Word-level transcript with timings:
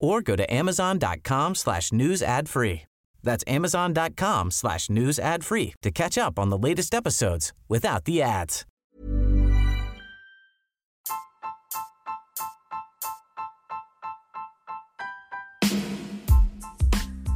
or 0.00 0.22
go 0.22 0.34
to 0.34 0.52
amazon.com 0.52 1.54
slash 1.54 1.92
news 1.92 2.22
ad 2.22 2.48
free. 2.48 2.82
That's 3.22 3.44
amazon.com 3.46 4.50
slash 4.50 4.90
news 4.90 5.18
ad 5.18 5.44
free 5.44 5.74
to 5.82 5.90
catch 5.90 6.16
up 6.18 6.38
on 6.38 6.48
the 6.48 6.58
latest 6.58 6.94
episodes 6.94 7.52
without 7.68 8.04
the 8.04 8.22
ads. 8.22 8.64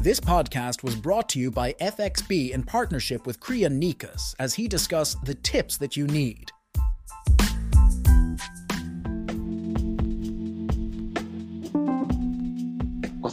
This 0.05 0.21
podcast 0.21 0.83
was 0.83 0.97
brought 0.97 1.31
to 1.31 1.39
you 1.39 1.51
by 1.51 1.73
FXB 1.81 2.51
in 2.51 2.63
partnership 2.63 3.27
with 3.27 3.41
Kriya 3.41 3.71
Nikas 3.71 4.35
as 4.39 4.53
he 4.53 4.69
discussed 4.69 5.25
the 5.25 5.35
tips 5.35 5.79
that 5.79 5.97
you 5.97 6.07
need. 6.07 6.51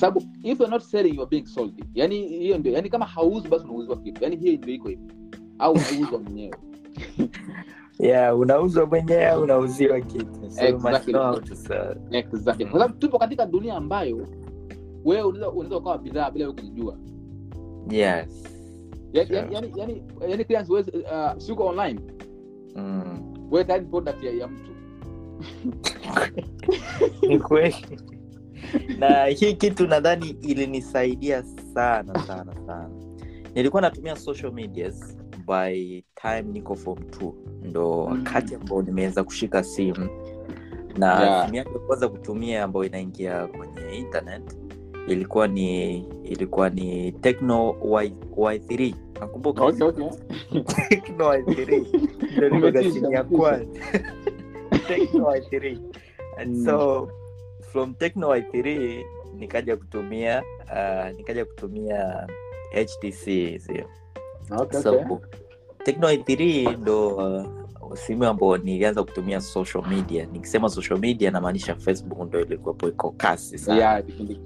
Sababu 0.02 0.26
if 0.44 0.60
you're 0.60 0.72
not 0.72 0.82
selling 0.84 1.16
you're 1.16 1.30
being 1.30 1.46
sold. 1.46 1.86
Yani 1.94 2.28
hiyo 2.28 2.58
ndio 2.58 2.72
yani 2.74 2.90
kama 2.90 3.06
hauzi 3.06 3.48
basi 3.48 3.66
unauziwa 3.66 3.98
kitu. 3.98 4.24
Yani 4.24 4.36
hiyo 4.36 4.58
ndio 4.58 4.74
iko 4.74 4.90
hivi. 4.90 5.02
Au 5.60 5.74
unauzwa 5.74 6.20
mwenyewe. 6.20 6.58
Yeah 8.00 8.40
unauzwa 8.40 8.86
mwenyewe 8.86 9.28
au 9.28 9.44
unauziwa 9.44 10.02
kitu. 10.02 10.52
So 10.52 10.66
Exactly. 10.66 11.16
exactly. 12.12 12.66
Kwa 12.66 12.80
sababu 12.80 12.94
tupo 13.00 13.20
katika 13.20 13.46
dunia 13.46 13.76
ambayo 13.76 14.28
wewe 15.06 15.24
unaweza 15.24 15.78
ukawa 15.78 15.98
bidhaa 15.98 16.32
bila 16.32 16.46
wewe 16.46 16.56
kujijua 16.62 16.98
yes. 17.90 18.44
Yani 19.14 19.36
yani 19.36 19.54
yani 19.56 19.72
yani, 19.76 20.04
yani 20.30 20.46
clients 20.46 20.70
wewe 20.70 20.86
uh, 20.92 21.38
siko 21.38 21.66
online? 21.66 22.00
Mm. 22.76 23.34
wewe 23.52 23.66
tayari 23.66 23.86
product 23.86 24.24
ya, 24.24 24.32
ya 24.32 24.48
mtu. 24.48 24.72
Ni 27.28 27.40
kweli 27.40 27.76
na 29.00 29.26
hii 29.26 29.54
kitu 29.54 29.88
nadhani 29.88 30.30
ilinisaidia 30.30 31.44
sana 31.74 32.20
sana 32.20 32.54
sana. 32.68 32.90
Nilikuwa 33.56 33.82
natumia 33.82 34.16
social 34.16 34.52
medias 34.54 35.18
by 35.48 36.02
time 36.22 36.42
niko 36.42 36.76
form 36.76 37.04
t 37.04 37.32
ndo 37.64 38.04
wakati 38.04 38.56
ambao 38.56 38.82
nimeweza 38.82 39.24
kushika 39.24 39.64
simu. 39.64 40.10
Na 40.98 41.22
Yeah. 41.24 41.46
simu 41.46 41.56
yake 41.56 41.70
kwanza 41.88 42.10
kutumia 42.10 42.64
ambayo 42.64 42.86
inaingia 42.86 43.48
kwenye 43.48 43.98
internet 43.98 44.58
ilikuwa 45.08 45.48
ni 45.48 45.98
ilikuwa 46.24 46.70
ni 46.70 47.12
Tecno 47.12 47.76
Y, 48.02 48.14
y3 48.38 48.96
nakumbuka. 49.20 49.64
Okay 49.66 49.88
okay. 49.88 50.08
Tecno 50.90 51.34
Y3 51.34 51.86
ndo 52.38 52.48
ilikuwa 52.48 52.84
simu 52.94 53.12
ya 53.12 53.24
kwanza. 53.24 53.80
Tecno 54.88 55.26
Y3 55.26 55.78
and 56.38 56.56
Mm. 56.58 56.66
so 56.66 57.10
from 57.72 57.94
Tecno 57.96 58.28
Y3 58.36 59.04
nikaja 59.36 59.78
kutumia 59.78 60.44
uh, 60.64 61.18
nikaja 61.18 61.46
kutumia 61.46 62.28
HTC 62.74 63.26
hizi 63.26 63.84
okay 64.52 64.82
so 64.82 64.94
okay. 64.94 65.18
Tecno 65.84 66.08
Y3 66.14 66.78
ndo 66.78 67.08
uh, 67.16 67.96
simu 67.96 68.26
ambao 68.26 68.58
nilianza 68.58 69.04
kutumia 69.04 69.42
social 69.42 69.84
media. 69.90 70.26
Nikisema 70.26 70.70
social 70.70 71.00
media 71.00 71.32
namaanisha 71.32 71.76
facebook 71.76 72.28
ndo 72.28 72.42
ilikuwepo 72.42 72.88
iko 72.88 73.12
kasi 73.12 73.58
sana. 73.58 73.80
Yeah 73.80 74.04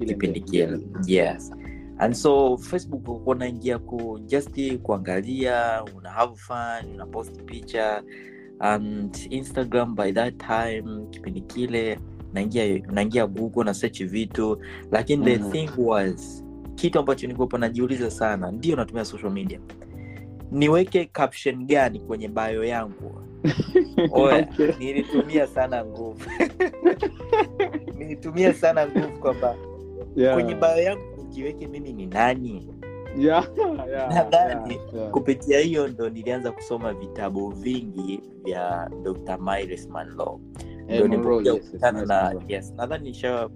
kipindi 0.07 0.41
kile 0.41 0.79
yes. 1.05 1.51
And 1.97 2.13
so 2.13 2.57
facebook 2.57 3.07
ulikuwa 3.09 3.35
unaingia 3.35 3.79
ku 3.79 4.19
just 4.25 4.77
kuangalia 4.81 5.83
una 5.97 6.09
have 6.09 6.35
fun 6.35 6.93
una 6.93 7.05
post 7.05 7.43
picha 7.43 8.03
and 8.59 9.27
instagram 9.29 9.95
by 9.95 10.11
that 10.11 10.33
time 10.37 11.05
kipindi 11.09 11.41
kile 11.41 11.99
naingia 12.35 12.79
naingia 12.91 13.27
google 13.27 13.63
na 13.63 13.73
search 13.73 14.03
vitu 14.03 14.57
lakini 14.91 15.25
the 15.25 15.37
Mhm. 15.37 15.51
thing 15.51 15.69
was 15.77 16.43
kitu 16.75 16.99
ambacho 16.99 17.27
nikopo 17.27 17.57
najiuliza 17.57 18.11
sana 18.11 18.51
ndio 18.51 18.75
natumia 18.75 19.05
social 19.05 19.31
media 19.31 19.59
niweke 20.51 21.05
caption 21.05 21.65
gani 21.65 21.99
kwenye 21.99 22.27
bayo 22.27 22.63
yangu 22.63 23.21
Oya, 24.11 24.47
Okay. 24.51 24.71
nilitumia 24.79 25.47
sana 25.47 25.85
nguvu 25.85 26.29
nilitumia 27.97 28.53
sana 28.53 28.87
nguvu 28.87 29.19
kwamba 29.19 29.55
Yeah. 30.15 30.33
kwenye 30.33 30.55
bayo 30.55 30.83
yangu 30.83 31.01
nijiweke 31.17 31.67
mimi 31.67 31.93
ni 31.93 32.05
nani 32.05 32.67
Yeah, 33.17 33.47
yeah, 33.89 34.13
Nadhani 34.13 34.73
yeah, 34.73 34.93
yeah. 34.95 35.11
kupitia 35.11 35.59
hiyo 35.59 35.87
ndo 35.87 36.09
nilianza 36.09 36.51
kusoma 36.51 36.93
vitabu 36.93 37.49
vingi 37.49 38.19
vya 38.43 38.89
dr 39.03 39.37
miles 39.37 39.89
manlow 39.89 40.39
Eh, 40.87 41.09
na 42.07 42.33
yes 42.47 42.73
nadhani 42.77 43.03
nisha 43.09 43.49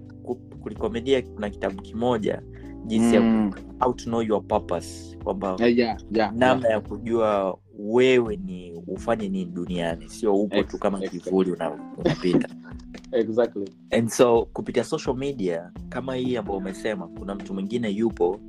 kulikomedia 0.62 1.22
kuna 1.22 1.50
kitabu 1.50 1.82
kimoja 1.82 2.42
jinsi 2.86 3.14
ya 3.14 3.20
Mm. 3.20 3.50
how 3.80 3.92
to 3.92 4.04
know 4.04 4.22
your 4.22 4.42
purpose 4.46 5.16
kwamba 5.24 5.56
yeah, 5.58 5.78
yeah, 5.78 5.98
yeah, 6.12 6.32
namna 6.34 6.68
yeah. 6.68 6.82
ya 6.82 6.88
kujua 6.88 7.58
wewe 7.78 8.36
ni 8.36 8.82
ufanye 8.86 9.28
nini 9.28 9.44
duniani 9.50 10.08
sio 10.08 10.34
upo 10.36 10.62
tu 10.62 10.78
kama 10.78 11.00
kivuli 11.00 11.50
una- 11.52 11.94
unapita 11.98 12.48
exactly 13.12 13.64
and 13.90 14.08
so 14.08 14.44
kupitia 14.52 14.84
social 14.84 15.16
media 15.16 15.72
kama 15.88 16.14
hii 16.14 16.36
ambayo 16.36 16.58
umesema 16.58 17.08
kuna 17.08 17.34
mtu 17.34 17.54
mwingine 17.54 17.88
yupo 17.90 18.40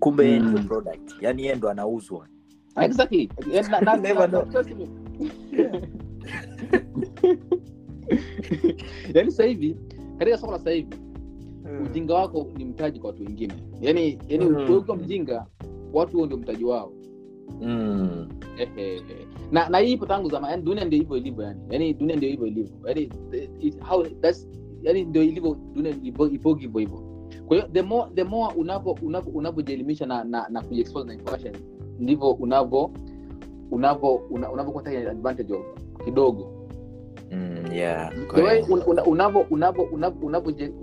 kumbe 0.00 0.40
Mm. 0.40 0.48
ndio 0.48 0.62
product 0.62 1.12
yani 1.20 1.42
yeye 1.42 1.54
ndo 1.54 1.70
anauzwa 1.70 2.26
exactly 2.80 3.30
Eh, 3.52 3.64
na- 3.70 3.80
na- 3.80 3.96
na-. 3.96 4.44
yaani 9.14 9.30
sasa 9.30 9.44
hivi 9.44 9.76
katika 10.18 10.38
soko 10.38 10.52
la 10.52 10.58
sasa 10.58 10.70
hivi 10.70 10.96
ujinga 11.84 12.14
wako 12.14 12.46
ni 12.56 12.64
mtaji 12.64 13.00
kwa 13.00 13.10
watu 13.10 13.22
wengine. 13.22 13.54
Yaani 13.80 14.18
yaani 14.28 14.44
Mm. 14.44 14.74
ukiwa 14.76 14.96
mjinga 14.96 15.46
watu 15.92 16.16
huo 16.16 16.26
ndio 16.26 16.38
mtaji 16.38 16.64
wao. 16.64 16.92
Mm. 17.60 18.28
Ehe. 18.58 19.00
na 19.52 19.68
na 19.68 19.78
hii 19.78 19.92
ipo 19.92 20.06
tangu 20.06 20.30
zamani. 20.30 20.50
Yani 20.50 20.62
dunia 20.62 20.84
ndio 20.84 20.98
hivyo 20.98 21.16
ilivyo 21.16 21.44
yani. 21.44 21.60
Yani 21.70 21.94
dunia 21.94 22.16
ndio 22.16 22.28
hivyo 22.30 22.46
ilivyo. 22.46 22.72
Yani 22.88 23.10
it- 23.60 23.80
how 23.80 24.04
that's 24.04 24.48
yani 24.82 25.04
ndio 25.04 25.22
ilivyo 25.22 25.56
dunia 25.74 25.94
ipo 26.02 26.24
hivyo 26.24 26.54
hivyo. 26.80 27.02
Kwa 27.46 27.56
hiyo 27.56 27.68
the 27.72 27.82
more 27.82 28.10
the 28.14 28.24
more 28.24 28.54
unavyo 28.56 28.96
unavyo 29.02 29.32
unavyojielimisha 29.32 30.06
na 30.06 30.24
na, 30.24 30.46
na 30.48 30.62
kujiexpose 30.62 31.06
na 31.06 31.14
information 31.14 31.54
ndivyo 31.98 32.30
unavyo 32.30 32.90
unavyo 33.70 34.14
una- 34.14 34.50
unavyokuwa 34.52 34.84
advantage 34.86 35.54
of 35.54 35.64
kidogo 36.04 36.59
yeah, 37.72 38.12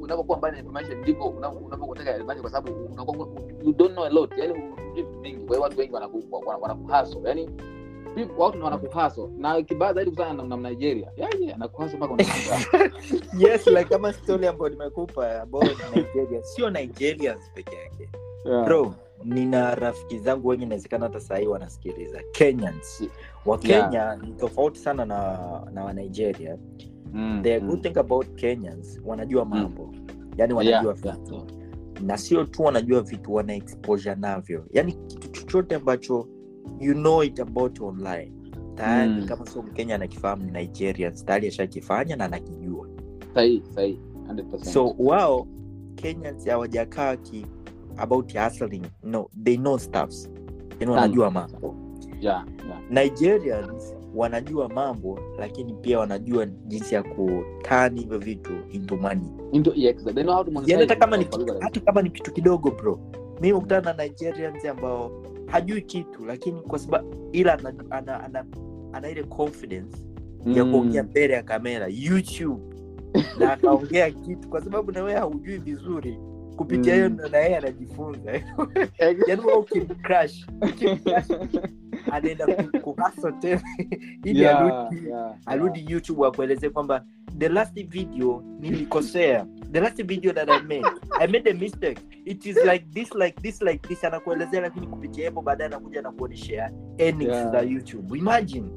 unavyokuwa 0.01 0.37
mbali 0.37 0.53
na 0.53 0.59
information 0.59 0.99
ndivyo 0.99 1.29
kwa 2.41 2.49
sababu 2.51 2.69
you 3.63 3.73
don't 3.73 3.91
know 3.93 4.05
a 4.05 4.09
lot 4.09 4.37
yani 4.37 4.53
vingi. 5.21 5.37
Kwa 5.37 5.55
hiyo 5.55 5.61
watu 5.61 5.79
wengi 5.79 5.93
wanakuhaso 6.61 7.21
yani 7.25 7.49
watu 8.37 8.63
wanakuhaso 8.63 9.31
na 9.37 9.61
kibaya 9.61 9.93
zaidi 9.93 10.11
kutana 10.11 10.43
na, 10.43 10.69
anakuhaso 11.55 11.97
mpaka 11.97 12.13
yes 13.39 13.67
like 13.67 13.83
kama 13.85 14.13
story 14.13 14.47
ambayo 14.47 14.69
nimekupa 14.69 15.41
about 15.41 15.65
nigeria. 15.95 16.43
Sio 16.43 16.69
nigerians 16.69 17.51
peke 17.53 17.75
yake. 17.75 18.09
Yeah. 18.45 18.65
bro 18.65 18.93
nina 19.27 19.75
rafiki 19.75 20.19
zangu 20.19 20.47
wengi 20.47 20.63
inawezekana 20.63 21.05
hata 21.05 21.19
sahii 21.19 21.47
wanasikiliza. 21.47 22.19
Kenyans. 22.31 23.03
Wakenya 23.45 24.15
ni 24.15 24.33
tofauti 24.33 24.79
sana 24.79 25.05
na 25.05 25.37
na 25.73 25.83
wanigeria 25.83 26.57
Mm, 27.13 27.39
the 27.43 27.59
mm. 27.59 27.77
thing 27.81 27.99
about 27.99 28.27
kenyans 28.35 29.01
wanajua 29.05 29.45
mambo. 29.45 29.93
Yani 30.37 30.53
wanajua 30.53 30.95
Yeah, 31.05 31.17
vitu. 31.17 31.33
yeah. 31.33 31.45
na 32.01 32.17
sio 32.17 32.43
tu 32.43 32.63
wanajua 32.63 33.01
vitu 33.01 33.33
wana 33.33 33.53
exposure 33.55 34.15
navyo. 34.15 34.65
Yani 34.73 34.91
kitu 34.93 35.27
chochote 35.31 35.75
ambacho 35.75 36.27
you 36.79 36.93
know 36.93 37.23
it 37.23 37.39
about 37.39 37.81
online. 37.81 38.33
Tayari 38.75 39.09
Mm. 39.21 39.25
kama 39.27 39.45
sio 39.45 39.61
mkenya 39.61 39.95
anakifahamu 39.95 40.43
ni 40.43 40.51
nigerians. 40.51 41.25
Tayari 41.25 41.47
ashakifanya 41.47 42.15
na 42.15 42.25
anakijua. 42.25 42.87
Sahi 43.33 43.63
sahi 43.75 43.99
100%. 44.27 44.63
so 44.71 44.95
wao 44.99 45.47
kenyans 45.95 46.47
hawajakaa 46.47 47.15
ki 47.15 47.45
about 47.97 48.33
hustling. 48.37 48.83
No 49.03 49.29
they 49.43 49.57
know 49.57 49.77
stuffs 49.77 50.29
yani 50.79 50.91
wanajua 50.91 51.31
mambo. 51.31 51.75
Yeah, 52.21 52.45
yeah. 52.67 52.81
nigerians 52.89 53.95
wanajua 54.15 54.69
mambo 54.69 55.19
lakini 55.39 55.73
pia 55.73 55.99
wanajua 55.99 56.45
jinsi 56.45 56.95
ya 56.95 57.03
kutani 57.03 57.99
hivyo 58.01 58.19
vitu 58.19 58.53
into 58.71 58.97
money. 58.97 59.27
Into, 59.51 59.71
yeah, 59.75 59.91
exactly. 59.95 60.13
They 60.13 60.23
know 60.23 60.35
how 60.35 60.43
to 60.43 60.51
monetize 60.51 60.73
yani 60.73 60.87
hata 60.89 60.95
kama 60.99 61.17
ni 61.17 61.27
hata 61.59 61.79
kama 61.79 62.01
ni 62.01 62.09
kitu 62.09 62.33
kidogo 62.33 62.71
bro. 62.71 62.99
Mi 63.41 63.53
mekutana 63.53 63.93
na 63.93 64.03
nigerians 64.03 64.65
ambao 64.65 65.23
hajui 65.45 65.81
kitu 65.81 66.25
lakini 66.25 66.61
kwa 66.61 66.79
sababu 66.79 67.29
ila 67.31 67.53
ana, 67.59 67.73
ana, 67.89 68.23
ana, 68.23 68.45
ana 68.93 69.09
ile 69.09 69.23
confidence 69.23 69.97
ya 70.45 70.65
Mm. 70.65 70.71
kuongea 70.71 71.03
mbele 71.03 71.33
ya 71.33 71.43
kamera 71.43 71.87
youtube. 71.87 72.61
Na 73.39 73.53
akaongea 73.53 74.11
kitu 74.11 74.49
kwa 74.49 74.61
sababu 74.61 74.91
na 74.91 75.03
wewe 75.03 75.19
haujui 75.19 75.57
vizuri 75.57 76.17
kupitia 76.57 76.95
hiyo 76.95 77.09
Mm. 77.09 77.17
na 77.31 77.37
yeye 77.37 77.57
anajifunza. 77.57 78.31
Yani 79.27 79.41
wewe 79.45 79.53
ukimcrash 79.57 80.47
anaenda 82.11 82.45
ku- 82.81 82.95
tena. 83.41 83.61
Ili 84.23 84.41
Yeah, 84.41 84.61
arudi 84.61 85.07
yeah, 85.07 85.35
arudi 85.45 85.85
youtube 85.89 86.27
akuelezee 86.27 86.69
kwamba 86.69 87.05
the 87.37 87.49
last 87.49 87.73
video 87.89 88.43
nilikosea. 88.59 89.45
The 89.71 89.79
last 89.79 90.03
video 90.03 90.33
that 90.33 90.49
i 90.49 90.61
made 90.61 90.85
i 91.19 91.27
made 91.27 91.49
a 91.49 91.53
mistake. 91.53 92.01
It 92.25 92.45
is 92.45 92.57
like 92.57 92.85
this 92.93 93.15
like 93.15 93.41
this 93.41 93.61
like 93.61 93.87
this. 93.87 94.03
Anakuelezea 94.03 94.61
lakini 94.61 94.87
kupitia 94.87 95.25
hapo 95.25 95.41
baadaye 95.41 95.67
anakuja 95.67 96.01
na 96.01 96.11
kuonyesha 96.11 96.71
earnings 96.97 97.31
Yeah. 97.33 97.51
za 97.51 97.61
youtube. 97.61 98.17
Imagine. 98.17 98.67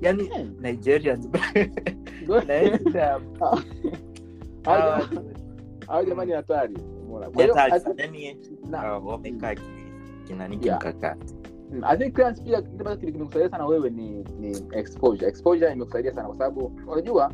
Yani 0.00 0.28
Yeah. 0.28 0.46
nigerians. 0.60 1.28
Naenda- 2.46 3.20
Hao 4.64 5.00
hawa- 5.86 6.04
jamani 6.04 6.32
hatari 6.32 6.74
I 7.58 7.70
think- 7.80 8.00
kimkakati 10.78 11.34
Mm, 11.72 11.82
clearance 12.12 12.42
pia 12.42 12.58
ambacho 12.58 13.06
kimekusaidia 13.06 13.50
sana 13.50 13.66
wewe 13.66 13.90
ni 13.90 14.24
ni 14.40 14.56
exposure. 14.72 15.28
Exposure 15.28 15.72
imekusaidia 15.72 16.14
sana 16.14 16.28
kwa 16.28 16.36
sababu 16.38 16.72
unajua 16.86 17.32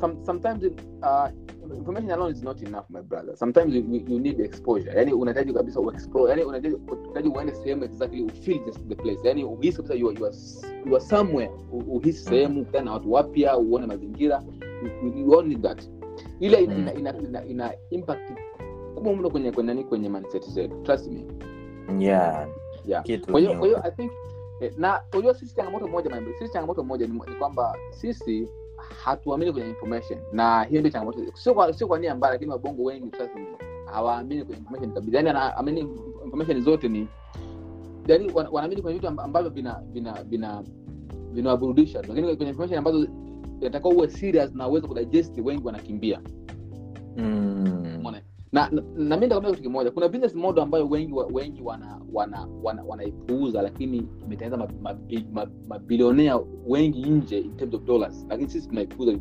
some, 0.00 0.14
sometimes 0.26 0.62
uh, 1.02 1.28
information 1.76 2.10
alone 2.10 2.32
is 2.32 2.42
not 2.42 2.62
enough 2.62 2.84
my 2.90 3.02
brother. 3.02 3.36
Sometimes 3.36 3.74
you, 3.74 4.02
you 4.08 4.18
need 4.20 4.40
exposure. 4.40 4.92
Yani 4.98 5.12
unahitaji 5.12 5.52
kabisa 5.52 5.80
uexplore. 5.80 6.30
Yani 6.30 6.42
unahitaji 6.44 6.74
unahitaji 6.74 7.28
uende 7.28 7.54
sehemu 7.54 7.84
exactly 7.84 8.20
you 8.20 8.28
feel 8.28 8.60
the, 8.64 8.70
the 8.88 8.94
place. 8.94 9.28
Yani 9.28 9.44
uhisi 9.44 9.76
kabisa 9.76 9.94
you 9.94 10.08
are, 10.08 10.18
you 10.20 10.26
are, 10.26 10.36
you 10.86 10.96
are 10.96 11.04
somewhere. 11.04 11.50
Uhisi 11.88 12.24
sehemu 12.24 12.60
ukutana 12.60 12.84
na 12.84 12.92
watu 12.92 13.12
wapya, 13.12 13.58
uone 13.58 13.86
mazingira. 13.86 14.42
You, 15.02 15.08
you, 15.08 15.18
you 15.18 15.38
all 15.40 15.46
need 15.46 15.62
that. 15.62 15.88
Ile 16.40 16.60
ina, 16.64 16.74
ina, 16.94 16.94
ina, 16.94 17.18
ina, 17.28 17.44
ina 17.44 17.72
impact 17.90 18.32
kubwa 18.94 19.16
mno 19.16 19.30
kwenye 19.30 19.52
kwenye 19.52 19.66
nani 19.66 19.84
kwenye 19.84 20.08
mindset 20.08 20.48
zetu. 20.50 20.76
Trust 20.82 21.10
me 21.10 21.24
yeah 21.98 22.48
yeah. 22.86 23.04
kwa 23.30 23.40
hiyo 23.40 23.58
kwa 23.58 23.66
hiyo 23.66 23.80
i 23.84 23.90
think 23.90 24.12
eh, 24.60 24.72
na 24.76 25.00
unajua 25.12 25.34
sisi 25.34 25.56
changamoto 25.56 25.88
moja 25.88 26.10
my 26.10 26.32
sisi 26.38 26.52
changamoto 26.52 26.84
moja 26.84 27.06
ni, 27.06 27.12
ni 27.12 27.34
kwamba 27.38 27.76
sisi 27.90 28.48
hatuamini 29.04 29.52
kwenye 29.52 29.68
information 29.68 30.18
na 30.32 30.62
hiyo 30.62 30.80
ndio 30.80 30.92
changamoto 30.92 31.18
sio 31.34 31.54
kwa 31.54 31.72
sio 31.72 31.86
kwa 31.86 31.98
nia 31.98 32.14
mbaya 32.14 32.32
lakini 32.32 32.50
wabongo 32.50 32.84
wengi 32.84 33.10
sasa 33.10 33.38
ni 33.38 33.46
hawaamini 33.86 34.44
kwenye 34.44 34.58
information 34.58 34.92
kabisa 34.92 35.16
yani 35.16 35.28
anaamini 35.28 35.88
information 36.24 36.62
zote 36.62 36.88
ni 36.88 37.08
yani 38.06 38.32
wanaamini 38.52 38.82
kwenye 38.82 38.98
vitu 38.98 39.08
ambavyo 39.20 39.50
vina 39.50 39.82
vina 39.92 40.22
vina 40.22 40.62
vinawaburudisha 41.32 41.98
lakini 41.98 42.22
kwenye 42.36 42.50
information 42.50 42.78
ambazo 42.78 43.06
inatakiwa 43.60 43.94
uwe 43.94 44.08
serious 44.08 44.54
na 44.54 44.68
uweze 44.68 44.86
kudigest 44.86 45.38
wengi 45.44 45.66
wanakimbia 45.66 46.20
Mm. 47.16 47.96
Umeona? 47.98 48.20
Na, 48.54 48.68
na, 48.72 48.82
na 48.96 49.16
mi 49.16 49.20
nitakwambia 49.22 49.50
kitu 49.50 49.62
kimoja. 49.62 49.90
Kuna 49.90 50.08
business 50.08 50.34
model 50.34 50.62
ambayo 50.62 50.88
wengi 50.88 51.12
wengi 51.32 51.62
wanaipuuza 51.62 52.10
wana 52.12 52.48
wana 52.62 52.82
wana 52.84 53.62
lakini 53.62 54.08
imetengeneza 54.26 54.68
mabilionea 55.68 56.34
ma, 56.34 56.40
ma, 56.40 56.46
ma, 56.46 56.58
wengi 56.66 57.02
nje 57.10 57.38
in 57.38 57.56
terms 57.56 57.74
of 57.74 57.82
dollars. 57.84 58.26
Lakini 58.28 58.50
sisi 58.50 58.68
tunaipuuza 58.68 59.12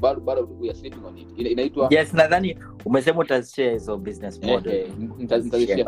bado 0.00 0.20
bado 0.20 0.48
we 0.60 0.68
are 0.70 0.78
sleeping 0.78 1.04
on 1.06 1.18
it. 1.18 1.28
Ina- 1.38 1.50
inaitwa 1.50 1.88
yes 1.90 2.14
nadhani 2.14 2.56
umesema 2.84 3.20
utashare 3.20 3.72
hizo 3.72 3.96
business 3.96 4.42
model. 4.42 4.86
nitazishare. 5.18 5.84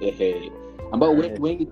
Ehe. 0.00 0.52
wengi 1.08 1.40
wengi 1.40 1.68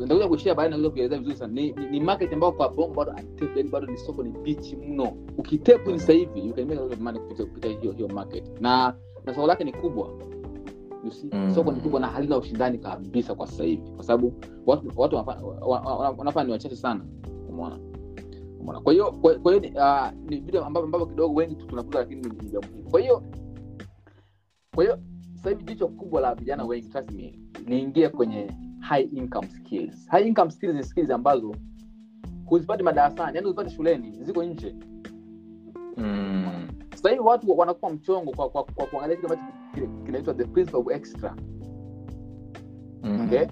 nitakuja 0.00 0.28
kushare 0.28 0.54
baadaye 0.54 0.70
nakuja 0.70 0.90
kuelezea 0.90 1.18
vizuri 1.18 1.36
sana. 1.36 1.52
Ni, 1.52 1.72
ni, 1.90 2.00
market 2.00 2.32
ambao 2.32 2.52
kwa 2.52 2.68
bongo 2.68 2.94
bado 2.94 3.10
untapped, 3.10 3.56
yani 3.56 3.68
bado 3.68 3.86
ni 3.86 3.96
soko 3.98 4.22
ni 4.22 4.30
bichi 4.30 4.76
mno. 4.76 5.12
Ukitepu 5.38 5.90
ni 5.90 5.98
sasa 6.00 6.12
hivi 6.12 6.46
you 6.46 6.54
can 6.54 6.64
make 6.68 6.78
a 6.78 6.82
lot 6.82 6.94
of 6.94 7.00
money 7.00 7.20
kupitia 7.20 7.44
kupitia 7.46 7.70
hiyo 7.70 7.92
hiyo 7.92 8.08
market. 8.08 8.60
Na 8.60 8.94
na 9.26 9.34
soko 9.34 9.46
lake 9.46 9.64
ni 9.64 9.72
kubwa 9.72 10.08
you 11.04 11.10
see? 11.12 11.30
Mm. 11.32 11.54
soko 11.54 11.72
ni 11.72 11.80
kubwa 11.80 12.00
na 12.00 12.06
halina 12.06 12.36
ushindani 12.38 12.78
kabisa 12.78 13.34
kwa 13.34 13.46
sasa 13.46 13.64
hivi 13.64 13.90
kwa 13.90 14.04
sababu 14.04 14.32
watu 14.66 14.92
watu 14.96 15.16
wanafanya 15.16 15.46
wa- 15.46 15.80
wa- 15.80 16.10
wanafanya 16.10 16.46
ni 16.46 16.52
wachache 16.52 16.76
sana 16.76 17.04
umeona? 17.48 17.78
Umeona? 18.60 18.80
Kwa 18.80 18.92
hiyo 18.92 19.12
kwa 19.42 19.52
hiyo 19.54 19.72
ah, 19.84 20.12
ni 20.28 20.36
vitu 20.40 20.64
ambavyo 20.64 21.06
kidogo 21.06 21.34
wengi 21.34 21.54
tu 21.54 21.66
tunakuta 21.66 21.98
lakini 21.98 22.20
ni 22.20 22.28
ni 22.28 22.48
vya 22.48 22.60
muhimu 22.60 22.90
kwa 22.90 23.00
hiyo 23.00 23.22
kwa 24.74 24.84
hiyo 24.84 24.98
sasa 25.36 25.50
hivi 25.50 25.64
jicho 25.64 25.88
kubwa 25.88 26.20
la 26.20 26.34
vijana 26.34 26.64
wengi 26.64 26.88
trust 26.88 27.10
me 27.12 27.38
niingie 27.66 28.08
kwenye 28.08 28.50
high 28.80 29.02
income 29.04 29.48
skills. 29.48 30.08
High 30.08 30.26
income 30.28 30.50
skills 30.50 30.74
ni 30.74 30.84
skills 30.84 31.10
ambazo 31.10 31.54
huzipati 32.46 32.82
madarasani 32.82 33.36
yani 33.36 33.44
huzipati 33.46 33.70
shuleni 33.74 34.24
ziko 34.24 34.44
nje. 34.44 34.74
Mm. 35.96 36.46
Sasa 36.98 37.10
hivi 37.10 37.20
watu 37.22 37.58
wanakuwa 37.58 37.92
mchongo 37.92 38.30
kwa, 38.32 38.48
kwa, 38.50 38.64
kwa 38.64 38.86
kuangalia 38.86 39.16
kile 39.16 39.28
ambacho 39.28 40.02
kinaitwa 40.06 40.34
the 40.34 40.44
principle 40.44 40.80
of 40.80 40.90
extra 40.90 41.36
Mhm. 43.02 43.24
okay 43.26 43.46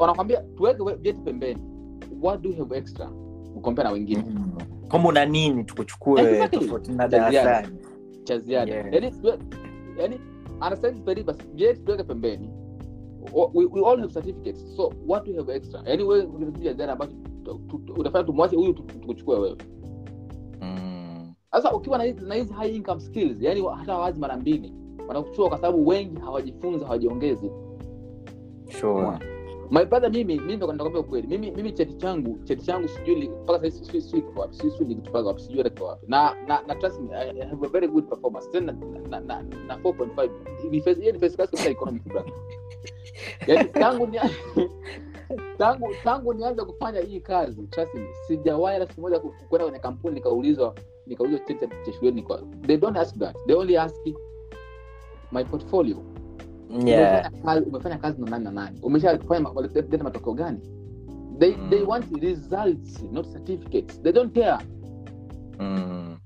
wanakwambia 0.00 0.40
tuweke 0.56 0.82
we- 0.82 0.94
vyeti 0.94 1.20
pembeni 1.20 1.60
what 2.22 2.40
do 2.40 2.50
you 2.50 2.56
have 2.56 2.76
extra 2.78 3.10
ukompea 3.56 3.84
na 3.84 3.90
wengine 3.90 4.24
Mm. 4.28 4.52
kama 4.88 5.08
una 5.08 5.24
nini 5.26 5.64
tukuchukue 5.64 6.48
tofauti 6.48 6.92
na 6.92 7.08
Cha 7.08 7.30
ziada. 7.30 7.44
darasani 7.44 7.78
cha 8.24 8.38
ziada 8.38 8.74
yani 9.96 10.20
vyeti 11.54 11.80
tuweke 11.80 12.04
pembeni 12.04 12.50
we, 13.54 13.66
we 13.72 13.90
all 13.90 14.00
have 14.00 14.12
certificates 14.12 14.76
so 14.76 14.92
what 15.06 15.24
do 15.24 15.30
you 15.30 15.36
have 15.38 15.54
extra 15.54 15.82
yani 15.86 16.02
wewe 16.02 16.28
ziada 16.58 16.92
ambacho 16.92 17.12
unafanya 17.96 18.24
tumwache 18.24 18.56
huyu 18.56 18.72
tukuchukue 18.72 19.38
wewe 19.38 19.56
Mm. 20.62 20.89
Sasa 21.52 21.72
ukiwa 21.72 21.98
na 21.98 22.04
hizi 22.04 22.20
na 22.24 22.34
hizi 22.34 22.52
high 22.52 22.74
income 22.76 23.00
skills 23.00 23.36
yani 23.40 23.62
hata 23.76 23.98
wazi 23.98 24.20
mara 24.20 24.36
mbili 24.36 24.72
wanakuchua 25.08 25.48
kwa 25.48 25.58
sababu 25.58 25.86
wengi 25.88 26.20
hawajifunzi 26.20 26.84
hawajiongezi. 26.84 27.50
Sure. 28.80 29.18
my 29.70 29.84
brother 29.84 30.10
mimi 30.10 30.38
mimi 30.40 30.56
nakwambia 30.56 31.00
ukweli. 31.00 31.26
Mimi 31.26 31.50
mimi 31.50 31.72
cheti 31.72 31.94
changu 31.94 32.38
cheti 32.44 32.64
changu 32.66 32.88
sijui 32.88 33.28
mpaka 33.28 33.70
sasa 33.70 33.84
sijui 33.84 34.22
kiko 34.22 34.40
wapi 34.40 34.56
sijui 34.56 34.86
nikitupaga 34.88 35.28
wapi 35.28 35.42
sijui 35.42 35.58
hata 35.58 35.70
kiko 35.70 35.84
wapi. 35.84 36.06
Na 36.08 36.36
na 36.48 36.62
na 36.66 36.74
trust 36.74 37.00
me 37.00 37.14
I, 37.16 37.46
have 37.48 37.66
a 37.66 37.68
very 37.68 37.88
good 37.88 38.08
performance. 38.08 38.48
Tena 38.52 38.72
na 39.08 39.20
na 39.20 39.42
na 39.42 39.76
4.5 39.76 40.30
ni 40.70 40.80
first 40.80 41.00
hiyo 41.00 41.12
ni 41.12 41.18
first 41.18 41.36
class 41.36 41.50
katika 41.50 41.70
economic 41.70 42.02
brother. 42.04 42.32
Yani 43.46 43.64
tangu 43.68 44.06
ni 44.06 44.18
tangu 45.58 45.94
tangu 46.04 46.34
nianze 46.34 46.64
kufanya 46.64 47.00
hii 47.00 47.20
kazi 47.20 47.62
trust 47.66 47.94
me 47.94 48.06
sijawahi 48.26 48.78
hata 48.78 48.90
siku 48.90 49.00
moja 49.00 49.20
kwenda 49.20 49.64
kwenye 49.64 49.78
kampuni 49.78 50.14
nikaulizwa 50.14 50.74
nikaulizwa 51.10 51.46
cheti 51.46 51.66
cha- 51.86 51.92
shuleni 51.92 52.22
kwa 52.22 52.42
they 52.66 52.76
don't 52.76 52.96
ask 52.96 53.18
that 53.18 53.36
they 53.46 53.56
only 53.56 53.76
ask 53.78 53.94
my 55.32 55.44
portfolio 55.44 56.02
Yeah. 56.86 57.30
umefanya 57.66 57.98
kazi, 57.98 58.22
na 58.22 58.30
nani 58.30 58.44
na 58.44 58.50
nani 58.50 58.78
umeshafanya 58.82 59.40
ma- 59.40 60.02
matokeo 60.04 60.32
gani 60.34 60.58
they, 61.38 61.56
Mm. 61.56 61.70
they 61.70 61.82
want 61.82 62.04
results 62.22 63.02
not 63.12 63.26
certificates 63.32 64.02
they 64.02 64.12
don't 64.12 64.34
care 64.34 64.64
Mm. 65.58 66.16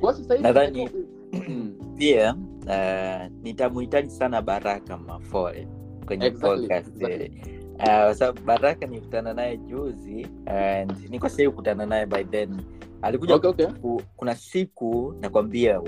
kwa 0.00 0.14
sasa 0.14 0.34
hivi 0.34 0.88
pia 1.98 2.34
uh, 2.66 3.32
nitamhitaji 3.42 4.10
sana 4.10 4.42
baraka 4.42 4.98
mafole 4.98 5.68
kwenye 6.06 6.26
Exactly, 6.26 6.60
podcast 6.60 6.88
exactly. 6.88 7.24
eh, 7.24 7.32
Uh, 7.72 8.12
sababu 8.12 8.40
baraka 8.46 8.86
nikutana 8.86 9.34
naye 9.34 9.56
juzi 9.56 10.26
and 10.46 10.92
niko 11.10 11.28
sahii 11.28 11.48
kukutana 11.48 11.86
naye 11.86 12.06
by 12.06 12.24
then 12.24 12.60
alikuja 13.02 13.34
Okay, 13.34 13.50
okay. 13.50 13.66
ku, 13.66 14.02
kuna 14.16 14.34
siku 14.34 15.14
nakwambia 15.20 15.80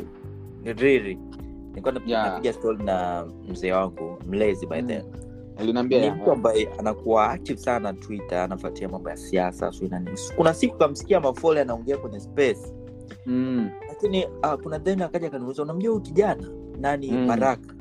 riri 0.64 1.18
nilikuwa 1.68 1.92
napiga 1.92 2.40
Yeah. 2.42 2.54
stori 2.56 2.84
na 2.84 3.26
mzee 3.48 3.72
wangu 3.72 4.18
mlezi 4.28 4.66
by 4.66 4.80
Mm. 4.82 4.86
then 4.88 5.02
aliniambia 5.56 6.00
ni 6.00 6.10
mtu 6.10 6.32
ambaye 6.32 6.68
anakuwa 6.78 7.30
active 7.30 7.58
sana 7.60 7.92
twitter 7.92 8.38
anafuatia 8.38 8.88
mambo 8.88 9.10
ya 9.10 9.16
siasa 9.16 9.72
kuna 10.36 10.54
siku 10.54 10.78
kamsikia 10.78 11.20
mafole 11.20 11.60
anaongea 11.60 11.96
kwenye 11.96 12.20
space 12.20 12.74
mm. 13.26 13.70
lakini 13.88 14.26
uh, 14.26 14.54
kuna 14.62 14.78
then 14.78 15.02
akaja 15.02 15.26
akaniuliza 15.26 15.62
unamjua 15.62 15.90
huyu 15.92 16.02
kijana 16.02 16.48
nani 16.80 17.10
Mm. 17.12 17.26
baraka 17.28 17.74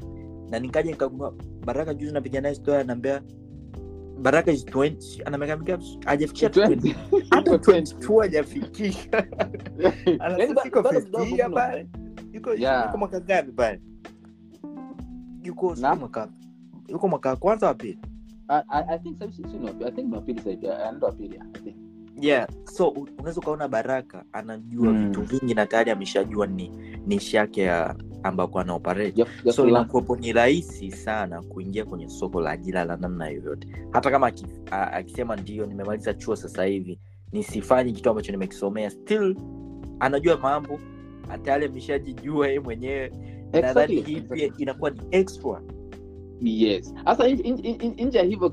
na 0.50 0.60
nikaja 0.60 0.92
nikagundua 0.92 1.34
baraka 1.66 1.94
juzi 1.94 2.14
napiga 2.14 2.42
naye 2.42 2.56
story 2.56 2.78
anaambia 2.82 3.22
baraka 4.24 4.52
is 4.52 4.66
20 4.66 5.22
ana 5.28 5.38
miaka 5.38 5.58
mingapi? 5.58 6.00
Hajafikisha 6.06 6.48
hata 7.30 7.52
22 7.56 8.22
hajafikisha. 8.22 9.26
Anasiko 10.20 10.82
mno. 10.82 11.50
pale. 11.56 11.88
Yuko 12.34 12.54
Yeah. 12.54 12.98
mwaka 12.98 13.22
ngapi 13.22 13.52
pale? 13.52 13.82
Yuko 15.44 15.76
mwaka 16.00 16.30
yuko 16.88 17.08
mwaka 17.08 17.30
wa 17.30 17.36
kwanza 17.36 17.68
wa 17.68 17.74
pili? 17.74 18.00
Yeah 22.22 22.48
so 22.64 22.88
unaweza 22.90 23.42
ukaona 23.42 23.68
baraka 23.68 24.24
anajua 24.34 24.94
Mm. 24.94 25.08
vitu 25.08 25.22
vingi 25.22 25.54
na 25.54 25.66
tayari 25.66 25.92
ameshajua 25.92 26.48
ni 26.48 26.72
nishi 27.08 27.36
yake 27.36 27.62
ya 27.62 27.96
ambako 28.24 28.60
ana 28.60 28.74
operate 28.74 29.14
yep, 29.22 29.28
yep, 29.46 29.56
so 29.56 29.68
inakuwepo 29.68 30.16
ni 30.16 30.34
rahisi 30.34 30.92
sana 30.92 31.42
kuingia 31.42 31.86
kwenye 31.86 32.10
soko 32.10 32.42
la 32.42 32.52
ajira 32.52 32.86
la 32.86 32.98
namna 32.98 33.28
yoyote. 33.30 33.68
Hata 33.92 34.12
kama 34.12 34.32
akisema 34.72 35.36
ndio 35.36 35.66
nimemaliza 35.66 36.14
chuo 36.14 36.36
sasa 36.36 36.64
hivi 36.66 37.00
nisifanyi 37.32 37.94
kitu 37.94 38.10
ambacho 38.10 38.32
nimekisomea 38.32 38.90
still 38.90 39.36
anajua 40.00 40.38
mambo 40.38 40.80
tayari 41.44 41.66
ameshajijua 41.66 42.48
yeye 42.48 42.60
mwenyewe. 42.60 43.12
Nadhani 43.54 44.02
hii 44.02 44.22
pia 44.22 44.52
inakuwa 44.58 44.90
ni 44.90 45.02
extra. 45.12 45.62
Yes. 46.42 46.94
Hasa 47.06 47.28
nje- 47.28 48.18
ya 48.18 48.24
hivyo 48.24 48.50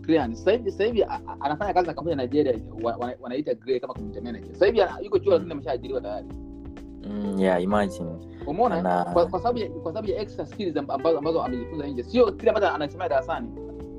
sasa 0.70 0.84
hivi 0.84 1.04
anafanya 1.40 1.74
kazi 1.74 1.86
na 1.86 1.94
kampuni 1.94 2.10
ya 2.10 2.22
nigeria 2.26 2.58
wa- 2.82 2.96
wa- 2.96 3.14
wanaita 3.20 3.54
Grey 3.54 3.80
kama 3.80 3.94
community 3.94 4.20
manager. 4.20 4.52
Sasa 4.52 4.66
hivi 4.66 4.80
yuko 5.04 5.18
chuo 5.18 5.32
lakini 5.32 5.52
ameshaajiriwa 5.52 6.00
tayari. 6.00 6.26
Mm, 7.10 7.38
yeah 7.38 7.62
imagine 7.62 8.10
umeona 8.50 8.74
Ana- 8.78 9.04
kwa, 9.04 9.26
kwa 9.26 9.40
sababu 9.42 9.80
kwa 9.80 9.92
sababu 9.92 10.10
ya 10.10 10.20
extra 10.20 10.46
skills 10.46 10.76
ambazo 10.76 11.18
ambazo 11.18 11.42
amejifunza 11.42 11.86
nje 11.86 12.02
sio 12.02 12.32
kile 12.32 12.50
ambacho 12.50 12.68
anasomea 12.74 13.08
darasani 13.08 13.48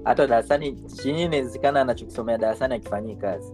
hata 0.04 0.28
darasani 0.28 0.72
chini 0.74 1.24
inawezekana 1.24 1.82
anachokisomea 1.82 2.38
darasani 2.38 2.76
akifanyii 2.76 3.16
kazi 3.16 3.54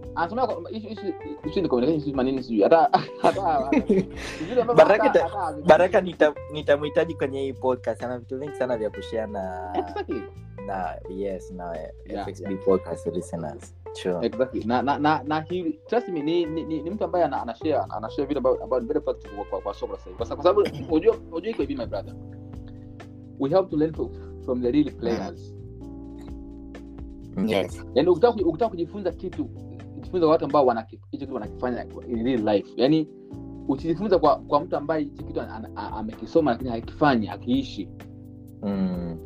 Baraka 5.66 6.00
nitamhitaji 6.52 7.14
kwenye 7.14 7.40
hii 7.40 7.52
podcast 7.52 8.02
ana 8.02 8.18
vitu 8.18 8.38
vingi 8.38 8.54
sana 8.56 8.76
vya 8.76 8.90
kushea 8.90 9.26
na 9.26 9.72
na 10.66 10.94
yes 11.10 11.50
na 11.52 11.76
Yeah, 11.76 12.28
yeah. 12.40 12.64
podcast 12.64 13.06
listeners 13.06 13.74
sure. 13.94 14.26
Exactly. 14.26 14.64
Na 14.64 14.82
na 14.82 14.98
na, 14.98 15.22
na 15.24 15.40
he, 15.40 15.78
trust 15.88 16.08
me 16.08 16.22
ni, 16.22 16.46
ni, 16.46 16.64
ni, 16.64 16.82
ni 16.82 16.90
mtu 16.90 17.04
ambaye 17.04 17.24
ana, 17.24 17.42
ana 17.42 17.54
share 17.54 18.26
vitu 18.26 18.38
ambavyo 18.38 18.64
ambavyo 18.64 18.80
ni 18.80 18.86
very 18.88 19.00
practical 19.00 19.34
kwa, 19.36 19.44
kwa, 19.44 19.60
kwa 19.60 19.74
soko 19.74 19.96
sasa 20.18 20.34
kwa 20.36 20.44
sababu 20.44 20.60
unajua 20.90 21.16
unajua 21.32 21.50
iko 21.50 21.62
hivi 21.62 21.76
my 21.76 21.86
brother. 21.86 22.14
We 23.38 23.50
have 23.50 23.68
to 23.70 23.76
learn 23.76 23.94
from, 23.94 24.08
from 24.44 24.62
the 24.62 24.70
real 24.70 24.90
players. 24.90 25.54
Yes. 27.46 27.84
Yani 27.94 28.08
ukitaka 28.08 28.34
ukitaka 28.44 28.68
kujifunza 28.70 29.12
kitu 29.12 29.50
jifunza 30.00 30.26
watu 30.26 30.44
ambao 30.44 30.66
wana 30.66 30.80
hicho 30.80 30.98
kitu 31.10 31.34
wanakifanya 31.34 31.86
in 32.08 32.24
real 32.24 32.54
life. 32.54 32.72
Yani 32.76 33.08
usijifunza 33.68 34.18
kwa 34.18 34.36
kwa 34.36 34.60
mtu 34.60 34.76
ambaye 34.76 35.04
hichi 35.04 35.24
kitu 35.24 35.40
amekisoma 35.76 36.50
lakini 36.50 36.70
hakifanyi 36.70 37.28
akiishi 37.28 37.88
mm. 38.62 39.18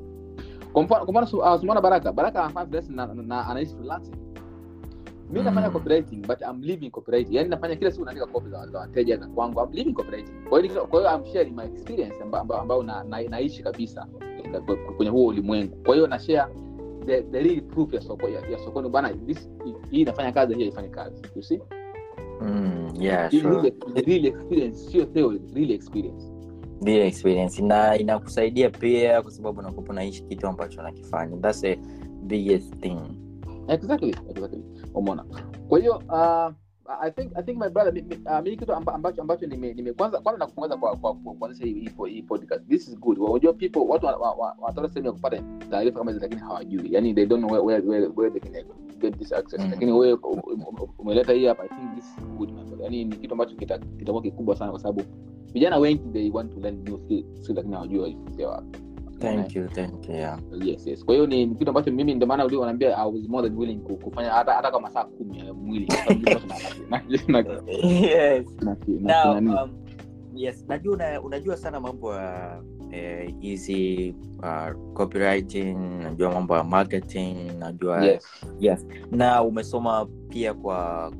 kwa 0.72 0.82
mfano 0.82 1.44
ah, 1.44 1.58
Sumana 1.58 1.80
Baraka. 1.80 2.12
Baraka 2.12 2.44
anafanya 2.44 2.82
na, 2.88 3.06
na, 3.06 3.22
na 3.22 3.46
anaishi 3.46 3.74
freelancing 3.74 4.21
mi 5.32 5.42
nafanya 5.42 5.66
Mm. 5.68 5.72
copywriting 5.72 6.26
but 6.26 6.40
I'm 6.40 6.62
living 6.62 6.90
copywriting 6.90 7.34
yani 7.34 7.48
nafanya 7.48 7.76
kila 7.76 7.90
siku 7.90 8.04
naandika 8.04 8.26
copy 8.26 8.50
za 8.50 8.58
wateja 8.78 9.16
za 9.16 9.26
kwangu 9.26 9.60
I'm 9.60 9.72
living 9.72 9.92
copywriting 9.92 10.34
kwa 10.48 10.60
hiyo 10.60 10.86
kwa 10.86 11.00
hiyo 11.00 11.12
I'm 11.16 11.32
sharing 11.32 11.56
my 11.56 11.64
experience 11.64 12.14
amba- 12.22 12.40
amba- 12.40 12.82
na, 12.84 13.04
na, 13.04 13.22
naishi 13.22 13.62
kabisa 13.62 14.06
eh, 14.44 14.62
kwenye 14.96 15.10
huo 15.10 15.26
ulimwengu. 15.26 15.76
Kwa 15.76 15.94
hiyo 15.94 16.06
na 16.06 16.18
share 16.18 16.52
the, 17.06 17.22
the 17.22 17.40
real 17.42 17.60
proof 17.60 17.92
ya 17.94 18.00
soko 18.00 18.28
ya, 18.28 18.40
ya 18.48 18.58
sokoni. 18.58 18.88
Bana 18.88 19.14
this 19.14 19.48
hii 19.90 20.00
inafanya 20.00 20.32
kazi 20.32 20.54
hii 20.54 20.62
haifanyi 20.62 20.88
kazi. 20.88 21.22
You 21.36 21.42
see? 21.42 21.60
Mm. 22.40 22.88
yeah 23.00 23.30
sure. 23.30 23.70
the, 23.70 23.70
the 23.94 24.00
real 24.00 24.26
experience. 24.26 24.90
Sio 24.90 25.04
theory 25.04 25.40
real 25.54 25.70
experience. 25.70 26.26
Real 26.82 27.06
experience. 27.06 27.62
Na 27.62 27.96
inakusaidia 27.98 28.70
pia 28.70 29.22
kwa 29.22 29.30
sababu 29.30 29.60
unakuwa 29.60 29.94
naishi 29.94 30.22
kitu 30.24 30.46
ambacho 30.46 30.82
nakifanya 30.82 31.36
that's 31.36 31.64
a 31.64 31.76
biggest 32.22 32.74
thing 32.80 32.98
exactly 33.68 34.14
exactly. 34.30 34.62
Umeona? 34.94 35.24
Kwa 35.68 35.78
hiyo 35.78 36.02
uh, 36.08 36.52
I 37.00 37.10
think 37.10 37.32
I 37.38 37.42
think 37.42 37.58
my 37.58 37.68
brother 37.68 37.92
mimi 37.92 38.16
mi- 38.16 38.52
uh, 38.52 38.58
kitu 38.58 38.72
amba- 38.74 38.94
ambacho 38.94 39.22
ambacho 39.22 39.46
nime, 39.46 39.74
nime 39.74 39.92
kwanza 39.92 40.20
kwanza 40.20 40.38
nakupongeza 40.38 40.76
kwa 40.76 40.96
kwa 40.96 41.14
kuanzisha 41.14 41.64
hii 41.66 41.88
hii 42.08 42.22
podcast 42.22 42.68
this 42.68 42.88
is 42.88 42.98
good. 43.00 43.18
Unajua 43.18 43.52
people 43.52 43.78
watu 43.88 44.06
wa- 44.06 44.16
wa- 44.16 44.34
wa- 44.34 44.56
wanatoka 44.60 44.88
sehemu 44.88 45.06
ya 45.06 45.12
kupata 45.12 45.42
taarifa 45.70 45.98
kama 45.98 46.10
hizo 46.10 46.22
lakini 46.22 46.40
hawajui. 46.40 46.92
Yani 46.94 47.14
they 47.14 47.26
don't 47.26 47.44
know 47.46 47.66
where 47.66 47.86
where 47.86 47.88
where, 47.88 48.06
where 48.16 48.40
they 48.40 48.50
can 48.52 48.64
get 49.00 49.18
this 49.18 49.32
access. 49.32 49.60
Mm. 49.60 49.70
lakini 49.70 49.92
wewe 49.92 50.12
u- 50.12 50.18
u- 50.28 50.82
u- 50.82 50.88
umeleta 50.98 51.32
hii 51.32 51.46
hapa 51.46 51.62
I 51.64 51.68
think 51.68 51.94
this 51.94 52.04
is 52.04 52.24
good 52.36 52.50
my 52.52 52.62
brother. 52.64 52.84
Yani 52.84 53.04
ni 53.04 53.16
kitu 53.16 53.32
ambacho 53.34 53.56
kita- 53.56 53.78
kitakuwa 53.98 54.22
kikubwa 54.22 54.56
sana 54.56 54.70
kwa 54.70 54.80
sababu 54.80 55.02
vijana 55.52 55.78
wengi 55.78 56.02
they 56.12 56.30
want 56.30 56.54
to 56.54 56.60
learn 56.60 56.82
new 56.84 56.98
skills 56.98 57.48
lakini 57.54 57.74
hawajui 57.74 58.00
wapi 58.00 58.78
thank 59.22 59.56
you 59.56 59.68
thank 59.68 60.08
you 60.08 60.14
yeah. 60.14 60.38
Yes 60.64 60.86
yes. 60.86 61.04
Kwa 61.04 61.14
hiyo 61.14 61.26
ni 61.26 61.46
kitu 61.54 61.70
ambacho 61.70 61.92
mimi 61.92 62.14
ndio 62.14 62.26
maana 62.28 62.44
wanaambia 62.44 62.98
i 62.98 63.10
was 63.12 63.28
more 63.28 63.48
than 63.48 63.58
willing 63.58 63.76
kufanya 63.78 64.30
hata 64.30 64.52
hata 64.52 64.70
kama 64.70 64.90
saa 64.90 65.04
kumi 65.04 65.38
ya 65.38 65.54
mwili. 65.54 65.88
Yes. 70.34 70.64
najua 70.68 70.92
una, 70.94 71.20
unajua 71.22 71.56
sana 71.56 71.80
mambo 71.80 72.14
ya 72.14 72.62
eh, 72.92 73.34
hizi 73.40 74.14
uh, 74.38 74.92
copywriting 74.92 75.74
najua 76.02 76.30
mambo 76.32 76.56
ya 76.56 76.64
marketing 76.64 77.36
najua 77.58 78.04
yes. 78.04 78.24
Yes. 78.60 78.86
Na 79.10 79.42
umesoma 79.42 80.06
pia 80.28 80.54
kwa 80.54 81.12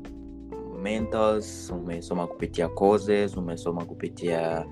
mentors 0.81 1.71
umesoma 1.71 2.27
kupitia 2.27 2.67
courses 2.67 3.37
umesoma 3.37 3.85
kupitia 3.85 4.65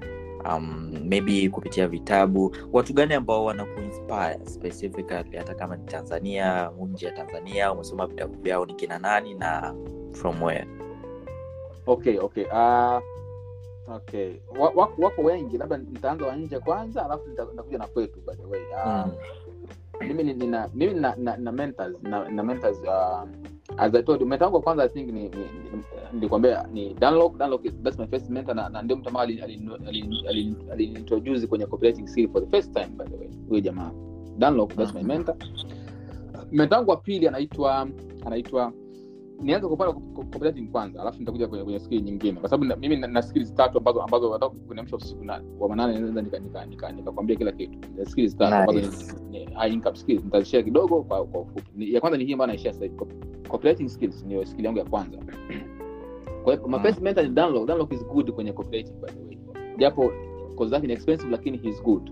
um, 0.46 0.92
maybe 1.06 1.50
kupitia 1.50 1.88
vitabu. 1.88 2.56
Watu 2.74 2.94
gani 2.94 3.14
ambao 3.14 3.46
wanakuinspire 3.46 4.40
specifically? 4.46 5.38
Hata 5.38 5.56
kama 5.56 5.76
ni 5.76 5.84
tanzania 5.86 6.72
nje 6.88 7.06
ya 7.06 7.12
tanzania 7.12 7.72
umesoma 7.74 8.08
vitabu 8.08 8.42
vyao 8.42 8.66
ni 8.66 8.74
kina 8.74 9.00
nani 9.00 9.34
na 9.34 9.76
from 10.12 10.44
where? 10.44 10.68
Okay 11.88 12.20
okay 12.20 12.46
uh, 12.46 13.02
okay. 13.96 14.32
Wako, 14.60 15.02
wako 15.02 15.22
wengi 15.22 15.58
labda 15.58 15.78
nitaanza 15.78 16.26
wa 16.26 16.36
nje 16.36 16.60
kwanza 16.60 17.06
alafu 17.06 17.30
nita- 17.30 17.52
nitakuja 17.52 17.78
na 17.78 17.88
kwetu 17.88 18.20
by 18.28 18.34
the 18.36 18.46
way. 18.46 18.62
Uh, 18.86 19.06
mm. 19.06 20.08
mimi 20.08 20.24
nina 20.24 20.70
mimi 20.74 20.94
nina, 20.94 21.16
na, 21.18 21.38
nina 21.38 21.52
mentors 21.52 21.96
nina, 22.04 22.30
nina 22.30 22.44
mentors 22.44 22.78
uh, 22.80 23.24
as 23.78 23.94
I 23.96 24.02
told 24.04 24.22
you 24.22 24.28
mentor 24.28 24.46
wangu 24.46 24.56
wa 24.56 24.62
kwanza 24.64 24.84
I 24.84 24.90
think 24.90 25.08
ni, 25.08 25.22
ni, 25.22 25.30
ni 26.14 26.28
ni 26.74 26.94
Dunlop. 26.94 27.38
Dunlop 27.38 27.66
is 27.66 27.74
that's 27.84 28.00
my 28.00 28.08
first 28.08 28.30
mentor 28.30 28.56
na, 28.56 28.70
na 28.70 28.82
ndio 28.82 28.98
mtu 28.98 29.10
ambaye 29.10 29.28
alini- 29.44 29.76
alini- 29.88 30.28
alini- 30.28 30.72
aliniintroduce 30.72 31.48
kwenye 31.48 31.66
copywriting 31.66 32.08
skill 32.08 32.30
for 32.32 32.42
the 32.46 32.50
first 32.50 32.74
time 32.74 32.88
by 32.98 33.06
the 33.06 33.18
way 33.18 33.30
huyo 33.50 33.62
jamaa. 33.62 33.92
Dunlop 34.38 34.74
that's 34.76 34.94
my 34.94 35.00
Mhm. 35.00 35.08
mentor. 35.08 35.36
Mentor 36.52 36.78
wangu 36.78 36.92
wa 36.92 36.98
pili 36.98 37.28
anaitwa 37.28 37.88
anaitwa 38.26 38.74
nianze 39.42 39.68
kupata 39.68 39.90
upande 39.92 40.08
wa 40.16 40.24
co- 40.24 40.30
copywriting 40.32 40.68
kwanza 40.72 41.02
alafu 41.02 41.20
nitakuja 41.20 41.48
kwenye, 41.48 41.64
kwenye 41.64 41.80
skill 41.80 42.02
nyingine. 42.02 42.40
Kwa 42.40 42.50
sababu 42.50 42.66
na- 42.66 42.76
mimi 42.76 42.96
na, 42.98 43.08
na 43.08 43.22
skills 43.22 43.56
tatu 43.56 43.78
ambazo 43.78 44.04
ambazo 44.04 44.50
kuniamsha 44.68 44.96
usiku 44.96 45.24
na 45.24 45.42
wa 45.60 45.70
manane 45.70 46.00
naweza 46.00 46.22
nika 46.22 46.66
nika 46.66 46.92
nika 46.92 47.14
kila 47.38 47.52
kitu. 47.52 47.78
Na 47.98 48.06
skills 48.06 48.38
tatu 48.38 48.56
ambazo 48.56 48.80
Nice. 48.80 49.16
ni, 49.32 49.46
high 49.46 49.74
income 49.74 49.96
skills. 49.96 50.24
Nitashare 50.26 50.64
kidogo 50.64 51.04
kwa 51.04 51.26
kwa 51.26 51.42
ufupi. 51.42 51.94
Ya 51.94 52.02
kwanza 52.02 52.18
ni 52.18 52.26
hii 52.26 52.34
ambayo 52.34 52.48
naishare 52.48 52.74
sasa 52.74 52.88
copywriting 53.50 53.90
skills 53.90 54.26
ni 54.26 54.46
skill 54.46 54.66
yangu 54.66 54.80
ya 54.80 54.86
kwanza. 54.86 55.18
Kwa 56.44 56.54
hiyo 56.56 56.68
Mm. 56.68 56.80
first 56.82 57.02
mentor 57.02 57.24
ni 57.24 57.30
download. 57.30 57.68
Download 57.68 57.94
is 57.94 58.06
good 58.08 58.32
kwenye 58.32 58.54
copywriting 58.54 58.94
by 59.02 59.08
the 59.08 59.20
way. 59.28 59.38
Japo 59.78 60.12
kozi 60.56 60.72
zake 60.72 60.88
ni 60.88 60.94
expensive 60.94 61.32
lakini 61.32 61.58
he 61.58 61.70
is 61.70 61.84
good. 61.84 62.12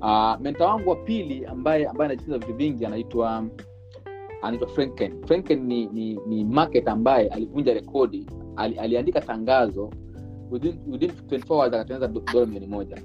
Uh, 0.00 0.40
mentor 0.40 0.66
wangu 0.66 0.90
wa 0.90 0.96
pili 0.96 1.46
ambaye 1.46 1.86
ambaye 1.86 2.06
anajifunza 2.10 2.38
vitu 2.38 2.54
vingi 2.54 2.86
anaitwa 2.86 3.44
anaitwa 4.42 4.68
franken. 4.68 5.26
Franken 5.26 5.62
ni, 5.66 5.86
ni, 5.86 6.20
ni 6.26 6.44
market 6.44 6.88
ambaye 6.88 7.28
alivunja 7.28 7.74
rekodi 7.74 8.26
ali, 8.56 8.78
aliandika 8.78 9.20
tangazo 9.20 9.90
within, 10.50 10.78
within 10.86 11.10
24 11.10 11.48
hours 11.54 11.74
akatengeneza 11.74 12.08
dola 12.08 12.46
milioni 12.46 12.66
moja. 12.66 12.96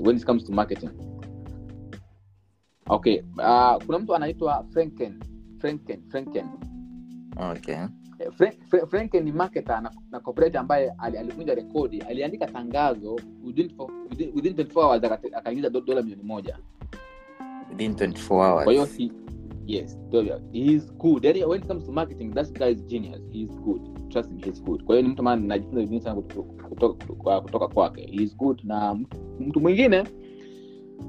When 0.00 0.16
it 0.16 0.24
comes 0.24 0.44
to 0.44 0.52
marketing. 0.52 0.90
Okay 2.88 3.20
uh, 3.38 3.84
kuna 3.86 3.98
mtu 3.98 4.14
anaitwa 4.14 4.66
franken 4.70 5.20
franken 5.58 6.02
franken. 6.08 6.46
Okay. 7.50 7.74
Eh, 8.18 8.30
Frank- 8.90 9.20
ni 9.24 9.32
marketer 9.32 9.80
na, 9.82 9.90
na 10.10 10.20
corporate 10.20 10.58
ambaye 10.58 10.92
alivunja 10.98 11.54
rekodi 11.54 12.00
aliandika 12.00 12.46
tangazo 12.46 13.16
within, 13.44 13.70
within, 14.10 14.32
within 14.34 14.52
24 14.52 14.82
hours 14.84 15.04
akaingiza 15.32 15.70
dola 15.70 16.02
milioni 16.02 16.22
moja 16.22 16.58
within 17.70 17.92
24 17.92 18.32
hours. 18.32 18.64
Kwa 18.64 18.72
hiyo 18.72 18.86
yes 19.66 19.98
he's 20.52 20.92
good. 20.94 21.24
Yani 21.24 21.44
when 21.44 21.60
it 21.60 21.66
comes 21.66 21.84
to 21.86 21.92
marketing 21.92 22.34
that 22.34 22.52
guy 22.58 22.70
is 22.70 22.84
genius. 22.86 23.20
He's 23.32 23.50
good. 23.50 23.80
Trust 24.08 24.30
me 24.30 24.40
he's 24.44 24.62
good. 24.64 24.84
Kwa 24.84 25.02
mtu 25.02 25.22
maana 25.22 25.46
najifunza 25.46 25.80
vingi 25.86 26.00
sana 26.00 26.22
kutoka, 26.22 27.40
kutoka, 27.40 27.68
kwake. 27.68 28.06
He's 28.06 28.36
good. 28.36 28.60
Na 28.64 28.94
mtu, 29.40 29.60
mwingine 29.60 30.04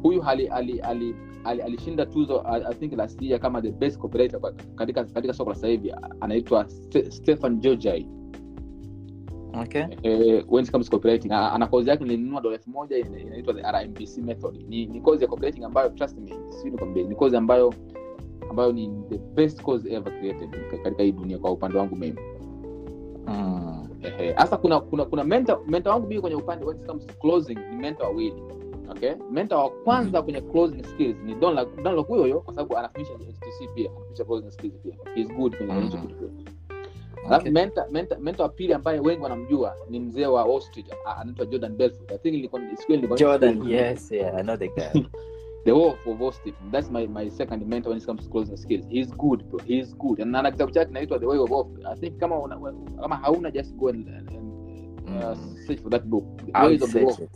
huyu 0.03 0.23
ali, 0.23 0.47
ali, 0.47 0.79
ali, 0.79 1.15
ali, 1.43 1.61
alishinda 1.61 2.05
tuzo 2.05 2.43
I, 2.47 2.73
think 2.75 2.93
last 2.93 3.21
year 3.21 3.39
kama 3.39 3.61
the 3.61 3.71
best 3.71 3.99
operator 4.03 4.53
katika 4.75 5.03
katika 5.03 5.33
soko 5.33 5.49
la 5.49 5.55
sasa 5.55 5.67
hivi 5.67 5.93
anaitwa 6.19 6.63
Ste- 6.69 7.11
Stefan 7.11 7.59
Jojai 7.59 8.07
okay. 9.61 9.85
Eh, 10.03 10.43
when 10.49 10.63
it 10.65 10.71
comes 10.71 10.89
to 10.89 10.97
copywriting 10.97 11.31
ana 11.31 11.67
kozi 11.67 11.89
yake 11.89 12.03
nilinunua 12.03 12.41
dola 12.41 12.55
elfu 12.55 12.69
moja 12.69 12.97
inaitwa 12.97 13.53
the 13.53 13.61
RMBC 13.61 14.17
method. 14.17 14.55
Ni, 14.69 14.85
ni 14.85 15.01
kozi 15.01 15.23
ya 15.23 15.29
copywriting 15.29 15.63
ambayo 15.63 15.89
trust 15.89 16.17
me 16.17 16.33
sijui 16.49 16.71
nikwambie 16.71 17.03
ni 17.03 17.15
kozi 17.15 17.37
ambayo 17.37 17.73
ambayo 18.49 18.71
ni 18.71 18.89
the 19.09 19.17
best 19.17 19.61
course 19.61 19.85
ever 19.85 20.19
created 20.19 20.49
katika 20.83 21.03
hii 21.03 21.11
dunia 21.11 21.37
kwa 21.37 21.51
upande 21.51 21.77
wangu 21.77 21.95
mimi. 21.95 22.19
Mm. 23.27 23.87
Hasa 24.35 24.57
kuna 24.57 24.79
kuna 24.79 25.05
kuna 25.05 25.23
mentor, 25.23 25.59
mentor 25.67 25.93
wangu 25.93 26.07
mimi 26.07 26.21
kwenye 26.21 26.35
upande 26.35 26.65
when 26.65 26.77
it 26.77 26.85
comes 26.85 27.05
to 27.05 27.13
closing 27.13 27.57
ni 27.71 27.75
mentor 27.75 28.05
wawili. 28.05 28.43
Okay? 28.91 29.11
Mentor 29.31 29.57
wa 29.57 29.69
kwanza 29.69 30.21
kwenye 30.21 30.41
closing 30.41 30.83
skills 30.83 31.15
ni 31.25 31.35
Don 31.35 31.53
La- 31.55 31.65
Don 31.65 31.95
Lock 31.95 32.07
huyo 32.07 32.21
huyo 32.21 32.39
kwa 32.41 32.53
sababu 32.53 32.77
anafundisha 32.77 33.13
HTC 33.13 33.73
pia 33.75 33.89
anafundisha 33.91 34.25
closing 34.25 34.51
skills 34.51 34.73
pia. 34.83 34.93
He's 35.15 35.27
good 35.27 35.57
kwenye 35.57 35.73
hicho 35.81 35.97
kitu 35.97 36.29
okay. 37.36 37.51
mentor 37.51 37.86
mentor 37.91 38.19
mentor 38.19 38.43
wa 38.46 38.50
pili 38.50 38.74
ambaye 38.74 39.00
wengi 39.00 39.24
wanamjua 39.24 39.75
ni 39.89 40.00
mzee 40.00 40.25
wa 40.25 40.46
Wall 40.46 40.62
Street 40.62 40.86
anaitwa 41.19 41.46
Jordan 41.46 41.75
Belfort. 41.75 42.12
I 42.12 42.17
think 42.17 42.36
nilikuwa 42.36 42.62
siku 42.75 42.93
ile 42.93 43.07
jordan 43.07 43.69
yes 43.69 44.12
yeah 44.12 44.36
i 44.38 44.43
know 44.43 44.57
the 44.57 44.67
guy. 44.67 45.01
The 45.65 45.72
wolf 45.74 46.07
of 46.07 46.22
Wall 46.22 46.31
Street 46.31 46.55
that's 46.72 46.91
my 46.91 47.07
my 47.07 47.29
second 47.29 47.67
mentor 47.67 47.89
when 47.89 47.98
it 48.01 48.05
comes 48.05 48.24
to 48.24 48.29
closing 48.29 48.57
skills. 48.57 48.86
He's 48.89 49.12
good 49.12 49.43
bro. 49.50 49.60
He's 49.65 49.96
good. 49.98 50.22
And 50.22 50.36
ana 50.36 50.51
kitabu 50.51 50.72
chake 50.72 50.86
kinaitwa 50.86 51.19
the 51.19 51.25
way 51.25 51.38
of 51.39 51.50
Wolf 51.50 51.67
i 51.86 51.96
think 52.00 52.17
kama 52.17 52.39
una, 52.39 52.57
kama 53.01 53.15
hauna 53.15 53.51
just 53.51 53.75
go 53.75 53.89
and, 53.89 54.07
and 54.10 54.29
uh, 54.31 54.38
Mm. 55.07 55.36
search 55.67 55.79
for 55.79 55.89
that 55.89 56.03
book. 56.05 56.24
The 56.46 56.51
ways 56.67 56.81
of 56.84 56.91
the 56.91 57.03
wolf. 57.03 57.19
it. 57.19 57.29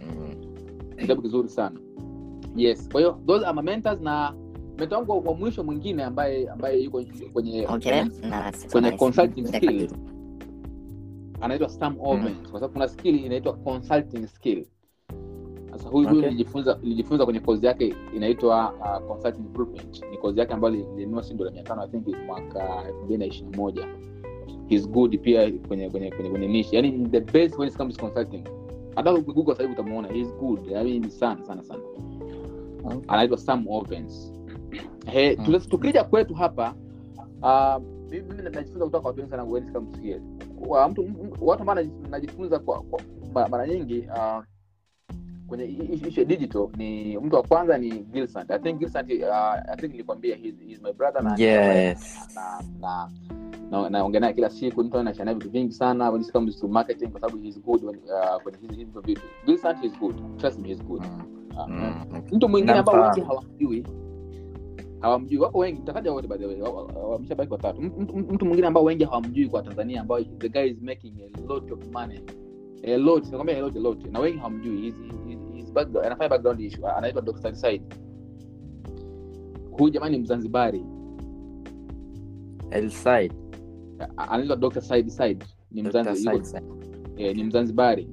Mm. 0.00 0.96
kitabu 0.98 1.22
kizuri 1.22 1.48
sana. 1.48 1.80
Yes. 2.56 2.88
Kwa 2.88 3.00
hiyo 3.00 3.20
those 3.26 3.46
are 3.46 3.54
my 3.54 3.62
mentors 3.62 4.00
na 4.00 4.34
mentor 4.78 4.98
wangu 4.98 5.28
wa- 5.28 5.34
mwisho 5.34 5.64
mwingine 5.64 6.02
ambaye 6.04 6.48
ambaye 6.48 6.80
yuko 6.82 7.02
kwenye 7.02 7.28
kwenye, 7.32 7.62
na 8.30 8.52
kwenye 8.72 8.90
consulting 8.92 9.46
skill. 9.46 9.90
anaitwa 11.40 11.68
Sam 11.68 11.96
Ovens 12.00 12.36
kwa 12.50 12.60
sababu 12.60 12.72
kuna 12.72 12.88
skill 12.88 13.24
inaitwa 13.24 13.52
consulting 13.52 14.26
skill. 14.26 14.66
Sasa 15.70 15.88
huyu 15.88 16.08
huyu 16.08 16.18
Okay. 16.20 16.30
nilijifunza 16.30 16.78
nilijifunza 16.82 17.24
kwenye 17.24 17.40
kozi 17.40 17.66
yake 17.66 17.94
inaitwa 18.16 18.72
uh, 18.72 19.08
consulting 19.08 19.42
blueprint. 19.52 20.02
Ni 20.10 20.18
kozi 20.18 20.40
yake 20.40 20.52
ambayo 20.54 20.74
nilinunua 20.74 21.22
si 21.22 21.34
dola 21.34 21.50
500 21.50 21.84
i 21.84 21.88
think 21.88 22.16
mwaka 22.26 22.84
2021 23.08 23.86
he's 24.68 24.88
good 24.88 25.18
pia 25.20 25.52
kwenye 25.68 25.90
kwenye 25.90 26.10
kwenye 26.10 26.30
kwenye 26.30 26.48
niche. 26.48 26.76
Yani 26.76 27.08
the 27.08 27.20
best 27.20 27.58
when 27.58 27.68
it 27.68 27.76
comes 27.76 27.96
to 27.96 28.02
consulting. 28.06 28.44
Hata 28.96 29.14
ukiguga 29.14 29.52
sasa 29.52 29.62
hivi 29.62 29.74
utamuona 29.74 30.08
he's 30.08 30.34
good. 30.34 30.66
Yani 30.70 30.98
mean 31.00 31.10
sana 31.10 31.44
sana 31.44 31.62
sana. 31.62 31.80
Okay. 32.84 32.98
anaitwa 33.08 33.38
Sam 33.38 33.64
Ovens 33.68 34.33
he 35.06 35.36
Mm. 35.36 35.60
tukija 35.70 36.04
kwetu 36.04 36.34
hapa 36.34 36.74
uh, 37.42 37.82
mimi 38.10 38.42
najifunza 38.42 38.84
kutoka 38.84 39.00
kwa 39.00 39.08
watu 39.10 39.20
wengi 39.20 39.30
sana 39.30 39.44
mtu 40.88 41.04
watu 41.40 41.60
ambao 41.60 41.76
najifunza 42.10 42.58
kwa, 42.58 42.82
kwa 43.32 43.48
mara 43.48 43.66
nyingi 43.66 43.98
uh, 43.98 44.44
kwenye 45.46 45.64
ishu 46.08 46.20
ya 46.20 46.26
digital 46.26 46.68
ni 46.76 47.18
mtu 47.18 47.36
wa 47.36 47.42
kwanza 47.42 47.78
ni 47.78 47.90
Gilsant. 47.90 48.50
I 48.50 48.58
think 48.58 48.78
Gilsant 48.78 49.10
uh, 49.10 49.34
I 49.72 49.76
think 49.76 49.92
nilikwambia 49.92 50.36
he's, 50.36 50.54
he's 50.68 50.82
my 50.82 50.92
brother 50.92 51.22
na 51.22 51.34
Yes. 51.38 52.28
na 52.34 53.08
na 53.70 53.90
na 53.90 53.90
naye 54.20 54.32
kila 54.32 54.50
siku 54.50 54.84
mtu 54.84 54.98
anashana 54.98 55.34
vitu 55.34 55.50
vingi 55.50 55.72
sana 55.72 56.10
when 56.10 56.22
it 56.22 56.32
comes 56.32 56.60
to 56.60 56.68
marketing 56.68 57.08
kwa 57.08 57.20
sababu 57.20 57.42
he's 57.42 57.60
good 57.62 57.84
when, 57.84 57.96
uh, 57.96 58.42
kwenye 58.42 58.58
hizi 58.58 58.74
hizi 58.74 58.84
vitu 59.04 59.22
Gilsant 59.46 59.84
is 59.84 59.98
good 59.98 60.36
trust 60.36 60.58
me 60.58 60.68
he's 60.68 60.82
good 60.84 61.02
Mm. 61.02 61.58
uh, 61.60 61.68
Mm. 61.68 62.22
Mtu 62.32 62.48
mwingine 62.48 62.72
ambao 62.72 63.02
wengi 63.02 63.20
hawamjui 63.20 63.86
hawamjui 65.04 65.38
wako 65.38 65.58
wengi. 65.58 65.80
Mtakaja 65.82 66.12
wote 66.12 66.28
by 66.28 66.36
the 66.38 66.46
way 66.46 66.60
wa- 66.60 66.70
wa- 66.70 67.08
wameshabaki 67.08 67.52
watatu 67.52 67.82
mtu, 67.82 68.44
mwingine 68.46 68.66
ambao 68.66 68.84
wengi 68.84 69.04
hawamjui 69.04 69.48
kwa 69.48 69.62
tanzania 69.62 70.00
ambao 70.00 70.22
the 70.24 70.48
guy 70.48 70.64
is 70.66 70.82
making 70.82 71.14
a 71.22 71.40
lot 71.48 71.72
of 71.74 71.86
money. 71.92 72.20
A 72.82 72.96
lot 72.96 73.24
nakwambia 73.30 73.56
a 73.56 73.60
lot 73.60 73.78
a 73.78 73.82
lot. 73.82 74.08
Na 74.10 74.20
wengi 74.20 74.38
hawamjui. 74.38 74.76
He's- 74.90 75.26
he's- 75.28 75.56
he's 75.56 75.72
background- 75.72 76.06
anafanya 76.06 76.28
background 76.30 76.60
issue. 76.60 76.86
Anaitwa 76.86 77.22
Dr. 77.22 77.54
Said. 77.54 77.82
Huyu 79.70 79.90
jamani 79.90 80.16
ni 80.16 80.22
mzanzibari. 80.22 80.84
El 82.70 82.90
Said. 82.90 83.32
Anaitwa 84.16 84.56
Dr. 84.56 84.80
Said 84.80 85.08
Said. 85.08 85.44
Ni 85.70 85.82
Dr. 85.82 86.00
mzanzi, 86.00 86.22
Said 86.22 86.34
yuko- 86.36 86.44
Said. 86.46 86.64
eh, 87.16 87.36
ni 87.36 87.44
mzanzibari. 87.44 88.08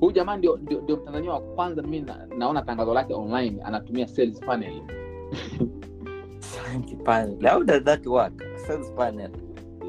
Huyu 0.00 0.12
jamaa 0.12 0.36
ndio, 0.36 0.56
ndio, 0.56 0.80
ndio 0.80 0.96
mtanzania 0.96 1.32
wa 1.32 1.40
kwanza 1.40 1.82
mimi 1.82 2.00
na, 2.00 2.26
naona 2.38 2.62
tangazo 2.62 2.94
lake 2.94 3.14
online 3.14 3.62
anatumia 3.62 4.08
sales 4.08 4.40
funnel 6.40 6.82
Sales 6.88 6.96
panel. 7.04 7.38
How 7.50 7.62
does 7.62 7.82
that 7.84 8.06
work? 8.06 8.42
Sales 8.66 8.90
panel. 8.96 9.30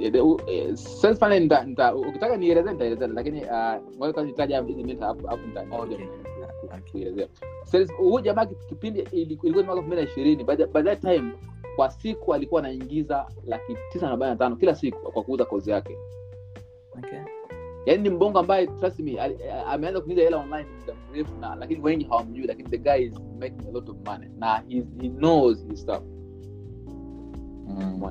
Eh, 0.02 0.26
u- 0.26 0.40
sales 0.78 1.20
funnel 1.20 1.44
nita- 1.44 1.64
nita- 1.66 1.96
ukitaka 1.96 2.38
nielezee 2.38 2.72
nitaelezea 2.72 3.08
lakini 3.08 3.42
hizi 4.68 4.84
mita 4.84 5.06
hapo 5.06 5.28
hapo 5.28 5.48
huyu 7.98 8.20
jamaa 8.22 8.46
kipindi 8.46 9.00
ilikuwa 9.12 9.52
ni 9.52 9.64
mwaka 9.64 9.72
elfu 9.74 9.88
mbili 9.88 10.02
na 10.02 10.10
ishirini 10.12 10.44
by 10.44 10.56
that 10.84 11.02
time 11.02 11.32
kwa 11.76 11.92
siku 11.92 12.34
alikuwa 12.34 12.62
anaingiza 12.62 13.26
laki 13.46 13.78
tisa 13.92 14.06
na 14.06 14.08
arobaini 14.08 14.34
na 14.34 14.38
tano 14.40 14.56
kila 14.56 14.76
siku 14.76 15.12
kwa 15.12 15.24
kuuza 15.24 15.46
kozi 15.46 15.72
yake 15.72 15.98
Okay. 16.98 17.20
yaani 17.86 18.04
ni 18.04 18.10
mbongo 18.10 18.40
ambaye 18.40 18.68
trust 18.68 19.00
me 19.00 19.20
ameanza 19.68 20.02
kuingiza 20.02 20.22
hela 20.26 20.38
online 20.38 20.68
muda 20.80 20.94
mrefu 21.12 21.36
na 21.42 21.56
lakini 21.56 21.82
wengi 21.82 22.06
hawamjui 22.06 22.48
lakini 22.48 22.70
the 22.70 22.78
guy 22.78 23.06
is 23.06 23.14
making 23.40 23.68
a 23.70 23.72
lot 23.72 23.92
of 23.92 23.98
money 24.06 24.30
na 24.38 24.64
he, 24.70 24.84
he 25.02 25.10
knows 25.10 25.68
his 25.68 25.82
stuff 25.82 26.02
Mm. 27.70 28.04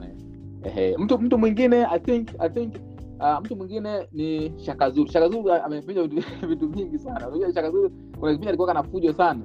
Ehe, 0.62 0.96
mtu 0.98 1.18
mtu 1.18 1.38
mwingine 1.38 1.84
i 1.86 1.98
think 2.00 2.28
i 2.38 2.48
think 2.48 2.74
uh, 3.20 3.40
mtu 3.40 3.56
mwingine 3.56 4.08
ni 4.12 4.52
shakazuru 4.56 5.08
shakazuru 5.10 5.52
amefanya 5.52 6.02
vitu, 6.48 6.68
vingi 6.68 6.98
sana. 6.98 7.28
Unajua 7.28 7.52
shakazuru 7.52 7.90
kuna 8.18 8.32
kipindi 8.32 8.48
alikuwa 8.48 8.68
kana 8.68 8.82
fujo 8.82 9.12
sana. 9.12 9.40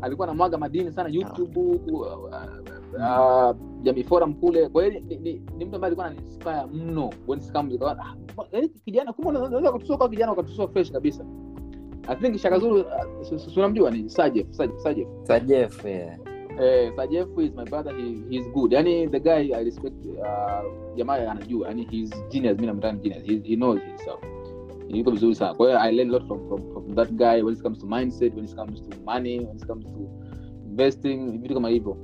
Alikuwa 0.00 0.26
na 0.26 0.34
mwaga 0.34 0.58
madini 0.58 0.92
sana 0.92 1.08
youtube 1.08 1.60
uh, 1.60 2.24
uh, 2.94 3.56
jamii 3.82 4.02
forum 4.04 4.34
kule. 4.34 4.68
Kwa 4.68 4.84
hiyo 4.84 5.00
ni, 5.00 5.16
ni, 5.16 5.42
ni 5.56 5.64
mtu 5.64 5.74
ambaye 5.76 5.86
alikuwa 5.86 6.06
ananinspire 6.06 6.66
mno 6.72 7.10
ah, 7.88 8.14
yaani 8.52 8.68
kijana 8.68 9.12
kumbe 9.12 9.30
unaweza 9.40 9.72
kutusua 9.72 9.96
kwa 9.98 10.08
kijana 10.08 10.32
ukatusua 10.32 10.68
fresh 10.68 10.92
kabisa. 10.92 11.24
I 12.08 12.16
think 12.16 12.36
shakazuru 12.36 12.80
uh, 12.80 12.86
si- 13.22 13.38
si- 13.38 13.50
si 13.50 13.58
unamjua 13.60 13.90
ni 13.90 14.10
sajef 14.10 14.50
sajef 14.50 14.78
sajef. 14.78 15.08
Sajef, 15.22 15.84
yeah. 15.84 16.18
Eh, 16.60 16.92
Sajef 16.96 17.28
is 17.38 17.52
my 17.54 17.64
brother 17.64 17.92
he, 17.96 18.22
he's 18.30 18.48
good. 18.52 18.72
Yani 18.72 19.08
the 19.10 19.20
guy 19.20 19.52
i 19.54 19.64
respect 19.64 19.94
uh, 20.06 20.96
jamaa 20.96 21.30
anajua. 21.30 21.68
Yani 21.68 21.84
he's 21.90 22.10
genius 22.30 22.54
mimi 22.56 22.66
namtani 22.66 22.98
genius. 23.00 23.24
He, 23.24 23.40
he 23.44 23.56
knows 23.56 23.80
himself. 23.82 24.20
Yuko 24.88 25.10
vizuri 25.10 25.34
sana. 25.34 25.54
Kwa 25.54 25.66
hiyo 25.66 25.80
i 25.80 25.92
learn 25.92 26.10
a 26.10 26.12
lot 26.12 26.26
from, 26.26 26.48
from, 26.48 26.72
from 26.72 26.94
that 26.94 27.10
guy 27.12 27.42
when 27.42 27.54
it 27.54 27.62
comes 27.62 27.78
to 27.78 27.86
mindset 27.86 28.34
when 28.34 28.44
it 28.44 28.54
comes 28.54 28.82
to 28.82 28.96
money 29.04 29.38
when 29.40 29.56
it 29.56 29.66
comes 29.66 29.84
to 29.84 30.08
investing 30.66 31.38
vitu 31.42 31.54
kama 31.54 31.68
hivyo. 31.68 31.96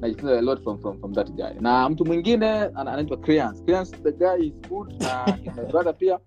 Najifunza 0.00 0.38
a 0.38 0.42
lot 0.42 0.62
from, 0.62 0.78
from, 0.78 0.98
from 1.00 1.12
that 1.14 1.30
guy. 1.30 1.60
Na 1.60 1.88
mtu 1.88 2.04
mwingine 2.04 2.46
anaitwa 2.74 3.16
Creance. 3.16 3.62
Creance, 3.64 3.96
the 3.96 4.12
guy 4.12 4.46
is 4.46 4.54
good 4.68 5.02
na 5.02 5.26
he's 5.42 5.56
my 5.56 5.64
brother 5.64 5.94
pia. 5.98 6.18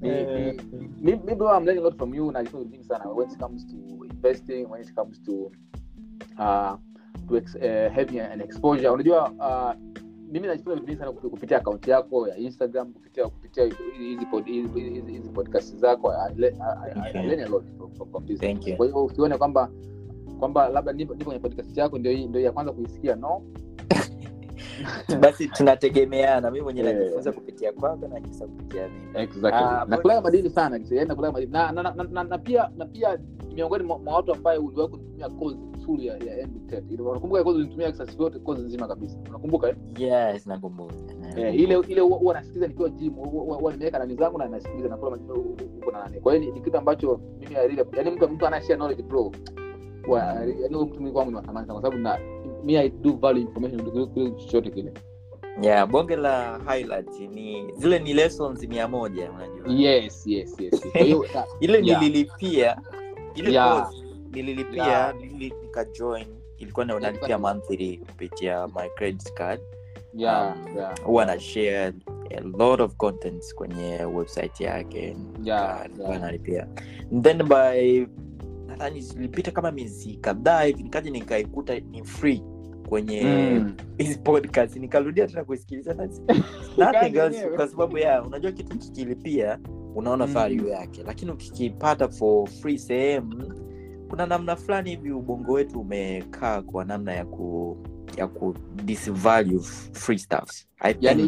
Mi- 0.00 1.16
mi 1.26 1.34
bro, 1.34 1.48
I'm 1.56 1.64
learning 1.64 1.78
a 1.78 1.84
lot 1.88 1.96
from 1.96 2.14
you 2.14 2.32
najifunza 2.32 2.68
vingi 2.68 2.84
sana. 2.84 3.04
When 3.12 3.30
it 3.30 3.38
comes 3.38 3.66
to 3.66 4.04
investing 4.04 4.64
when 4.70 4.80
it 4.82 4.94
comes 4.94 5.22
to 5.22 5.50
uh, 6.38 6.78
to 7.28 7.36
ex, 7.36 7.54
uh, 7.54 7.92
having 7.94 8.20
an 8.20 8.40
exposure. 8.40 8.88
Unajua 8.88 9.30
uh, 9.30 9.80
mimi 10.32 10.46
najifunza 10.46 10.74
vitu 10.74 10.86
vingi 10.86 10.98
sana 10.98 11.12
kupitia 11.12 11.56
akaunti 11.58 11.90
yako 11.90 12.28
ya 12.28 12.36
instagram 12.36 12.92
kupitia 12.92 13.24
kupitia 13.24 13.64
hizi 13.98 14.24
pod- 14.32 14.44
hizi- 14.46 14.80
hizi 14.80 15.12
hizi 15.12 15.28
podcast 15.28 15.76
zako. 15.76 16.12
Kwa 18.76 18.86
hiyo 18.86 19.04
usione 19.04 19.38
kwamba 19.38 19.70
kwamba 20.38 20.68
labda 20.68 20.92
nipo 20.92 21.14
kwenye 21.24 21.40
podcast 21.40 21.76
yako 21.76 21.98
ndio 21.98 22.12
ndio 22.28 22.40
ya 22.40 22.52
kwanza 22.52 22.72
kuisikia 22.72 23.16
no. 23.16 23.42
Basi 25.20 25.48
tunategemeana. 25.48 26.50
Mi 26.50 26.60
mwenyewe 26.60 26.92
najifunza 26.92 27.32
kupitia 27.32 27.72
kwako 27.72 28.08
najifunza 28.08 28.46
kupitia 28.46 28.88
mimi. 28.88 29.10
Ah, 29.56 29.84
nakulaga 29.88 30.20
madini 30.20 30.50
sana 30.50 30.78
na, 31.72 31.82
na, 31.82 31.94
na, 31.94 32.04
na, 32.04 32.24
na 32.24 32.38
pia 32.38 32.70
na 32.76 32.86
pia 32.86 33.18
miongoni 33.54 33.84
mwa 33.84 33.98
mwa 33.98 34.14
watu 34.14 34.32
ambaye 34.34 34.58
uliwahi 34.58 34.90
kunitumia 34.90 35.28
kozi 35.28 35.58
full 35.86 36.04
ya 36.04 36.16
ya 36.16 36.48
unakumbuka 36.98 37.44
kozi 37.44 37.56
ulinitumia 37.58 37.90
kisasi 37.92 38.22
yote 38.22 38.38
kozi 38.38 38.62
nzima 38.62 38.88
kabisa. 38.88 39.18
Unakumbuka 39.28 39.68
eh? 39.68 39.76
yes 39.98 40.46
nakumbuka. 40.46 40.94
Eh, 41.36 41.54
ile 41.60 41.78
ile 41.88 42.00
huwa 42.00 42.34
nasikiza 42.34 42.66
nikiwa 42.66 42.88
gym 42.88 43.12
huwa- 43.14 43.72
nimeweka 43.72 43.98
nani 43.98 44.14
zangu 44.16 44.38
na 44.38 44.48
nasikiliza 44.48 44.88
nakula 44.88 45.10
madini 45.10 45.28
huko 45.30 45.90
na 45.92 45.98
nani. 45.98 46.20
Kwa 46.20 46.34
hiyo 46.34 46.52
ni, 46.52 46.60
kitu 46.60 46.78
ambacho 46.78 47.20
mimi 47.40 47.54
really 47.54 47.82
yani 47.96 48.10
mtu 48.10 48.28
mtu 48.28 48.46
anashare 48.46 48.76
knowledge 48.76 49.02
bro. 49.02 49.32
Wa 50.08 50.20
yani 50.62 50.76
mtu 50.76 51.00
mimi 51.00 51.12
kwangu 51.12 51.30
ni 51.30 51.36
wathamani 51.36 51.66
sana 51.66 51.80
kwa 51.80 51.82
sababu 51.90 52.02
na 52.02 52.18
me 52.64 52.78
I 52.78 52.88
do 52.88 53.12
value 53.12 53.40
information 53.42 53.82
kuliko 53.82 54.06
kuliko 54.06 54.36
chochote 54.40 54.70
kile. 54.70 54.92
Yeah 55.62 55.88
bonge 55.88 56.16
la 56.16 56.58
highlight 56.58 57.20
ni 57.20 57.72
zile 57.76 57.98
ni 57.98 58.12
lessons 58.14 58.68
mia 58.68 58.88
moja 58.88 59.30
unajua. 59.30 59.74
Yes 59.90 60.26
yes 60.26 60.60
yes 60.60 60.80
kwa 60.92 61.00
hiyo 61.00 61.24
ile 61.60 61.80
nililipia 61.80 62.76
ile 63.34 63.52
Yeah. 63.52 63.82
course 63.82 64.03
nililipia 64.34 65.12
nili- 65.12 65.62
nikajoin 65.62 66.26
ilikuwa 66.58 66.86
na 66.86 66.96
unalipia 66.96 67.38
monthly 67.38 67.96
kupitia 67.98 68.66
my 68.68 68.88
credit 68.96 69.32
card. 69.32 69.60
Yeah 70.14 70.56
Um, 70.66 70.76
yeah 70.76 71.00
huwa 71.04 71.24
na 71.26 71.40
share 71.40 71.92
a 72.30 72.40
lot 72.58 72.82
of 72.82 72.94
contents 72.96 73.54
kwenye 73.54 74.04
website 74.04 74.60
yake. 74.60 75.16
Yeah, 75.42 75.86
yeah. 75.98 76.20
nalipia. 76.20 76.66
Then 77.22 77.42
by 77.42 78.06
nadhani 78.66 79.00
zilipita 79.00 79.50
kama 79.50 79.70
miezi 79.72 80.14
kadhaa 80.16 80.62
hivi 80.62 80.82
nikaja 80.82 81.10
nikaikuta 81.10 81.80
ni 81.80 82.04
free 82.04 82.42
kwenye 82.88 83.22
Mm. 83.24 83.74
podcast. 84.16 84.76
Nikarudia 84.76 85.26
tena 85.26 85.44
else, 87.24 87.48
kwa 87.48 87.68
sababu 87.68 87.98
ya 87.98 88.22
unajua 88.22 88.52
kitu 88.52 88.78
kikilipia 88.78 89.58
unaona 89.94 90.26
Mm. 90.26 90.32
value 90.32 90.70
yake. 90.70 91.02
Lakini 91.06 91.30
ukikipata 91.30 92.08
for 92.08 92.48
free 92.48 92.78
sehemu 92.78 93.54
kuna 94.14 94.26
namna 94.26 94.56
fulani 94.56 94.90
hivi 94.90 95.10
ubongo 95.12 95.52
wetu 95.52 95.80
umekaa 95.80 96.62
kwa 96.62 96.84
namna 96.84 97.12
ya 97.14 97.24
ku 97.24 97.76
ya 98.16 98.26
ku 98.26 98.54
disvalue 98.84 99.60
free 99.92 100.18
stuffs. 100.18 100.68
Yani 101.00 101.22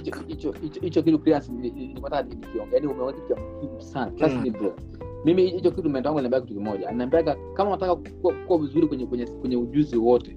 hicho 0.80 1.02
kitu 1.02 1.18
clearance 1.18 1.52
ni- 1.52 1.70
ni- 1.70 1.86
nilipata 1.86 2.22
nikiongea. 2.22 2.74
Yani 2.74 2.86
umeongea 2.86 3.20
kitu 3.20 3.40
muhimu 3.40 3.82
sana. 3.82 4.10
Trust 4.10 4.36
me 4.36 4.50
bro. 4.50 4.76
Mimi 5.24 5.46
hicho 5.50 5.70
kitu 5.70 5.88
mentor 5.90 6.06
wangu 6.12 6.18
ananiambia 6.18 6.40
kitu 6.40 6.54
kimoja. 6.60 6.88
Ananiambia 6.88 7.36
kama 7.54 7.70
unataka 7.70 7.96
kuwa, 7.96 8.34
kuwa 8.34 8.58
vizuri 8.58 8.86
kwenye 8.86 9.06
kwenye 9.06 9.26
kwenye 9.26 9.56
ujuzi 9.56 9.96
wote 9.96 10.36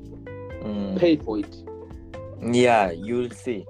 mm, 0.65 0.97
pay 0.99 1.17
for 1.17 1.39
it. 1.39 1.65
Yeah 2.51 2.99
you'll 3.07 3.31
see. 3.31 3.65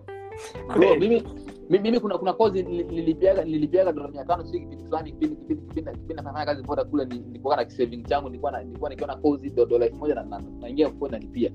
Bro 0.74 0.96
mimi 0.96 1.22
mimi 1.70 2.00
kuna 2.00 2.18
kuna 2.18 2.34
kozi 2.34 2.64
nilipiaga 2.64 3.44
nilipiaga 3.46 3.92
dola 3.92 4.08
mia 4.08 4.26
tano 4.26 4.46
sijui 4.46 4.60
kipindi 4.62 4.84
fulani 4.86 5.12
kipindi 5.12 5.36
kipindi 5.36 5.62
kipindi 5.68 5.92
kipindi 5.92 6.14
nafanya 6.14 6.46
kazi 6.46 6.64
boda 6.64 6.84
kule 6.86 7.06
nilikuwa 7.06 7.56
na 7.56 7.70
saving 7.70 8.04
changu 8.04 8.30
nilikuwa 8.30 8.52
na 8.52 8.64
nilikuwa 8.64 8.90
nikiona 8.90 9.16
kozi 9.16 9.50
dola 9.50 9.86
elfu 9.86 9.98
moja 9.98 10.16
na 10.16 10.24
na- 10.24 10.44
naingia 10.60 10.90
kwa 10.90 11.10
nalipia. 11.10 11.52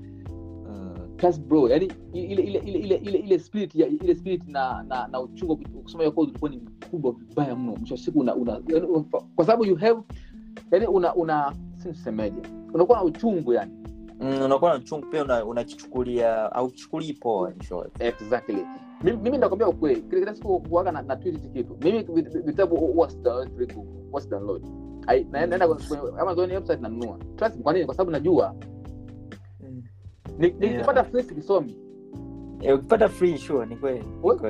Mm, 0.69 0.95
bro 1.47 1.69
yani 1.69 1.91
ile 2.13 2.43
ile 2.43 2.59
ile 2.59 2.79
ile 2.79 2.95
ile 2.95 3.17
ile 3.19 3.39
spirit 3.39 3.75
ya 3.75 3.87
ile 3.87 4.15
spirit 4.15 4.47
na 4.47 4.83
na 4.83 5.07
na 5.07 5.21
uchungu 5.21 5.57
kusoma 5.57 6.03
hiyo 6.03 6.11
kozi 6.11 6.29
ulikuwa 6.31 6.51
ni 6.51 6.57
mkubwa 6.57 7.11
vibaya 7.11 7.55
mno. 7.55 7.75
Mwisho 7.75 7.97
siku 7.97 8.19
una, 8.19 8.35
una 8.35 8.61
yani, 8.67 8.87
kwa 9.35 9.45
sababu 9.45 9.65
you 9.65 9.75
have 9.75 10.01
yani 10.71 10.87
una 10.87 11.15
una 11.15 11.53
si 11.77 11.93
unakuwa 12.73 12.97
na 12.97 13.03
uchungu 13.03 13.53
yani. 13.53 13.71
Mm, 14.21 14.41
unakuwa 14.45 14.71
na 14.71 14.77
uchungu 14.79 15.05
pia 15.05 15.23
una- 15.23 15.45
au 16.51 16.67
kichukulii 16.69 17.13
poa 17.13 17.53
exactly 17.99 18.57
mimi 19.05 19.17
mimi 19.23 19.37
nakwambia 19.37 19.67
ukweli. 19.67 20.01
Kile 20.01 20.19
kila 20.21 20.35
siku 20.35 20.59
kuaga 20.59 20.91
na, 20.91 21.01
na 21.01 21.15
tweet 21.15 21.51
kitu. 21.53 21.77
Mimi 21.83 22.03
vi- 22.03 22.21
vi- 22.21 22.39
vitabu 22.39 22.75
huwa 22.75 23.09
sidownload 23.09 23.73
huwa 24.09 24.21
sidownload 24.21 24.63
naenda 25.31 25.67
kwenye 25.67 26.03
Amazon 26.19 26.51
website 26.51 26.81
nanunua. 26.81 27.17
Trust 27.35 27.61
kwa 27.61 27.73
nini? 27.73 27.85
Kwa 27.85 27.95
sababu 27.95 28.11
najua. 28.11 28.55
Nikipata 30.39 31.03
free 31.03 31.23
sikisomi. 31.23 31.75
Eh, 32.61 32.75
ukipata 32.75 33.09
free 33.09 33.37
sure 33.37 33.65
ni 33.65 33.75
kweli. 33.75 34.03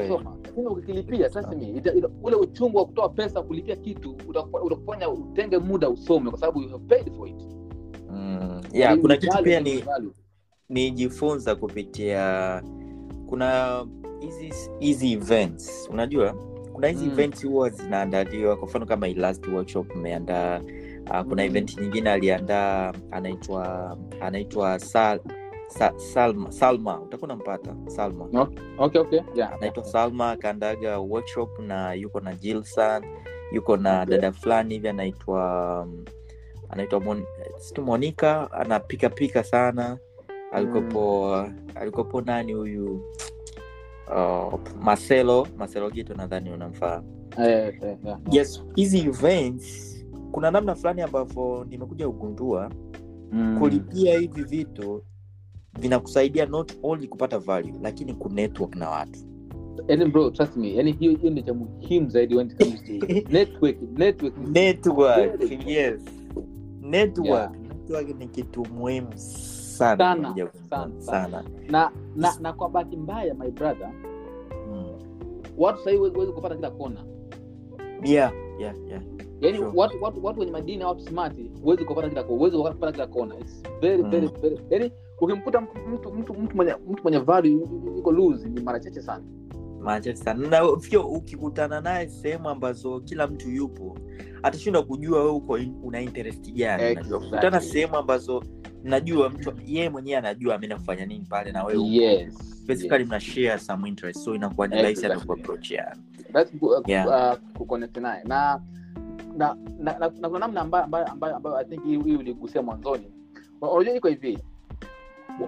Kusoma. 0.08 0.36
Lakini 0.44 0.68
ukikilipia 0.68 1.30
trust 1.30 1.50
me 1.56 1.82
ule 2.24 2.36
uchungu 2.36 2.78
wa 2.78 2.86
kutoa 2.86 3.10
pesa 3.10 3.42
kulipia 3.42 3.76
kitu 3.76 4.16
utakufanya 4.64 5.10
utenge 5.10 5.58
muda 5.58 5.90
usome 5.90 6.30
kwa 6.30 6.40
sababu 6.40 6.62
you 6.62 6.70
have 6.70 6.84
paid 6.86 7.14
for 7.18 7.28
it. 7.30 7.42
Mm, 8.12 8.62
yeah, 8.72 8.98
kuna 8.98 9.18
kitu 9.18 9.44
pia 9.44 9.60
ni 9.60 9.84
nijifunza 10.70 11.56
kupitia 11.56 12.62
kuna 13.28 13.80
hizi 14.80 15.12
events 15.14 15.90
unajua 15.92 16.34
kuna 16.74 16.88
hizi 16.88 17.06
Mm. 17.06 17.12
events 17.12 17.46
huwa 17.46 17.70
zinaandaliwa 17.70 18.58
kwa 18.58 18.68
mfano 18.68 18.86
kama 18.86 19.08
last 19.08 19.48
workshop 19.48 19.96
mmeandaa 19.96 20.60
uh, 21.10 21.20
kuna 21.22 21.42
Mm. 21.44 21.50
event 21.50 21.78
nyingine 21.78 22.10
aliandaa 22.12 22.94
anaitwa 23.12 23.98
anaitwa 24.22 24.80
Sal, 24.80 25.20
Sa, 25.68 25.94
salma 25.98 26.52
salma 26.52 27.02
utakuwa 27.02 27.26
unampata 27.34 27.76
salma 27.88 28.50
okay 28.78 29.02
okay 29.02 29.20
yeah 29.36 29.54
anaitwa 29.54 29.84
salma 29.84 30.32
akaandaga 30.32 31.00
workshop 31.00 31.60
na 31.60 31.94
yuko 31.94 32.20
na 32.20 32.36
jilsan 32.36 33.04
yuko 33.54 33.78
na 33.78 34.02
Okay. 34.02 34.16
dada 34.16 34.32
fulani 34.32 34.74
hivi 34.74 34.88
anaitwa 34.88 35.82
um, 35.82 36.06
anaitwa 36.70 37.00
Mon, 37.00 37.24
situ 37.58 37.82
monica 37.82 38.48
anapikapika 38.52 39.44
sana 39.44 39.98
alikopo 40.52 41.36
alikopo 41.76 42.22
nani 42.22 42.54
huyu 42.54 43.02
uh, 44.08 44.60
marcelo 44.82 45.48
marcelo 45.58 45.90
gito 45.92 46.14
nadhani 46.14 46.50
unamfahamu 46.52 47.08
Eh, 47.40 47.74
eh, 47.82 47.98
yeah. 48.06 48.20
yes 48.32 48.64
hizi 48.76 49.00
events 49.00 49.96
kuna 50.32 50.52
namna 50.52 50.76
fulani 50.76 51.02
ambavyo 51.02 51.66
nimekuja 51.70 52.08
kugundua 52.08 52.72
Mm. 53.32 53.58
kulipia 53.60 54.20
hivi 54.20 54.44
vitu 54.44 55.04
vinakusaidia 55.80 56.46
not 56.46 56.74
only 56.84 57.08
kupata 57.08 57.40
value 57.40 57.74
lakini 57.82 58.14
kunetwork 58.14 58.76
na 58.76 58.90
watu 58.90 59.20
Yaani 59.88 60.06
bro 60.06 60.30
trust 60.32 60.56
me 60.58 60.74
yani 60.76 60.92
hiyo 60.92 61.12
hiyo 61.18 61.32
ndio 61.32 61.44
cha 61.44 61.54
muhimu 61.54 62.10
zaidi 62.10 62.36
when 62.36 62.48
it 62.48 62.58
comes 62.58 62.84
to 62.84 62.94
network 63.38 63.78
network 63.98 64.38
network 64.48 65.68
yes 65.68 66.02
network 66.82 67.28
Yeah. 67.30 67.52
network 67.52 68.20
ni 68.20 68.28
kitu 68.28 68.66
muhimu 68.74 69.08
sana. 69.78 69.98
Sana, 69.98 70.36
sana, 70.70 71.02
sana, 71.02 71.02
sana. 71.02 71.44
Na 71.70 71.92
na 72.16 72.34
na 72.42 72.54
kwa 72.54 72.70
bahati 72.70 72.98
mbaya 72.98 73.34
my 73.34 73.52
brother 73.52 73.92
Mm. 74.72 74.86
watu 75.58 75.80
sahii 75.84 75.98
huwezi 75.98 76.32
kupata 76.32 76.56
kila 76.56 76.72
kona. 76.72 77.06
Yeah 78.04 78.34
yeah 78.60 78.76
yeah. 78.88 79.02
Yani 79.42 79.58
Sure. 79.58 79.72
watu, 79.76 80.04
watu, 80.04 80.26
watu 80.26 80.40
wenye 80.40 80.52
madini 80.52 80.84
au 80.84 80.90
watu 80.90 81.02
smart 81.02 81.36
huwezi 81.64 81.86
kupata 81.86 82.10
kila 82.10 82.22
huwezi 82.22 82.58
kupata 82.58 82.92
kila 82.92 83.08
kona. 83.08 83.36
It's 83.40 83.64
very 83.82 84.04
Mm. 84.04 84.10
very 84.10 84.28
very 84.42 84.60
yani 84.70 84.92
ukimkuta 85.22 85.62
mtu 85.62 86.12
mtu 86.14 86.34
mtu 86.34 86.56
mwenye 86.56 86.76
mtu 86.90 87.04
mwenye 87.04 87.18
value 87.20 87.52
yuko 87.96 88.12
lose 88.12 88.50
ni 88.50 88.62
mara 88.62 88.80
chache 88.80 89.02
sana. 89.02 89.24
Machache 89.80 90.16
sana. 90.16 90.48
Na 90.50 90.76
pia 90.90 91.00
ukikutana 91.00 91.82
naye 91.82 92.10
sehemu 92.10 92.50
ambazo 92.50 93.00
kila 93.00 93.28
mtu 93.28 93.50
yupo 93.50 93.98
atashindwa 94.44 94.84
kujua 94.84 95.20
wewe 95.20 95.32
uko 95.32 95.60
una 95.84 96.02
interest 96.02 96.54
gani. 96.54 96.84
Exactly. 96.84 97.30
kutana 97.30 97.62
sehemu 97.62 97.96
ambazo 97.98 98.44
najua 98.86 99.30
mtu 99.30 99.54
yeye 99.66 99.90
mwenyewe 99.90 100.18
anajua 100.18 100.56
ameenda 100.56 100.76
kufanya 100.78 101.06
nini 101.06 101.26
pale 101.30 101.52
na 101.52 101.64
wewe 101.64 101.88
yes 101.88 102.64
basically 102.68 103.00
yes. 103.00 103.08
mna 103.08 103.20
share 103.20 103.60
some 103.60 103.90
interest 103.90 104.20
so 104.20 104.36
inakuwa 104.36 104.68
ni 104.68 104.76
rahisi 104.82 105.04
hata 105.04 105.20
kuapproach 105.20 105.72
uh, 105.72 105.78
Yeah. 106.88 107.08
uh, 107.08 107.40
kuconnect 107.58 107.98
naye. 107.98 108.24
Na 108.24 108.62
na 109.38 109.56
na, 109.80 109.98
na, 110.00 110.10
na 110.20 110.30
kuna 110.30 110.40
namna 110.40 110.62
ambayo 110.62 110.84
ambayo 110.86 111.06
ambayo 111.08 111.36
ambayo 111.36 111.58
I 111.58 111.66
think 111.66 111.84
hii 111.84 111.98
uligusia 111.98 112.62
mwanzoni. 112.62 113.12
Wa- 113.62 113.72
unajua 113.74 113.96
iko 113.96 114.08
hivi. 114.08 114.40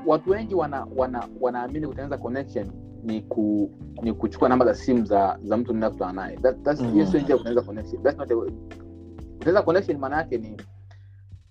Watu 0.05 0.29
wengi 0.29 0.55
wana 0.55 0.87
wana 0.95 1.27
wanaamini 1.41 1.87
kutengeneza 1.87 2.17
connection 2.17 2.71
ni 3.03 3.21
ku 3.21 3.71
ni 4.03 4.13
kuchukua 4.13 4.49
namba 4.49 4.65
za 4.65 4.75
simu 4.75 5.05
za 5.05 5.39
za 5.43 5.57
mtu 5.57 5.73
ninayekutana 5.73 6.11
naye. 6.13 6.37
That, 6.37 6.63
that's 6.63 6.81
hiyo 6.91 7.05
sio 7.05 7.19
njia 7.19 7.29
ya 7.35 7.37
kutengeneza 7.37 7.61
connection. 7.67 8.03
That's 8.03 8.17
not 8.17 8.27
the 8.27 8.33
way. 8.33 8.49
kutengeneza 9.31 9.61
connection 9.61 9.97
maana 9.97 10.17
yake 10.17 10.37
ni 10.37 10.57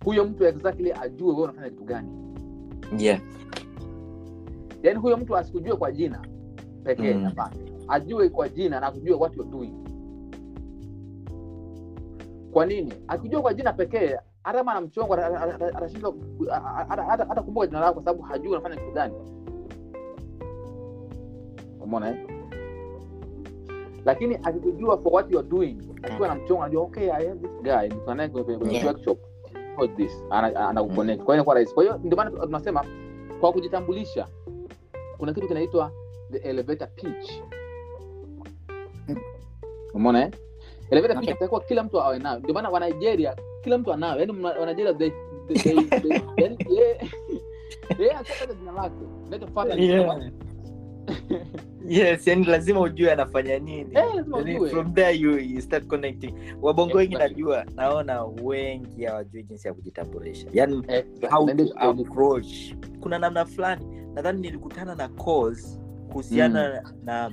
huyo 0.07 0.25
mtu 0.25 0.45
exactly 0.47 0.93
ajue 0.93 1.29
wewe 1.29 1.43
unafanya 1.43 1.71
kitu 1.71 1.85
gani. 1.85 2.09
Yeah. 2.99 3.21
Yaani 4.83 4.99
huyo 4.99 5.17
mtu 5.17 5.37
asikujue 5.37 5.77
kwa 5.77 5.93
jina 5.93 6.21
pekee 6.85 7.15
Mm. 7.15 7.25
hapana. 7.25 7.57
Ajue 7.89 8.29
kwa 8.29 8.49
jina 8.49 8.81
na 8.81 8.87
akujue 8.87 9.15
what 9.15 9.37
you're 9.37 9.51
doing. 9.51 9.73
Kwa 12.53 12.67
nini? 12.67 12.93
Akijua 13.09 13.43
kwa 13.43 13.55
jina 13.55 13.73
pekee 13.73 14.17
hata 14.43 14.59
kama 14.59 14.73
anamchongo 14.73 15.15
ata- 15.15 15.27
ata- 15.27 15.55
ata- 15.55 15.77
atashindwa 15.79 16.15
hata- 17.09 17.43
kumbuka 17.43 17.67
jina 17.67 17.81
lako 17.81 17.95
kwa 17.95 18.03
sababu 18.03 18.23
hajui 18.23 18.49
unafanya 18.53 18.77
kitu 18.77 18.93
gani. 18.93 19.15
Umeona 21.81 22.11
eh? 22.11 22.17
lakini 24.05 24.35
akikujua 24.43 24.99
for 24.99 25.13
what 25.13 25.31
you 25.33 25.39
are 25.39 25.49
doing 25.49 25.79
akiwa 26.03 26.31
anamchongo 26.33 26.63
anajua 26.63 26.83
okay 26.83 27.11
I 27.13 27.27
have 27.29 27.41
this 27.41 27.63
guy 27.63 27.89
niko 28.27 28.45
kwenye 28.45 28.59
kwenye 28.59 28.75
Yeah. 28.75 28.87
What's 29.77 29.97
this 29.97 30.13
ana 30.31 30.69
ana 30.69 30.85
kwa 30.85 31.05
hiyo 31.05 31.35
inakuwa 31.35 31.55
rahisi 31.55 31.75
kwa 31.75 31.83
hiyo 31.83 32.01
ndio 32.05 32.17
maana 32.17 32.31
tunasema 32.31 32.85
kwa 33.41 33.53
kujitambulisha 33.53 34.27
kuna 35.19 35.33
kitu 35.33 35.49
kinaitwa 35.49 35.91
the 36.33 36.39
elevator 36.39 36.89
pitch 36.95 37.31
umeona 39.95 40.21
eh? 40.23 40.31
elevator 40.91 41.21
pitch 41.21 41.43
Okay. 41.43 41.69
kila 41.69 41.83
mtu 41.83 42.01
awe 42.01 42.19
nayo 42.19 42.39
ndio 42.39 42.55
maana 42.55 42.69
wanigeria 42.71 43.37
kila 43.63 43.79
mtu 43.79 43.93
anayo 43.93 44.21
yani 44.21 44.33
wanigeria 44.61 44.95
they, 44.95 45.11
they, 45.49 45.57
they, 45.57 46.01
they, 46.01 46.21
yani 46.37 46.57
yeye 46.71 47.11
yeye 47.99 48.13
akipata 48.13 48.55
jina 48.55 48.73
lake. 48.73 48.95
yes 51.89 52.27
yani 52.27 52.45
lazima 52.45 52.81
ujue 52.81 53.13
anafanya 53.13 53.59
nini. 53.59 53.91
Eh, 53.95 54.15
lazima 54.15 54.39
Yani 54.39 54.57
ujue. 54.57 54.71
from 54.71 54.95
there 54.95 55.17
you, 55.17 55.39
you 55.39 55.61
start 55.63 55.87
connecting. 55.87 56.35
Wabongo 56.63 56.97
wengi 56.99 57.15
Exactly. 57.15 57.35
najua 57.43 57.65
naona 57.75 58.25
wengi 58.25 59.05
hawajui 59.05 59.43
jinsi 59.43 59.69
ya 59.69 59.75
kujitambulisha. 59.75 60.49
Yani 60.53 60.83
eh, 60.89 61.05
how 61.31 61.47
to 61.51 61.65
approach. 61.79 62.75
Kuna 63.01 63.19
namna 63.19 63.45
fulani. 63.47 63.87
Nadhani 64.15 64.41
nilikutana 64.41 64.95
na 64.95 65.09
cause 65.09 65.79
kuhusiana 66.09 66.93
na 67.05 67.33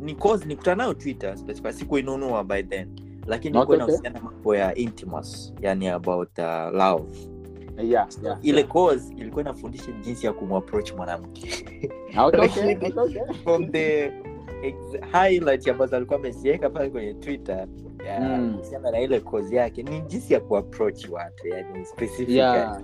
ni 0.00 0.14
cause 0.14 0.44
nilikutana 0.44 0.76
nayo 0.76 0.94
twitter 0.94 1.36
sikuinunua 1.72 2.44
by 2.44 2.62
then. 2.62 2.88
Lakini 3.26 3.56
ilikuwa 3.56 3.76
inahusiana 3.76 4.20
mambo 4.20 4.56
ya 4.56 4.74
intimacy 4.74 5.52
yani 5.60 5.88
about 5.88 6.38
uh, 6.38 6.74
love 6.74 7.31
yeah, 7.78 8.08
yeah, 8.22 8.38
ile 8.42 8.58
yeah. 8.58 8.68
course 8.70 9.10
ilikuwa 9.16 9.42
inafundisha 9.42 9.92
jinsi 9.92 10.26
ya 10.26 10.32
kumapproach 10.32 10.92
mwanamke 10.92 11.48
Ah, 12.16 12.26
okay, 12.26 12.40
okay, 12.40 12.62
Lakini- 12.64 13.00
okay, 13.00 13.20
okay. 13.22 13.34
from 13.44 13.70
the 13.72 14.12
highlight 15.12 15.68
ambazo 15.68 15.96
alikuwa 15.96 16.18
ameziweka 16.18 16.70
pale 16.70 16.90
kwenye 16.90 17.14
twitter 17.14 17.66
kuhusiana 17.68 18.38
Mm. 18.38 18.92
na 18.92 19.00
ile 19.00 19.20
kozi 19.20 19.56
yake 19.56 19.82
ni 19.82 20.00
jinsi 20.00 20.34
ya 20.34 20.40
kuapproach 20.40 21.08
watu 21.08 21.48
yani 21.48 21.84
specific 21.86 22.28
Yeah, 22.28 22.82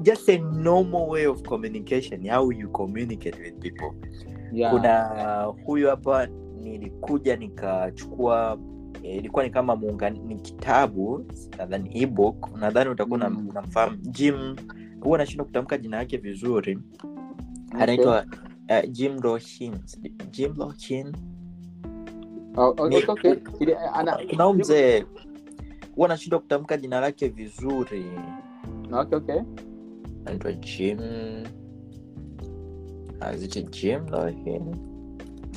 just 0.00 0.28
a 0.28 0.38
normal 0.38 1.08
way 1.08 1.26
of 1.26 1.42
communication 1.42 2.28
how 2.30 2.52
you 2.52 2.70
communicate 2.70 3.42
with 3.42 3.54
people 3.54 4.08
yeah. 4.52 4.72
kuna 4.72 5.42
huyu 5.64 5.88
hapa 5.88 6.26
nilikuja 6.60 7.36
nikachukua 7.36 8.58
ilikuwa 9.02 9.44
ni 9.44 9.50
kama 9.50 9.76
muungani 9.76 10.18
ni 10.18 10.36
kitabu 10.36 11.24
nadhani 11.58 12.02
ebook 12.02 12.56
nadhani 12.60 12.90
utakuwa 12.90 13.30
Mm. 13.30 13.48
unamfahamu 13.48 13.96
jim 13.96 14.56
huwa 15.00 15.18
anashindwa 15.18 15.46
kutamka 15.46 15.78
jina 15.78 15.96
yake 15.96 16.16
vizuri 16.16 16.78
Okay. 17.70 17.82
anaitwa 17.82 18.24
uh, 18.70 18.90
jim 18.90 19.20
rochin 19.20 19.74
jim 20.30 20.54
rochin 20.58 21.12
Oh, 22.56 22.68
okay, 22.78 23.04
okay. 23.08 23.34
Kuna 24.30 24.44
huyu 24.44 24.58
mzee 24.58 25.04
huwa 25.94 26.08
anashindwa 26.08 26.40
kutamka 26.40 26.76
jina 26.76 27.00
lake 27.00 27.28
vizuri 27.28 28.04
Okay, 28.92 29.18
okay. 29.18 29.40
anaitwa 30.24 30.52
jim 30.52 30.98
azite 33.20 33.62
jim 33.62 34.06
rochin 34.08 34.62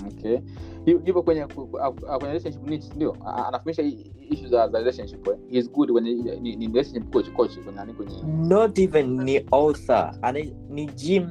Okay. 0.08 0.40
Yu- 0.86 1.02
yupo 1.06 1.24
kwenye 1.24 1.46
kwenye 1.46 2.28
relationship 2.28 2.68
needs 2.70 2.96
ndio? 2.96 3.18
Anafundisha 3.48 3.82
issue 4.30 4.48
za 4.50 4.68
za 4.70 4.80
relationship 4.80 5.26
he 5.50 5.58
is 5.60 5.72
good 5.72 5.92
kwenye 5.92 6.14
ni, 6.40 6.56
ni 6.56 6.68
relationship 6.68 7.14
coach 7.14 7.30
coach 7.32 7.54
kwenye 7.60 7.72
nani 7.72 7.94
kwenye 7.94 8.24
not 8.48 8.80
even 8.80 9.24
ni 9.24 9.38
author. 9.52 10.14
Ana, 10.22 10.40
ni 10.70 10.86
jim 10.86 11.24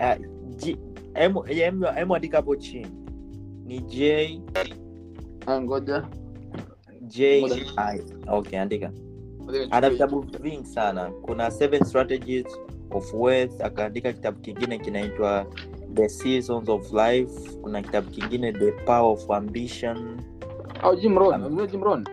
uh, 0.00 0.26
G, 0.56 0.76
M, 1.14 1.34
M, 1.48 1.84
M 1.96 2.12
andika 2.12 2.36
hapo 2.36 2.56
chini. 2.56 2.86
Ni 3.66 3.80
j 3.80 4.40
Ah, 5.46 5.60
ngoja. 5.60 6.08
J 7.00 7.40
i 7.76 8.00
okay 8.28 8.58
andika. 8.60 8.92
Ana 9.70 9.90
vitabu 9.90 10.20
vingi 10.42 10.66
sana. 10.66 11.10
Kuna 11.22 11.50
seven 11.50 11.84
strategies 11.84 12.46
of 12.90 13.14
wealth 13.14 13.60
akaandika 13.60 14.12
kitabu 14.12 14.40
kingine 14.40 14.78
kinaitwa 14.78 15.46
the 15.94 16.08
seasons 16.08 16.68
of 16.68 16.92
life. 16.92 17.32
Kuna 17.62 17.82
kitabu 17.82 18.10
kingine 18.10 18.52
the 18.52 18.72
power 18.86 19.12
of 19.12 19.30
ambition. 19.30 20.20
Oh, 20.82 20.96
Jim 20.96 21.18
Rohn. 21.18 21.44
Um, 21.44 21.66
Jim 21.68 21.82
Rohn? 21.82 22.04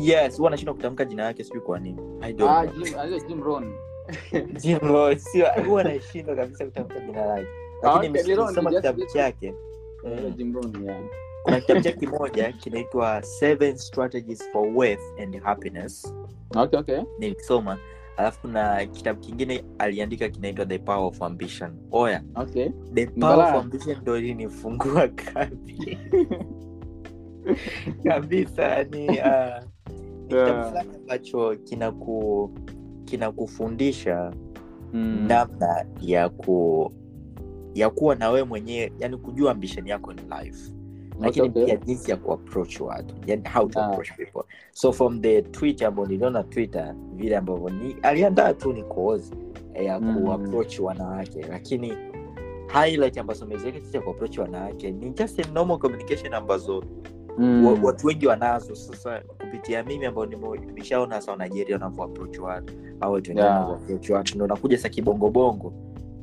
Yes 0.00 0.36
huwa 0.38 0.48
anashindwa 0.50 0.74
kutamka 0.74 1.04
jina 1.04 1.22
yake 1.24 1.44
sijui 1.44 1.60
kwa 1.60 1.78
nini. 1.78 1.98
Ah. 2.48 2.66
Jim 2.66 3.28
Jim 3.28 3.42
Rohn. 3.42 3.72
Jim 4.62 4.78
Rohn, 4.78 5.18
sio 5.18 5.46
huwa 5.66 5.80
anashindwa 5.80 6.36
kabisa 6.36 6.64
kutamka 6.64 7.00
jina 7.00 7.26
lake. 7.26 7.46
Ah, 7.82 7.86
lakini 7.94 8.08
okay, 8.18 8.22
ni 8.22 8.34
Rohn, 8.34 8.50
msoma 8.52 8.70
just- 8.70 8.76
kitabu 8.76 9.06
chake. 9.06 9.54
Mm. 10.04 10.30
Jim 10.36 10.54
Rohn 10.54 10.84
yeah. 10.84 11.00
Kuna 11.42 11.60
kitabu 11.60 11.80
chake 11.80 11.98
kimoja 12.06 12.52
kinaitwa 12.52 13.22
seven 13.22 13.76
strategies 13.76 14.50
for 14.52 14.68
wealth 14.74 15.20
and 15.22 15.40
happiness. 15.42 16.14
Okay 16.56 16.78
okay. 16.80 17.00
Nilisoma 17.18 17.78
alafu 18.16 18.40
kuna 18.40 18.86
kitabu 18.86 19.20
kingine 19.20 19.64
aliandika 19.78 20.28
kinaitwa 20.28 20.66
the 20.66 20.78
power 20.78 21.04
of 21.06 21.22
ambition. 21.22 21.70
Oya. 21.92 22.22
Okay. 22.34 22.68
The 22.94 23.04
Ni 23.06 23.20
power 23.20 23.40
of 23.56 23.64
ambition 23.64 23.96
ndo 24.02 24.18
ilinifungua 24.18 25.08
kabi 25.24 25.98
kabisa 28.04 28.82
ni 28.84 29.08
uh, 29.08 29.14
kitabu 30.28 30.68
fulani 30.68 30.90
ambacho 30.96 31.56
kinaku 31.56 32.50
kinakufundisha 33.04 34.32
Mm. 34.92 35.24
namna 35.28 35.86
ya 36.00 36.28
ku 36.28 36.90
ya 37.74 37.90
kuwa 37.90 38.14
na 38.14 38.30
wewe 38.30 38.44
mwenyewe 38.46 38.92
yani 38.98 39.16
kujua 39.16 39.52
ambisheni 39.52 39.90
yako 39.90 40.12
ni 40.12 40.22
life 40.22 40.72
lakini 41.20 41.48
okay. 41.48 41.64
pia 41.64 41.76
jinsi 41.76 42.10
ya 42.10 42.16
kuapproach 42.16 42.80
watu 42.80 43.14
yani 43.26 43.42
how 43.54 43.68
to 43.68 43.80
Ah. 43.80 43.86
approach 43.86 44.12
people 44.16 44.42
so 44.72 44.92
from 44.92 45.20
the 45.20 45.42
twitter 45.42 45.86
ambao 45.88 46.06
niliona 46.06 46.42
twitter 46.42 46.94
vile 47.14 47.36
ambavyo 47.36 47.70
aliandaa 48.02 48.52
tu 48.54 48.72
ni 48.72 48.82
kozi 48.82 49.32
ya 49.84 50.00
Mm. 50.00 50.54
wanawake 50.82 51.46
lakini 51.50 51.92
highlight 52.84 53.18
ambazo 53.18 53.44
ameziweka 53.44 53.80
jinsi 53.80 53.96
ya 53.96 54.02
kuapproach 54.02 54.38
wanawake 54.38 54.90
ni 54.90 55.10
just 55.10 55.40
a 55.40 55.52
normal 55.52 55.78
communication 55.78 56.34
ambazo 56.34 56.84
Mm. 57.38 57.84
watu 57.84 58.06
wengi 58.06 58.26
wanazo 58.26 58.74
sasa 58.74 59.20
kupitia 59.20 59.82
mimi 59.82 60.06
ambao 60.06 60.26
nimeshaona 60.26 61.20
sa 61.20 61.36
nigeria 61.36 61.74
wanavyoapproach 61.76 62.38
watu 62.38 62.74
au 63.00 63.12
watu 63.12 63.30
wengine 63.30 63.40
Yeah. 63.46 63.56
wanavyoapproach 63.68 64.10
watu 64.10 64.34
ndo 64.34 64.46
nakuja 64.46 64.78
sa 64.78 64.88
kibongobongo 64.88 65.72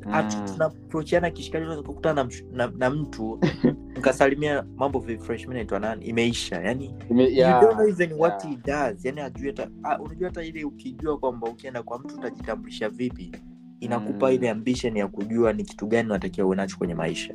Mm. 0.06 0.30
tunaprochiana 0.52 1.30
kishikali 1.30 1.64
unaweza 1.64 1.86
kukutana 1.88 2.24
na, 2.24 2.30
na, 2.52 2.72
na 2.76 2.90
mtu 2.90 3.38
mkasalimia 3.96 4.64
mambo 4.76 4.98
vipi 4.98 5.22
fresh 5.24 5.46
mi 5.48 5.54
naitwa 5.54 5.78
nani 5.80 6.04
imeisha 6.06 6.56
yani 6.62 6.94
Ime- 7.10 7.28
you 7.28 7.60
don't 7.60 7.74
know 7.74 7.88
even 7.88 8.12
what 8.12 8.44
yeah. 8.44 8.56
he 8.56 8.62
does 8.92 9.04
yani 9.04 9.20
ajui 9.20 9.46
hata 9.46 9.68
ah, 9.82 9.98
unajua 9.98 10.28
hata 10.28 10.42
ile 10.42 10.64
ukijua 10.64 11.18
kwamba 11.18 11.48
ukienda 11.50 11.82
kwa 11.82 11.98
mtu 11.98 12.14
utajitambulisha 12.14 12.88
vipi 12.88 13.32
inakupa 13.80 14.26
Mm. 14.28 14.32
ile 14.34 14.50
ambition 14.50 14.96
ya 14.96 15.08
kujua 15.08 15.52
ni 15.52 15.64
kitu 15.64 15.86
gani 15.86 16.08
unatakiwa 16.08 16.46
uwe 16.46 16.56
nacho 16.56 16.76
kwenye 16.78 16.94
maisha 16.94 17.34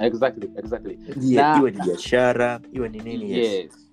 exactly 0.00 0.50
exactly 0.56 0.98
yeah, 1.20 1.54
Na- 1.56 1.60
iwe 1.60 1.70
ni 1.70 1.78
biashara 1.82 2.60
iwe 2.72 2.88
ni 2.88 2.98
nini 2.98 3.30
yes. 3.32 3.52
yes 3.52 3.90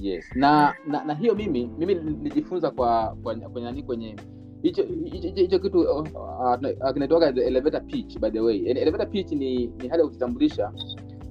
yes 0.00 0.24
na, 0.34 0.74
na 0.86 1.04
na 1.04 1.14
hiyo 1.14 1.34
mimi 1.34 1.70
mimi 1.78 1.94
nilijifunza 1.94 2.70
kwa 2.70 3.16
kwa- 3.22 3.34
kwenye 3.34 3.82
kwenye 3.82 4.16
hicho 4.62 4.82
hicho- 4.82 5.16
hicho 5.18 5.34
hicho 5.34 5.58
kitu 5.58 5.80
uh, 5.80 6.00
uh, 6.00 6.92
kinaitwaga 6.92 7.26
elevator 7.28 7.86
pitch 7.86 8.18
by 8.18 8.30
the 8.30 8.40
way 8.40 8.56
elevator 8.66 9.10
pitch 9.10 9.32
ni 9.32 9.66
ni 9.66 9.88
hali 9.88 10.00
ya 10.02 10.06
kujitambulisha 10.06 10.72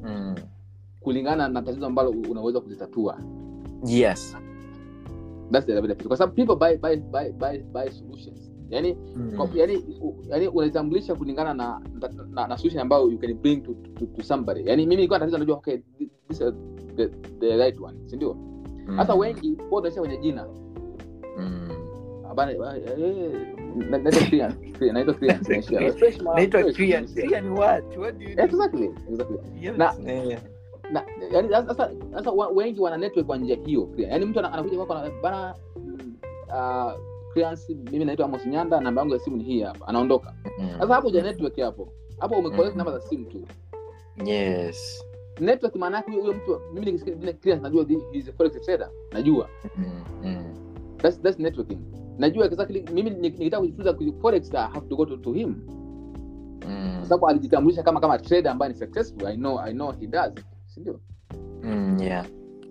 Mm. 0.06 0.36
kulingana 1.00 1.48
na 1.48 1.62
tatizo 1.62 1.86
ambalo 1.86 2.10
unaweza 2.10 2.60
kulitatua 2.62 3.18
yes 3.86 4.38
that's 5.52 5.65
the 5.65 5.72
elevator 5.72 6.08
kwa 6.08 6.18
sababu 6.18 6.36
people 6.36 6.56
buy 6.56 6.78
buy 6.78 6.96
buy 6.96 7.32
buy, 7.32 7.58
buy 7.74 7.89
solutions 7.91 8.52
yani 8.70 8.98
Mm. 9.15 9.34
kwa- 9.38 9.50
yani 9.56 9.78
u- 10.02 10.15
yani 10.30 10.48
unajitambulisha 10.48 11.15
kulingana 11.15 11.54
na 11.54 11.82
na, 12.30 12.48
na 12.48 12.58
solution 12.58 12.82
ambayo 12.82 13.12
you 13.12 13.18
can 13.20 13.34
bring 13.34 13.63
to, 13.63 13.74
to, 14.00 14.06
to 14.06 14.24
somebody 14.24 14.60
yani 14.70 14.82
mimi 14.84 14.96
nilikuwa 14.96 15.20
tatizo 15.20 15.38
najua 15.38 15.58
okay 15.58 15.78
this 16.28 16.41
is 16.41 16.54
the, 16.96 17.08
the 17.39 17.58
right 17.58 17.82
one 17.82 17.98
si 18.06 18.15
ndio 18.15 18.36
hasa 18.96 19.13
Mm. 19.13 19.20
wengi 19.20 19.50
huwa 19.56 19.70
wanaishia 19.76 20.02
kwenye 20.02 20.18
jina 20.18 20.46
Mm. 21.38 21.70
Bana, 22.36 22.52
eh, 22.52 23.32
naitwa 23.90 24.12
Krian, 24.30 24.54
Krian, 24.74 24.94
naitwa 24.94 25.14
Krian, 25.14 25.40
naishia. 25.50 25.94
Fresh 25.94 26.22
man, 26.22 26.36
naitwa 26.36 26.64
Krian. 26.64 27.06
Krian 27.08 27.50
what? 27.50 27.98
What 27.98 28.18
do 28.18 28.26
you 28.26 28.36
do? 28.36 28.44
Exactly, 28.44 28.92
exactly. 29.10 29.38
Yes. 29.62 29.78
Na-. 29.78 29.96
Na- 30.92 31.04
yani 31.32 31.50
sasa- 31.50 31.92
wengi 32.56 32.80
wana 32.82 32.98
network 32.98 33.28
kwa 33.28 33.38
njia 33.38 33.58
hiyo 33.66 33.90
yani 33.98 34.26
mtu 34.26 34.40
ana- 34.40 34.54
anakuja 34.54 34.78
kwako 34.86 35.10
bana 35.24 35.56
ah, 36.54 36.94
mimi 37.92 38.06
naitwa 38.06 38.26
Amos 38.26 38.46
Nyanda 38.46 38.80
namba 38.80 39.02
yangu 39.02 39.14
ya 39.14 39.20
simu 39.20 39.38
ni 39.38 39.44
hii 39.44 39.62
hapa 39.62 39.88
anaondoka 39.88 40.34
Mm. 40.60 40.70
sasa 40.80 40.94
hapo 40.96 41.08
uja 41.08 41.24
network 41.24 41.60
hapo 41.60 41.88
hapo 42.20 42.36
umecollect 42.36 42.72
Mm. 42.72 42.78
namba 42.78 42.92
za 43.00 43.02
simu 43.02 43.26
tu 43.26 43.42
yes 44.26 45.06
network 45.40 45.76
maana 45.76 45.98
yake 45.98 46.12
huyo 46.12 46.24
huyo 46.24 46.34
mtu 46.36 46.62
mimi 46.74 46.86
nikisikia 46.86 47.34
clearance 47.34 47.64
najua 47.70 47.86
he 48.12 48.18
is 48.18 48.30
a 48.30 48.32
forex 48.34 48.62
trader 48.62 48.90
najua 49.12 49.50
Mm. 49.78 49.86
Mm. 50.24 50.44
that's 50.98 51.22
that's 51.22 51.40
networking 51.40 51.80
najua 52.17 52.45
exactly 52.45 52.86
mimi 52.93 53.10
nik- 53.10 53.21
nikitaka 53.39 53.60
kujifunza 53.62 53.95
forex 54.21 54.54
I 54.54 54.58
have 54.73 54.88
to 54.88 54.95
go 54.95 55.06
to, 55.06 55.17
to 55.17 55.32
him 55.34 55.56
Mm. 56.67 56.95
kwa 56.99 57.06
sababu 57.06 57.28
alijitambulisha 57.28 57.84
kama 57.84 57.99
kama 57.99 58.17
trader 58.17 58.51
ambaye 58.51 58.71
ni 58.73 58.78
successful 58.80 59.28
i 59.28 59.38
know 59.38 59.60
i 59.60 59.73
know 59.73 59.91
he 59.91 60.08
does 60.08 60.34
si 60.65 60.80
ndio 60.80 60.99
Mm. 61.63 61.97
yeah 62.01 62.25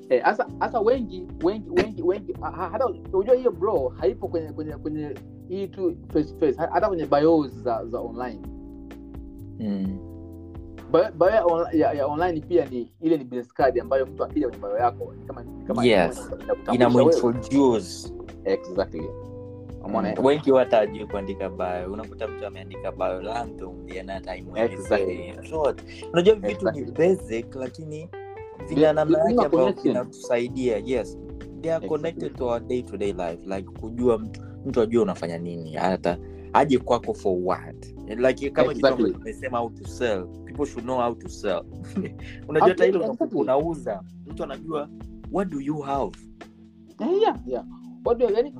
eh 0.09 0.23
hasa 0.23 0.47
hasa 0.61 0.81
wengi 0.81 1.27
wengi 1.45 1.71
wengi 1.71 2.03
wengi 2.03 2.33
ha- 2.41 2.51
ha- 2.51 2.69
hata 2.69 2.87
unajua 3.13 3.35
hiyo 3.35 3.51
bro 3.53 3.89
haipo 3.89 4.29
kwenye 4.29 4.53
kwenye 4.53 4.73
kwenye 4.73 5.15
hii 5.49 5.67
tu 5.69 5.97
face 6.13 6.35
face 6.41 6.57
hata 6.73 6.89
kwenye 6.89 7.07
bios 7.07 7.53
za 7.63 7.87
za 7.87 8.01
online 8.01 8.41
Mm. 9.61 9.99
Bio- 10.93 11.13
bio 11.19 11.29
ya, 11.31 11.45
on- 11.47 11.67
ya, 11.79 11.93
ya 11.93 12.07
online 12.07 12.41
pia 12.41 12.67
ni 12.67 12.93
ile 13.01 13.17
ni 13.17 13.25
business 13.25 13.53
card 13.55 13.79
ambayo 13.81 14.07
mtu 14.07 14.25
akija 14.25 14.49
kwenye 14.49 14.65
bio 14.67 14.77
yako 14.77 15.15
kama 15.27 15.45
kama 15.67 15.85
Yes. 15.85 16.31
inamuintroduce 16.73 18.13
exactly 18.45 19.03
umeona 19.85 20.13
eh? 20.13 20.25
wengi 20.25 20.53
ajui 20.81 21.07
kuandika 21.07 21.49
bio 21.51 21.93
unakuta 21.93 22.29
mtu 22.29 22.47
ameandika 22.47 22.93
bio 22.93 23.33
hata 23.33 24.37
Exactly. 24.57 25.35
Unajua 26.13 26.35
vitu 26.35 26.71
ni 26.71 26.85
basic 26.85 27.55
lakini 27.55 28.09
vina 28.69 28.93
namna 28.93 29.19
yake 29.19 29.45
ambayo 29.45 29.73
vinatusaidia 29.73 30.77
yes 30.85 31.19
they 31.61 31.73
are 31.75 31.87
Exactly. 31.87 32.31
to 32.31 32.47
our 32.47 32.61
day 32.61 32.83
to 32.83 32.97
day 32.97 33.13
life 33.13 33.39
like 33.57 33.63
kujua 33.81 34.19
mtu 34.19 34.41
mtu 34.67 34.81
ajue 34.81 35.03
unafanya 35.03 35.39
nini 35.39 35.73
hata 35.73 36.19
aje 36.53 36.79
kwako 36.79 37.15
for 37.15 37.37
what 37.45 37.87
like 38.17 38.51
kama 38.51 38.73
Exactly. 38.73 39.05
ambacho 39.05 39.19
tumesema 39.19 39.59
how 39.59 39.71
to 39.71 39.85
sell 39.89 40.27
people 40.45 40.67
should 40.67 40.85
know 40.85 41.01
how 41.01 41.15
to 41.15 41.29
sell 41.29 41.63
unajua 42.49 42.69
hata 42.69 42.87
ile 42.87 42.99
Exactly. 42.99 43.39
unauza 43.39 44.03
mtu 44.27 44.43
anajua 44.43 44.89
what 45.33 45.49
do 45.49 45.61
you 45.61 45.79
have 45.79 46.13
yeah, 47.01 47.23
yeah, 47.23 47.39
yeah. 47.47 47.65
Watu 48.05 48.23
yani 48.33 48.55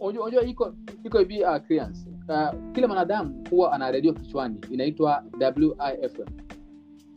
unajua 0.00 0.42
iko 0.44 0.74
iko 1.04 1.18
hivi 1.18 1.42
uh, 1.44 1.56
clearance. 1.66 2.00
Uh, 2.28 2.72
kila 2.72 2.86
mwanadamu 2.86 3.44
huwa 3.50 3.72
ana 3.72 3.90
redio 3.90 4.12
kichwani 4.12 4.60
inaitwa 4.70 5.24
WIFM. 5.56 6.26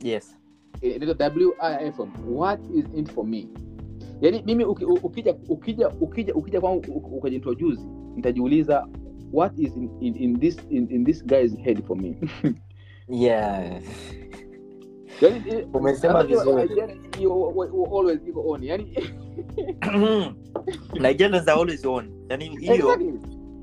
yes 0.04 0.38
Inaitwa 0.82 1.28
WIFM. 1.36 2.10
What 2.36 2.60
is 2.76 2.86
in 2.96 3.06
for 3.06 3.26
me? 3.28 3.48
Yaani 4.22 4.44
mimi 4.46 4.63
uki- 4.65 4.86
ukija 4.86 5.36
ukija 5.50 5.89
ukija 5.89 6.34
ukija 6.36 6.62
kwangu 6.62 6.84
u- 6.92 7.28
nitajiuliza 8.15 8.88
what 9.34 9.60
is 9.60 9.76
in, 9.78 9.89
in, 10.00 10.15
in 10.24 10.39
this 10.39 10.58
in, 10.70 10.88
in 10.92 11.06
this 11.06 11.26
guy's 11.26 11.58
head 11.58 11.84
for 11.84 11.98
me. 11.98 12.18
yeah 13.08 13.82
Yaani 15.22 15.63
Umesema 15.74 16.24
vizuri. 16.24 16.62
Nigerian, 16.70 16.89
you- 17.20 17.54
you- 17.56 17.65
you 17.65 17.98
always 18.00 18.20
iko 18.28 18.42
on. 18.50 18.63
Yaani 18.63 18.98
Nigerians 21.00 21.48
are 21.48 21.60
always 21.60 21.86
on 21.86 22.18
yani 22.30 22.46
hiyo 22.58 22.74
exactly. 22.74 23.20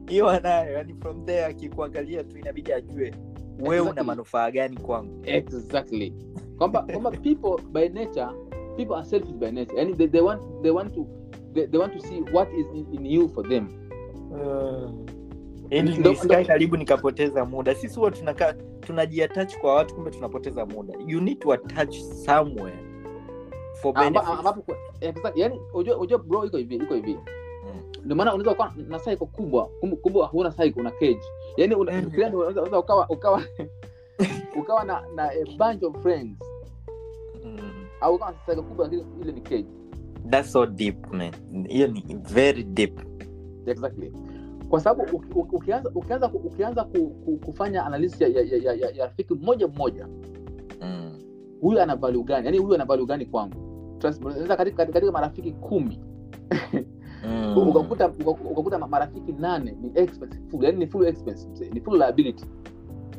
hiyo 0.08 0.28
anayo 0.28 0.72
yani 0.72 0.94
from 0.94 1.26
there 1.26 1.44
akikuangalia 1.44 2.24
tu 2.24 2.38
inabidi 2.38 2.72
ajue 2.72 3.14
wewe 3.60 3.80
una 3.90 4.04
manufaa 4.04 4.50
gani 4.50 4.76
kwangu. 4.76 5.22
Exactly. 5.24 6.14
Kwamba 6.58 6.82
kwamba 6.82 7.10
people 7.10 7.62
by 7.72 7.88
nature 7.88 8.28
people 8.76 8.94
are 8.94 9.04
selfish 9.04 9.34
by 9.34 9.50
nature. 9.50 9.78
Yani 9.78 9.94
they, 9.94 10.08
they 10.08 10.20
want 10.20 10.42
they 10.62 10.70
want 10.70 10.94
to 10.94 11.06
they, 11.54 11.66
they 11.66 11.80
want 11.80 11.92
to 11.92 12.00
see 12.00 12.20
what 12.32 12.48
is 12.58 12.66
in, 12.74 12.86
in 12.92 13.06
you 13.06 13.28
for 13.28 13.48
them. 13.48 13.68
Nisikae 15.70 16.42
ndo- 16.42 16.46
karibu 16.46 16.76
nikapoteza 16.76 17.44
muda. 17.44 17.74
Sisi 17.74 17.96
huwa 17.96 18.10
tunakaa 18.10 18.52
tunajiatach 18.80 19.58
kwa 19.58 19.74
watu 19.74 19.94
kumbe 19.94 20.10
tunapoteza 20.10 20.66
muda. 20.66 20.94
You 21.06 21.20
need 21.20 21.38
to 21.38 21.52
attach 21.52 21.96
somewhere 22.00 22.78
for 23.82 23.92
Amba- 23.94 24.26
ambapo 24.38 24.76
exactly. 25.00 25.40
Yani 25.42 25.60
unajua 25.74 26.18
bro 26.18 26.44
iko 26.44 26.56
hivi 26.56 26.74
iko 26.76 26.94
hivi. 26.94 27.18
Ndio 28.06 28.16
maana 28.16 28.34
unaweza 28.34 28.54
kuwa 28.54 28.72
na 28.88 28.98
cycle 28.98 29.26
kubwa. 29.26 29.68
Kumbe 29.80 30.20
huna 30.30 30.50
cycle 30.50 30.80
una 30.80 30.90
cage. 30.90 31.20
Yani 31.56 31.74
Mm. 31.74 31.80
unaweza 31.80 32.78
ukawa 32.78 33.06
ukawa 33.10 33.42
ukawa 34.60 34.84
na 34.84 35.02
na 35.14 35.30
a 35.30 35.44
bunch 35.58 35.82
of 35.82 36.02
friends. 36.02 36.38
Mm. 37.44 37.58
au 38.00 38.14
ukawa 38.14 38.30
na 38.30 38.36
cycle 38.46 38.62
kubwa 38.62 38.84
lakini 38.84 39.04
ile 39.22 39.32
ni 39.32 39.40
cage. 39.40 39.66
That's 40.30 40.52
so 40.52 40.66
deep 40.66 41.12
man. 41.12 41.32
Hiyo 41.68 41.86
ni 41.86 42.04
very 42.32 42.62
deep. 42.64 43.00
Exactly. 43.66 44.12
Kwa 44.68 44.80
sababu 44.80 45.16
uki- 45.16 45.32
uki- 45.38 45.56
ukianza 45.56 45.90
ukianza 45.94 46.30
ukianza 46.32 46.84
ku, 46.84 47.06
ku, 47.10 47.36
kufanya 47.36 47.86
analysis 47.86 48.20
ya, 48.20 48.28
ya, 48.28 48.40
ya, 48.42 48.72
ya, 48.72 48.90
ya, 48.90 49.04
rafiki 49.06 49.34
mmoja 49.34 49.68
mmoja 49.68 50.06
mm. 50.80 51.18
huyu 51.60 51.80
ana 51.82 51.96
value 51.96 52.22
gani? 52.24 52.46
Yani 52.46 52.58
huyu 52.58 52.74
ana 52.74 52.84
value 52.84 53.06
gani 53.06 53.26
kwangu? 53.26 53.56
Katika, 54.56 54.86
katika 54.86 55.12
marafiki 55.12 55.52
kumi 55.52 56.00
Mm. 57.24 57.58
ukakuta 57.68 58.08
ukakuta 58.50 58.78
marafiki 58.78 59.32
nane 59.32 59.76
ni 59.82 59.92
expense 59.94 60.38
full 60.50 60.64
yani 60.64 60.78
ni 60.78 60.86
full 60.86 61.06
expense 61.06 61.48
mzee, 61.48 61.70
ni 61.70 61.80
full 61.80 61.98
liability 61.98 62.44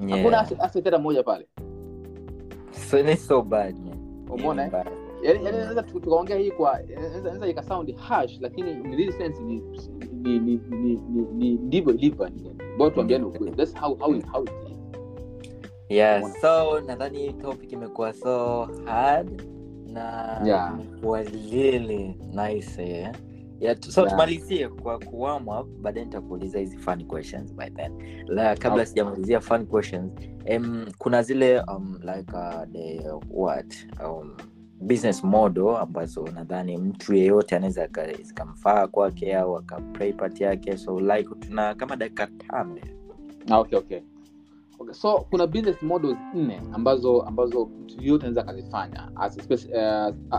Yeah. 0.07 0.17
hakuna 0.19 0.41
asset- 0.41 0.83
hata 0.83 0.97
moja 0.99 1.23
pale 1.23 1.47
So, 2.89 3.03
ni 3.03 3.15
so 3.17 3.41
bad 3.41 3.75
umeona 4.29 4.65
eh? 4.65 4.71
Yani 5.23 5.45
yani 5.45 5.57
naweza 5.57 5.83
tukaongea 5.83 6.37
hii 6.37 6.51
kwa 6.51 6.79
naweza 6.95 7.19
inaweza 7.19 7.47
ika 7.47 7.63
sound 7.63 7.95
harsh 7.95 8.37
lakini 8.41 8.71
in 8.71 8.95
real 8.97 9.11
sense 9.13 9.43
ni 9.43 9.61
ni 10.13 10.39
ni 10.39 10.59
ni 10.69 10.99
ni 11.33 11.51
ndivyo 11.55 11.93
ilivyo 11.93 12.29
bora 12.77 12.91
tuambiane 12.91 13.23
ukweli 13.25 13.55
that's 13.55 13.75
how 13.75 13.95
how 13.95 14.15
it, 14.15 14.25
how 14.31 14.43
it 14.43 14.51
is 14.71 14.77
yeah 15.89 16.31
so 16.41 16.79
nadhani 16.81 17.17
hii 17.17 17.33
topic 17.33 17.71
imekuwa 17.71 18.13
so 18.13 18.63
hard 18.85 19.41
na 19.93 20.41
Yeah. 20.45 20.79
really 21.51 22.15
nice 22.33 22.83
eh? 22.83 23.11
Yeah, 23.59 23.77
so 23.81 24.01
Yeah. 24.01 24.11
tumalizie 24.11 24.67
kwa 24.69 24.99
kuwarm 24.99 25.47
up 25.47 25.67
baadaye 25.81 26.05
nitakuuliza 26.05 26.59
hizi 26.59 26.77
fun 26.77 27.05
questions 27.05 27.53
by 27.55 27.69
then 27.69 27.91
la 28.27 28.55
kabla 28.55 28.73
Okay. 28.73 28.85
sijamalizia 28.85 29.39
fun 29.41 29.65
questions 29.65 30.11
um, 30.55 30.85
kuna 30.97 31.23
zile 31.23 31.61
um, 31.61 31.99
like 32.01 32.31
uh, 32.33 32.63
the 32.71 33.01
what 33.29 33.75
um, 34.05 34.37
business 34.81 35.23
model 35.23 35.75
ambazo 35.75 36.27
nadhani 36.35 36.77
mtu 36.77 37.13
yeyote 37.13 37.55
anaweza 37.55 37.89
zikamfaa 38.23 38.87
kwake 38.87 39.35
au 39.35 39.57
akaplay 39.57 40.13
part 40.13 40.41
yake 40.41 40.77
so 40.77 40.99
like 40.99 41.29
tuna 41.39 41.75
kama 41.75 41.95
dakika 41.95 42.27
tano 42.27 42.77
Ah, 43.49 43.59
okay, 43.59 43.79
okay. 43.79 44.01
Okay, 44.79 44.93
so 44.93 45.25
kuna 45.29 45.47
business 45.47 45.81
models 45.81 46.17
nne 46.33 46.61
ambazo 46.73 47.21
ambazo 47.21 47.65
mtu 47.65 48.03
yote 48.03 48.21
anaweza 48.25 48.41
akazifanya. 48.41 49.11
Hapa 49.15 49.31
uh, 49.53 49.61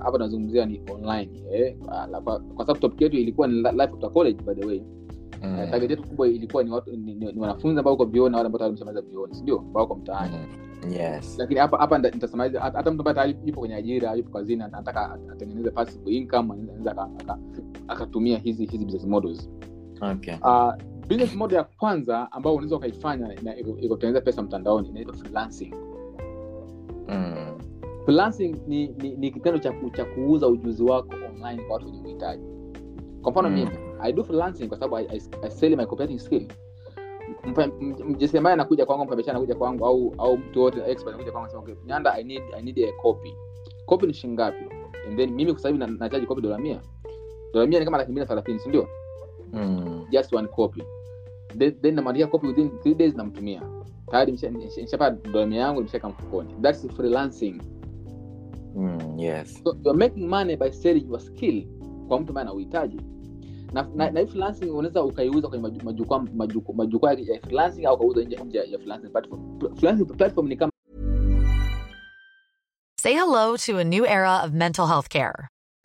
eh, 0.07 0.13
tunazungumzia 0.13 0.67
ni 0.67 0.83
online 0.95 1.43
eh, 1.53 1.77
uh, 1.81 2.19
kwa, 2.23 2.43
sababu 2.67 2.81
topic 2.81 3.01
yetu 3.01 3.17
ilikuwa 3.17 3.49
ni 3.49 3.55
life 3.55 3.83
after 3.83 4.11
college 4.13 4.43
by 4.43 4.55
the 4.55 4.67
way. 4.67 4.83
Mm. 5.43 5.59
uh, 5.59 5.71
target 5.71 5.91
yetu 5.91 6.03
kubwa 6.03 6.29
ilikuwa 6.29 6.63
ni, 6.65 6.71
watu, 6.71 6.91
ni, 6.91 7.15
ni, 7.15 7.33
ni 7.33 7.41
wanafunzi 7.41 7.79
ambao 7.79 7.95
uko 7.95 8.05
vioni 8.05 8.31
na 8.31 8.37
wale 8.37 8.47
ambao 8.47 8.59
tayari 8.59 9.07
vioni 9.11 9.35
sindio 9.35 9.59
ambao 9.59 9.85
uko 9.85 9.95
mtaani. 9.95 10.37
Mm. 10.87 10.93
yes. 10.93 11.37
Lakini 11.39 11.61
hapa 11.61 11.79
hapa 11.79 11.99
nita- 11.99 12.15
nitasemaje 12.15 12.59
hata 12.59 12.91
mtu 12.91 13.01
ambaye 13.01 13.15
tayari 13.15 13.37
yupo 13.45 13.61
kwenye 13.61 13.75
ajira 13.75 14.15
yupo 14.15 14.31
kazini 14.31 14.63
anataka 14.63 15.19
atengeneze 15.33 15.71
passive 15.71 16.11
income 16.11 16.53
anaweza 16.53 16.91
aka- 16.93 17.11
aka- 17.21 17.39
akatumia 17.89 18.39
hizi 18.39 18.67
hizi 18.67 18.85
business 18.85 19.07
models. 19.07 19.51
Okay. 20.13 20.35
Uh, 20.35 20.73
business 21.09 21.35
model 21.37 21.57
ya 21.59 21.65
kwanza 21.65 22.33
ambayo 22.33 22.57
unaweza 22.57 22.77
ukaifanya 22.77 23.29
na 24.13 24.21
pesa 24.21 24.43
mtandaoni 24.43 24.89
inaitwa 24.89 25.15
freelancing. 25.15 25.75
Mm. 27.09 27.59
freelancing 28.05 28.57
ni, 28.67 28.89
ni, 28.89 29.17
ni 29.17 29.31
kitendo 29.31 29.59
cha, 29.59 29.75
cha 29.93 30.05
kuuza 30.05 30.49
ujuzi 30.49 30.83
wako 30.83 31.15
online 31.35 31.63
kwa 31.63 31.75
watu 31.75 31.87
wenye 31.87 32.01
uhitaji. 32.01 32.43
Kwa 33.23 33.33
mfano 33.33 33.49
Mm. 33.49 33.55
mimi 33.55 33.71
i 34.01 34.13
do 34.13 34.25
freelancing 34.25 34.69
kwa 34.69 34.79
sababu 34.79 34.97
I, 34.97 35.07
I, 35.07 35.21
I 35.43 35.51
sell 35.51 35.77
my 35.77 35.87
copywriting 35.87 36.19
skill. 36.19 36.47
Mjasiriamali 38.09 38.53
anakuja 38.53 38.87
kwangu 38.87 39.05
mfanyabiashara 39.05 39.37
anakuja 39.39 39.55
kwangu 39.59 39.87
au 39.87 40.15
au 40.19 40.39
mtu 40.39 40.61
yote 40.61 40.81
expert 40.87 41.09
anakuja 41.09 41.33
kwangu 41.33 41.45
anasema 41.45 41.63
okay, 41.63 41.75
nyanda 41.87 42.13
i 42.15 42.25
need 42.25 42.43
i 42.59 42.63
need 42.63 42.79
a 42.79 42.93
copy. 43.03 43.35
Copy 43.87 44.07
ni 44.07 44.15
shilingi 44.15 44.35
ngapi? 44.43 44.65
And 45.09 45.17
then 45.17 45.31
mimi 45.31 45.53
kwa 45.53 45.61
sababu 45.63 45.79
na- 45.79 45.87
copy 46.27 46.41
dola 46.41 46.57
100 46.59 46.79
dola 47.53 47.67
100 47.67 47.79
ni 47.79 47.85
kama 47.85 47.99
laki 47.99 48.11
mbili 48.11 48.21
na 48.21 48.27
thelathini 48.29 48.59
si 48.59 48.69
ndio? 48.69 48.89
Mm. 49.53 50.07
just 50.11 50.33
one 50.33 50.49
copy 50.49 50.83
then, 51.57 51.75
then 51.83 51.95
namwandikia 51.95 52.27
copy 52.27 52.47
within 52.47 52.71
three 52.83 52.95
days 52.95 53.15
namtumia 53.15 53.63
tayari 54.11 54.33
nisha- 54.33 54.51
nisha- 54.51 54.81
nishapata 54.83 55.29
dola 55.31 55.47
mia 55.47 55.61
yangu 55.61 55.81
nimeshaweka 55.81 56.09
mfukoni. 56.09 56.55
That's 56.63 56.87
freelancing. 56.97 57.63
Mm. 58.77 59.19
yes. 59.19 59.61
So 59.65 59.77
you're 59.85 59.99
making 59.99 60.29
money 60.29 60.57
by 60.57 60.71
selling 60.71 61.09
your 61.09 61.21
skill 61.21 61.67
kwa 62.09 62.21
mtu 62.21 62.29
ambaye 62.31 62.43
anauhitaji 62.47 63.01
na, 63.73 63.89
na, 63.95 64.11
na 64.11 64.21
hii 64.21 64.27
freelancing 64.27 64.71
unaweza 64.71 65.05
ukaiuza 65.05 65.49
kwenye 65.49 65.83
majukwaa 65.85 66.19
majukwaa 66.35 66.75
majukwaa 66.75 67.13
ya 67.13 67.41
freelancing 67.41 67.85
au 67.87 67.95
ukauza 67.95 68.21
nje 68.23 68.37
nje 68.45 68.59
ya 68.59 68.79
freelancing 68.79 69.09
platform. 69.11 69.59
Freelancing 69.77 70.05
platform 70.05 70.49
ni 70.49 70.57
kama 70.57 70.73
Say 73.01 73.15
hello 73.15 73.57
to 73.57 73.79
a 73.79 73.85
new 73.85 74.05
era 74.05 74.43
of 74.45 74.53
mental 74.53 74.87
health 74.87 75.09
care. 75.09 75.49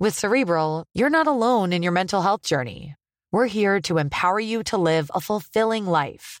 With 0.00 0.14
Cerebral, 0.14 0.86
you're 0.94 1.10
not 1.10 1.26
alone 1.26 1.74
in 1.74 1.82
your 1.82 1.92
mental 1.92 2.22
health 2.22 2.40
journey. 2.40 2.94
We're 3.32 3.48
here 3.48 3.82
to 3.82 3.98
empower 3.98 4.40
you 4.40 4.62
to 4.72 4.78
live 4.78 5.10
a 5.14 5.20
fulfilling 5.20 5.84
life. 5.84 6.40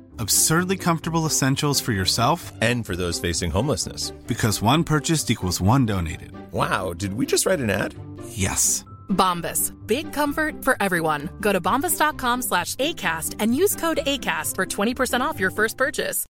Absurdly 0.21 0.77
comfortable 0.77 1.25
essentials 1.25 1.81
for 1.81 1.93
yourself 1.93 2.51
And 2.61 2.85
for 2.85 2.95
those 2.95 3.19
facing 3.19 3.49
homelessness. 3.51 4.11
because 4.27 4.61
one 4.61 4.83
purchased 4.83 5.31
equals 5.31 5.59
one 5.59 5.85
donated. 5.87 6.31
Wow, 6.51 6.93
did 6.93 7.13
we 7.15 7.25
just 7.25 7.45
write 7.47 7.59
an 7.59 7.71
ad? 7.71 7.95
Yes. 8.29 8.85
Bombas. 9.09 9.73
Big 9.87 10.13
comfort 10.13 10.63
for 10.63 10.75
everyone. 10.79 11.29
Go 11.41 11.51
to 11.51 11.59
bombas.com 11.59 12.43
slash 12.43 12.75
ACAST 12.75 13.35
and 13.39 13.55
use 13.55 13.75
code 13.75 13.99
ACAST 14.05 14.53
for 14.55 14.65
20% 14.67 15.21
off 15.21 15.39
your 15.39 15.49
first 15.51 15.75
purchase. 15.77 16.25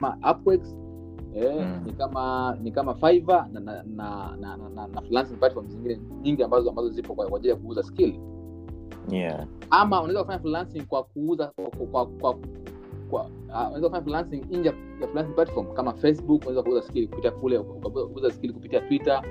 kama 0.00 0.16
Upwork 0.22 0.62
eh, 1.34 1.42
Mm. 1.42 1.84
ni 1.86 1.92
kama 1.92 2.56
ni 2.62 2.70
kama 2.70 2.94
Fiverr 2.94 3.48
na 3.52 3.60
na 3.60 3.82
na, 3.82 4.36
na, 4.36 4.56
na, 4.56 4.68
na, 4.68 4.86
na 4.86 5.00
freelancing 5.00 5.36
platforms 5.38 5.70
zingine 5.72 5.98
nyingi 6.22 6.42
ambazo 6.42 6.70
ambazo 6.70 6.90
zipo 6.90 7.14
kwa 7.14 7.26
kwa 7.28 7.38
ajili 7.38 7.50
ya 7.50 7.56
kuuza 7.56 7.82
skill 7.82 8.14
yeah. 9.10 9.46
ama 9.70 9.98
unaweza 10.02 10.20
kufanya 10.22 10.38
freelancing 10.40 10.80
kwa 10.82 11.04
kuuza 11.04 11.46
kwa, 11.46 11.86
kwa, 11.86 12.06
kwa, 12.06 12.34
kwa 13.10 13.22
uh, 13.22 13.30
unaweza 13.48 13.88
kufanya 13.88 14.02
freelancing 14.02 14.42
nje 14.50 14.68
ya 15.00 15.06
freelancing 15.08 15.34
platform 15.34 15.66
kama 15.74 15.92
Facebook 15.94 16.40
unaweza 16.40 16.62
kuuza 16.62 16.82
skill 16.82 17.08
kupitia 17.08 17.30
kule 17.30 17.58
ukauza 17.58 18.30
skill 18.30 18.52
kupitia 18.52 18.80
Twitter 18.80 19.22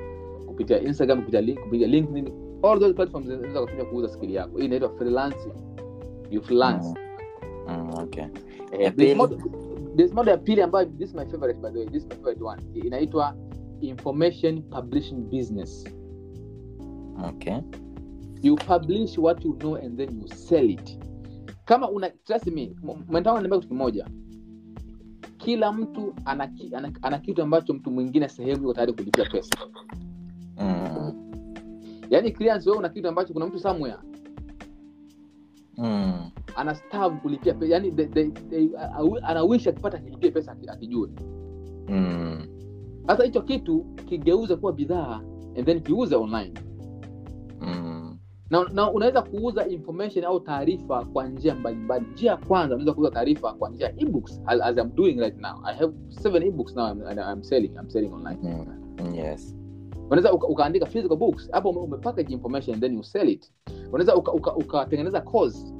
kupitia 0.47 0.81
Instagram 0.81 1.19
kupitia 1.19 1.41
link, 1.41 1.59
kupitia 1.59 1.87
LinkedIn 1.87 2.31
all 2.63 2.79
those 2.79 2.93
platforms 2.93 3.27
unaweza 3.27 3.61
kutumia 3.61 3.85
kuuza 3.85 4.07
skill 4.07 4.31
yako 4.31 4.57
hii 4.57 4.65
inaitwa 4.65 4.89
freelancing 4.89 5.53
you 6.31 6.41
freelance 6.41 6.93
Mm, 7.69 7.89
okay. 8.03 8.23
yeah, 8.79 8.93
pili? 8.95 9.15
there's 9.95 10.13
model 10.13 10.31
ya 10.31 10.37
pili 10.37 10.61
ambayo 10.61 10.85
this 10.85 11.09
is 11.09 11.15
my 11.15 11.25
favorite 11.25 11.59
by 11.61 11.69
the 11.71 11.77
way 11.79 11.85
this 11.87 12.03
is 12.03 12.09
my 12.09 12.15
favorite 12.15 12.43
one 12.43 12.61
inaitwa 12.73 13.35
information 13.81 14.61
publishing 14.61 15.15
business 15.15 15.85
Okay. 17.29 17.55
You 18.41 18.55
publish 18.55 19.17
what 19.17 19.45
you 19.45 19.53
know 19.53 19.75
and 19.75 19.97
then 19.97 20.21
you 20.21 20.27
sell 20.27 20.69
it 20.69 20.99
kama 21.65 21.89
una 21.89 22.09
trust 22.09 22.47
me 22.47 22.75
mwentangu 23.07 23.37
niambia 23.39 23.59
kitu 23.59 23.67
kimoja 23.67 24.07
kila 25.37 25.71
mtu 25.71 26.13
ana, 26.25 26.51
ana, 26.73 26.91
ana 27.01 27.19
kitu 27.19 27.41
ambacho 27.41 27.73
mtu 27.73 27.91
mwingine 27.91 28.29
sehemu 28.29 28.61
yuko 28.61 28.73
tayari 28.73 28.93
kulipia 28.93 29.25
pesa 29.25 29.55
Mm. 30.59 31.13
yaani 32.09 32.31
clearance 32.31 32.69
wewe 32.69 32.79
una 32.79 32.89
kitu 32.89 33.07
ambacho 33.07 33.33
kuna 33.33 33.45
mtu 33.47 33.59
somewhere 33.59 33.97
Mm. 35.77 36.29
ana 36.55 36.75
stav 36.75 37.17
kulipia 37.21 37.53
pesa 37.53 37.73
yani 37.73 37.91
they, 37.91 38.05
they, 38.05 38.29
they, 38.31 38.69
anawish 39.23 39.67
akipata 39.67 39.97
kilipia 39.97 40.31
pesa 40.31 40.51
akijue 40.51 40.71
akijue 40.73 41.09
Mm. 41.89 42.47
hicho 43.23 43.41
kitu 43.41 43.79
kigeuze 44.05 44.55
kuwa 44.55 44.73
bidhaa 44.73 45.21
and 45.57 45.65
then 45.65 45.81
kiuze 45.81 46.15
online 46.15 46.53
Mm. 47.61 47.96
Na, 48.49 48.63
na 48.73 48.91
unaweza 48.91 49.21
kuuza 49.21 49.67
information 49.67 50.25
au 50.25 50.39
taarifa 50.39 51.05
kwa 51.05 51.27
njia 51.27 51.55
mbalimbali. 51.55 52.05
Njia 52.13 52.31
ya 52.31 52.37
kwanza 52.37 52.75
unaweza 52.75 52.93
kuuza 52.93 53.11
taarifa 53.11 53.53
kwa 53.53 53.69
njia 53.69 53.93
ebooks 53.97 54.41
as, 54.45 54.77
I'm 54.77 54.95
doing 54.95 55.13
right 55.19 55.37
now. 55.41 55.55
I 55.65 55.75
have 55.75 55.93
seven 56.09 56.43
ebooks 56.43 56.75
now 56.75 56.87
I'm, 56.91 57.01
I'm 57.31 57.43
selling 57.43 57.71
I'm 57.81 57.89
selling 57.89 58.13
online. 58.13 58.37
Mm. 58.43 59.15
Yes. 59.15 59.55
unaweza 60.07 60.33
uka, 60.33 60.47
ukaandika 60.47 60.85
physical 60.85 61.17
books. 61.17 61.51
Hapo 61.51 61.69
umepackage 61.69 62.33
information 62.33 62.79
then 62.79 62.93
you 62.95 63.03
sell 63.03 63.29
it. 63.29 63.51
Unaweza 63.91 64.15
ukatengeneza 64.15 65.19
uka, 65.19 65.25
uka 65.25 65.31
course. 65.31 65.73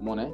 Umeona 0.00 0.22
eh? 0.22 0.32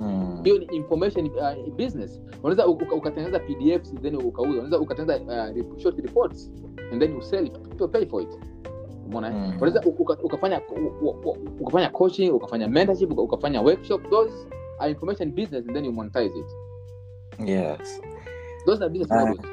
Mm. 0.00 0.40
hiyo 0.44 0.58
ni 0.58 0.64
information 0.64 1.26
uh, 1.26 1.74
business. 1.76 2.20
Unaweza 2.42 2.66
uka- 2.66 2.94
ukatengeneza 2.94 3.38
pdfs 3.40 3.94
then 4.02 4.16
ukauza. 4.16 4.50
Unaweza 4.52 4.80
ukatengeneza 4.80 5.52
uh, 5.62 5.78
short 5.78 5.98
reports 5.98 6.52
and 6.92 7.00
then 7.02 7.12
you 7.14 7.22
sell 7.22 7.46
it. 7.46 7.52
People 7.58 7.88
pay 7.88 8.06
for 8.06 8.22
it 8.22 8.38
umeona? 9.06 9.30
Mm. 9.30 9.52
unaweza 9.56 9.80
uka- 9.80 10.02
uka- 10.02 10.22
ukafanya 10.22 10.60
ukafanya 11.60 11.88
coaching 11.90 12.30
ukafanya 12.30 12.68
mentorship 12.68 13.18
ukafanya 13.18 13.62
workshop 13.62 14.10
those 14.10 14.32
are 14.78 14.90
information 14.90 15.30
business 15.32 15.64
and 15.66 15.72
then 15.74 15.84
you 15.84 15.92
monetize 15.92 16.32
it 16.38 16.46
Yes. 17.48 18.00
those 18.66 18.84
are 18.84 18.90
business 18.90 19.12
Ah. 19.12 19.20
models 19.26 19.46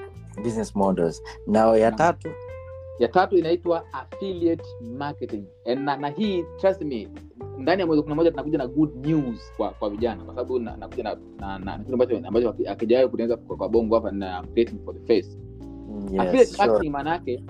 Business 0.44 0.76
models. 0.76 1.24
Now 1.48 1.76
ya 1.76 1.92
tatu. 1.92 2.30
ya 3.00 3.08
tatu 3.08 3.38
inaitwa 3.38 3.84
affiliate 3.94 4.64
marketing 4.82 5.46
And 5.66 5.80
na, 5.82 5.98
na 5.98 6.10
hii 6.10 6.46
trust 6.58 6.82
me 6.82 7.08
ndani 7.58 7.82
ya 7.82 7.88
mwezi 7.88 8.02
kumi 8.02 8.10
na 8.10 8.16
moja 8.16 8.32
tunakuja 8.32 8.58
na 8.58 8.68
good 8.68 9.06
news 9.06 9.52
kwa 9.58 9.70
kwa 9.70 9.90
vijana 9.90 10.24
kwa 10.24 10.36
sababu 10.36 10.60
na- 10.60 10.78
nakuja 10.78 11.04
na, 11.04 11.16
na, 11.40 11.60
na, 11.60 11.78
na 11.78 11.78
kitu 11.84 11.94
ambacho 11.94 12.18
ambacho 12.28 12.48
haki- 12.48 13.08
kutengeneza 13.08 13.38
kwa, 13.38 13.58
kwa 13.58 13.70
bongo 13.70 13.96
hapa 13.96 14.12
na 14.12 14.44
creating 14.54 14.80
for 14.86 14.94
the 14.96 15.00
face 15.00 15.38
yes, 16.12 16.20
affiliate 16.22 16.46
Sure. 16.46 16.68
marketing 16.68 16.92
maana 16.92 17.10
yake 17.10 17.44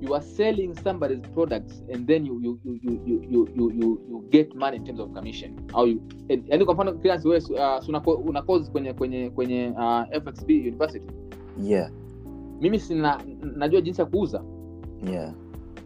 you 0.00 0.14
are 0.14 0.24
selling 0.24 0.74
somebody's 0.74 1.20
products 1.20 1.82
and 1.94 2.06
then 2.06 2.26
you 2.26 2.40
you 2.42 2.58
you 2.64 2.78
you 2.82 3.00
you 3.06 3.22
you, 3.30 3.48
you, 3.56 3.70
you, 3.70 4.00
you 4.10 4.24
get 4.30 4.54
money 4.54 4.76
in 4.76 4.84
terms 4.84 5.00
of 5.00 5.12
commission 5.12 5.54
au 5.72 5.86
you 5.86 6.00
and- 6.30 6.48
yaani 6.48 6.64
kwa 6.64 6.74
mfano 6.74 6.92
clearance 6.92 7.28
wewe 7.28 7.42
uh, 7.50 8.26
una 8.28 8.42
course 8.42 8.70
kwenye 8.70 8.92
kwenye 8.92 9.30
kwenye 9.30 9.68
uh, 9.76 10.02
FXB 10.22 10.50
University 10.50 11.06
Yeah. 11.62 11.90
mimi 12.60 12.78
sina 12.78 13.20
najua 13.56 13.80
jinsi 13.80 14.00
ya 14.00 14.06
kuuza 14.06 14.44
Yeah. 15.12 15.34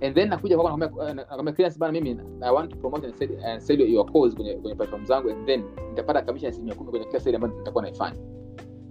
and 0.01 0.15
then 0.15 0.29
nakuja 0.29 0.57
kwako 0.59 0.77
nakwambia 0.79 1.15
nakwambia 1.15 1.55
clearance 1.55 1.79
bana 1.79 1.93
mimi 1.93 2.17
i 2.41 2.53
want 2.55 2.71
to 2.71 2.77
promote 2.77 3.07
and 3.07 3.15
sell, 3.17 3.45
and 3.45 3.61
sell 3.63 3.81
your 3.81 4.13
course 4.13 4.35
kwenye 4.35 4.55
kwenye 4.55 4.75
platform 4.77 5.05
zangu 5.07 5.31
and 5.31 5.47
then 5.47 5.63
nitapata 5.91 6.23
commission 6.23 6.45
ya 6.45 6.51
asilimia 6.51 6.75
kumi 6.75 6.91
kwenye 6.91 7.07
kila 7.07 7.21
sale 7.21 7.37
ambayo 7.37 7.55
nitakuwa 7.59 7.83
naifanya 7.85 8.17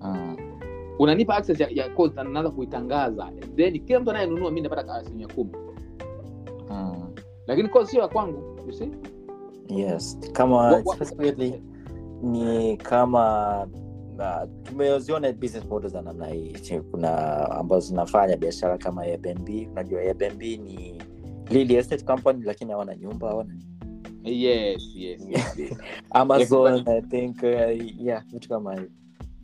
Mm. 0.03 0.36
Unanipa 1.01 1.35
access 1.35 1.59
ya, 1.59 1.67
ya 1.71 1.89
course 1.89 2.15
na 2.15 2.49
kuitangaza. 2.49 3.31
Then 3.55 3.79
kila 3.85 3.99
mtu 3.99 4.09
anayenunua 4.11 4.51
mi 4.51 4.61
napata 4.61 4.93
asilimia 4.95 5.27
kumi. 5.27 5.51
Mm. 6.69 7.15
lakini 7.47 7.69
course 7.69 7.89
sio 7.91 8.01
ya 8.01 8.07
kwangu 8.07 8.59
you 8.67 8.73
see? 8.73 8.91
Yes. 9.67 10.19
Kama 10.33 10.83
specifically 10.83 11.63
ni 12.21 12.77
kama 12.77 13.67
uh, 14.19 14.49
tumeziona 14.63 15.31
business 15.33 15.91
za 15.91 16.01
namna 16.01 16.27
hii. 16.27 16.55
Kuna 16.91 17.49
ambazo 17.51 17.87
zinafanya 17.87 18.37
biashara 18.37 18.77
kama 18.77 19.01
Airbnb. 19.01 19.49
Unajua 19.71 20.01
Airbnb 20.01 20.41
ni 20.41 21.01
real 21.45 21.71
estate 21.71 22.05
company 22.05 22.43
lakini 22.45 22.71
hawana 22.71 22.95
nyumba 22.95 23.27
hawana 23.27 23.53
yes 24.23 24.81
yes, 24.95 25.21
yes, 25.29 25.57
yes. 25.57 25.77
Amazon 26.11 26.87
I 26.87 27.01
think 27.01 27.37
uh, 27.43 28.01
yeah 28.01 28.23
vitu 28.31 28.49
kama 28.49 28.73
hivyo 28.75 29.00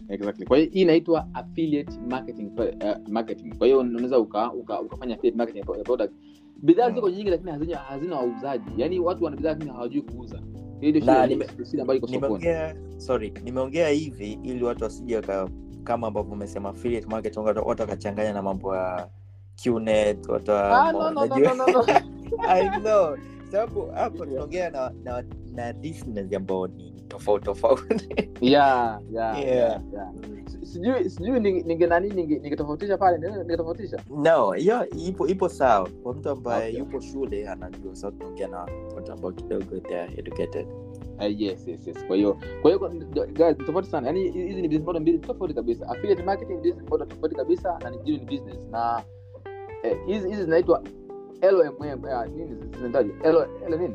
exactly. 0.10 0.46
Kwa 0.46 0.58
hiyo 0.58 0.70
hii 0.72 0.82
inaitwa 0.82 1.28
affiliate 1.34 2.00
marketing 2.10 2.52
uh, 2.60 3.10
marketing. 3.10 3.56
Kwa 3.58 3.68
hiyo 3.68 3.80
unaweza 3.80 4.20
uka, 4.20 4.54
uka, 4.54 4.82
ukafanya 4.82 5.16
affiliate 5.16 5.38
marketing 5.38 5.60
ya 5.78 5.84
product. 5.84 6.14
Bidhaa 6.64 6.92
ziko 6.92 7.10
nyingi 7.10 7.30
lakini 7.30 7.52
hazina 7.52 7.78
hazina 7.78 8.16
wauzaji. 8.16 8.66
Yaani 8.78 9.00
watu 9.00 9.24
wana 9.24 9.38
bidhaa 9.38 9.50
lakini 9.50 9.72
hawajui 9.72 10.02
kuuza. 10.02 10.42
Nimeongea 12.10 12.76
sorry 12.98 13.34
nimeongea 13.44 13.90
hivi 13.90 14.40
ili 14.44 14.64
watu 14.64 14.84
wasije 14.84 15.22
kama 15.84 16.08
ambavyo 16.08 16.32
umesema 16.34 16.70
affiliate 16.70 17.08
marketing 17.08 17.40
watu 17.40 17.68
wakachanganya 17.82 18.34
na 18.34 18.42
mambo 18.42 18.76
ya 18.76 19.10
qnet 19.64 20.28
watu 20.30 20.52
Ah, 20.52 20.92
no, 20.92 21.12
no, 21.12 21.26
no, 21.26 21.38
no, 21.38 21.54
no, 21.56 21.66
no. 21.68 21.86
I 22.48 22.70
know. 22.80 23.18
Sababu 23.52 23.86
hapo 23.86 24.26
tunaongea 24.26 24.70
na 24.70 24.92
na 25.04 25.24
na 25.54 25.72
listeners 25.72 26.34
ambao 26.34 26.68
ni 26.68 26.97
tofauti 27.08 27.46
tofauti. 27.46 28.10
Yeah, 28.42 29.00
yeah, 29.12 29.40
Yeah. 29.40 29.46
yeah, 29.48 29.82
yeah. 29.94 30.12
Sijui 30.64 31.10
sijui 31.10 31.40
ninge- 31.40 31.66
ninge 31.68 31.88
nani 31.88 32.10
ningetofautisha 32.10 32.98
pale 32.98 33.18
ningetofautisha 33.18 33.98
no 34.24 34.52
hiyo 34.52 34.90
ipo 34.90 35.28
ipo 35.28 35.50
sawa. 35.50 35.90
Kwa 36.04 36.14
mtu 36.14 36.30
ambaye 36.30 36.68
Okay. 36.70 36.80
yupo 36.80 37.00
shule 37.00 37.48
anajua 37.50 37.96
sa 37.96 38.12
tunaongea 38.12 38.48
na 38.48 38.68
watu 38.96 39.12
ambao 39.12 39.32
kidogo 39.32 39.80
they 39.80 40.04
educated. 40.18 40.68
Uh, 41.18 41.42
yes 41.42 41.68
yes 41.68 41.88
yes. 41.88 42.06
Kwa 42.08 42.16
hiyo 42.16 42.38
kwa 42.62 42.72
hiyo 42.72 42.90
guys 43.34 43.58
ni 43.58 43.66
tofauti 43.66 43.90
sana. 43.90 44.08
Yani 44.08 44.32
hizi 44.32 44.62
ni 44.62 44.68
business 44.68 44.86
model 44.86 45.02
mbili 45.02 45.20
tofauti 45.20 45.54
kabisa. 45.54 45.90
Affiliate 45.90 46.24
marketing 46.24 46.58
business 46.58 46.90
model 46.90 47.08
tofauti 47.08 47.36
kabisa 47.36 47.80
na 47.84 47.90
nyingine 47.92 48.18
ni 48.18 48.26
business. 48.26 48.68
Na 48.72 49.04
eh, 49.84 49.98
hizi 50.06 50.32
eh, 50.32 50.40
zinaitwa 50.40 50.84
LMM 51.42 52.06
eh, 52.06 52.30
nini 52.36 52.58
L 53.24 53.48
nini 53.80 53.94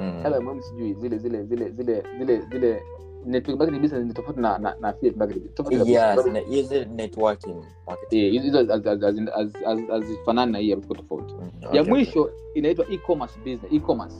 mm. 0.00 0.22
LMM 0.26 0.60
sijui 0.62 0.94
zile 0.94 1.18
zile 1.18 1.42
zile 1.44 1.70
zile 1.70 2.02
zile 2.18 2.40
zile 2.52 2.82
network 3.24 3.58
marketing 3.58 3.80
business 3.82 4.04
ni 4.06 4.12
tofauti 4.14 4.40
na 4.40 4.58
na, 4.58 4.74
na 4.80 4.88
affiliate 4.88 5.18
marketing. 5.18 5.54
Tofauti 5.54 5.76
yes 5.92 6.16
na- 6.32 6.38
hizi 6.40 6.84
networking 6.96 7.56
marketing. 7.86 8.30
Hizo 8.32 8.44
hizo 8.44 8.58
haz- 8.58 8.82
haz- 8.82 8.98
haz- 9.00 9.30
haz- 9.30 9.64
haz- 9.64 9.90
hazifanani 9.90 10.52
na 10.52 10.58
hii 10.58 10.76
tofauti. 10.76 11.34
Mm, 11.34 11.50
ya 11.74 11.84
mwisho 11.84 12.30
inaitwa 12.54 12.86
e-commerce 12.90 13.38
business 13.38 13.72
e-commerce. 13.72 14.16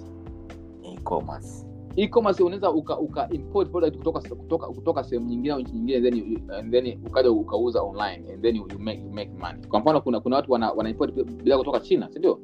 E-commerce. 0.82 1.66
E-commerce 1.96 2.42
unaweza 2.42 2.70
uka, 2.70 2.98
uka 2.98 3.28
import 3.30 3.70
product 3.70 3.96
kutoka 3.96 4.20
kutoka 4.20 4.66
kutoka 4.66 5.04
sehemu 5.04 5.26
nyingine 5.28 5.54
au 5.54 5.60
nchi 5.60 5.72
nyingine 5.72 6.10
then 6.10 6.42
and 6.58 6.70
then 6.72 6.98
ukaja 7.06 7.30
ukauza 7.30 7.82
online 7.82 8.32
and 8.32 8.42
then 8.42 8.56
you, 8.56 8.66
you 8.72 8.78
make 8.78 9.00
you 9.00 9.10
make 9.10 9.30
money. 9.40 9.66
Kwa 9.68 9.80
mfano 9.80 10.00
kuna 10.00 10.20
kuna 10.20 10.36
watu 10.36 10.52
wana, 10.52 10.72
wana 10.72 10.90
import 10.90 11.14
bidhaa 11.14 11.58
kutoka 11.58 11.80
china 11.80 12.08
si 12.12 12.18
ndio? 12.18 12.38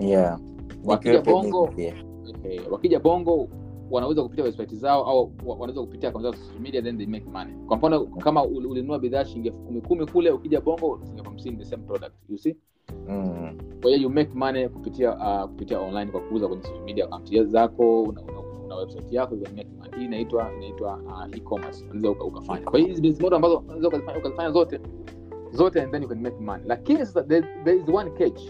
Yeah. 0.00 0.40
Wakija 0.84 1.12
bongo 1.22 1.66
pia. 1.66 1.94
Eh, 2.44 2.60
wakija 2.70 3.00
bongo 3.00 3.48
wanaweza 3.90 4.22
kupitia 4.22 4.44
website 4.44 4.74
zao 4.74 5.04
au 5.04 5.32
wa- 5.46 5.54
wanaweza 5.56 5.80
kupitia 5.80 6.08
akaunti 6.08 6.30
zao 6.30 6.32
social 6.44 6.60
media 6.60 6.82
then 6.82 6.98
they 6.98 7.06
make 7.06 7.24
money. 7.32 7.54
Kwa 7.66 7.76
mfano 7.76 8.04
kama 8.06 8.42
ul- 8.44 8.66
ulinunua 8.66 8.98
bidhaa 8.98 9.24
shilingi 9.24 9.48
elfu 9.48 9.60
kumi 9.60 9.80
kumi 9.80 10.06
kule 10.06 10.30
ukija 10.30 10.60
bongo 10.60 10.98
shilingi 10.98 11.18
elfu 11.18 11.30
hamsini 11.30 11.56
the 11.56 11.64
same 11.64 11.82
product 11.82 12.12
you 12.28 12.38
see? 12.38 12.56
Mm. 13.08 13.58
kwa 13.82 13.90
hiyo 13.90 14.02
you 14.02 14.10
make 14.10 14.30
money 14.34 14.68
kupitia 14.68 15.14
uh, 15.16 15.50
kupitia 15.50 15.80
online 15.80 16.10
kwa 16.10 16.20
kuuza 16.20 16.48
kwenye 16.48 16.62
social 16.62 16.82
media 16.84 17.04
akaunti 17.04 17.44
zako 17.44 18.02
una, 18.02 18.22
una, 18.22 18.40
una 18.66 18.76
website 18.76 19.12
yako 19.12 19.34
you 19.34 19.40
make 19.40 19.68
money. 19.78 19.98
Hii 19.98 20.04
inaitwa 20.04 20.52
inaitwa 20.56 20.96
uh, 21.06 21.36
e-commerce. 21.36 21.84
Unaweza 21.84 22.10
uka, 22.10 22.24
ukafanya. 22.24 22.64
Kwa 22.70 22.78
hiyo 22.78 22.88
hizi 22.88 23.00
business 23.02 23.20
model 23.22 23.36
ambazo 23.36 23.58
unaweza 23.58 23.88
ukazifanya 23.88 24.50
zote 24.50 24.80
zote 25.52 25.82
and 25.82 25.92
then 25.92 26.02
you 26.02 26.08
can 26.08 26.20
make 26.20 26.36
money. 26.40 26.64
Lakini 26.66 26.98
sasa 26.98 27.22
there, 27.22 27.46
there 27.64 27.76
is 27.76 27.88
one 27.88 28.10
catch. 28.10 28.40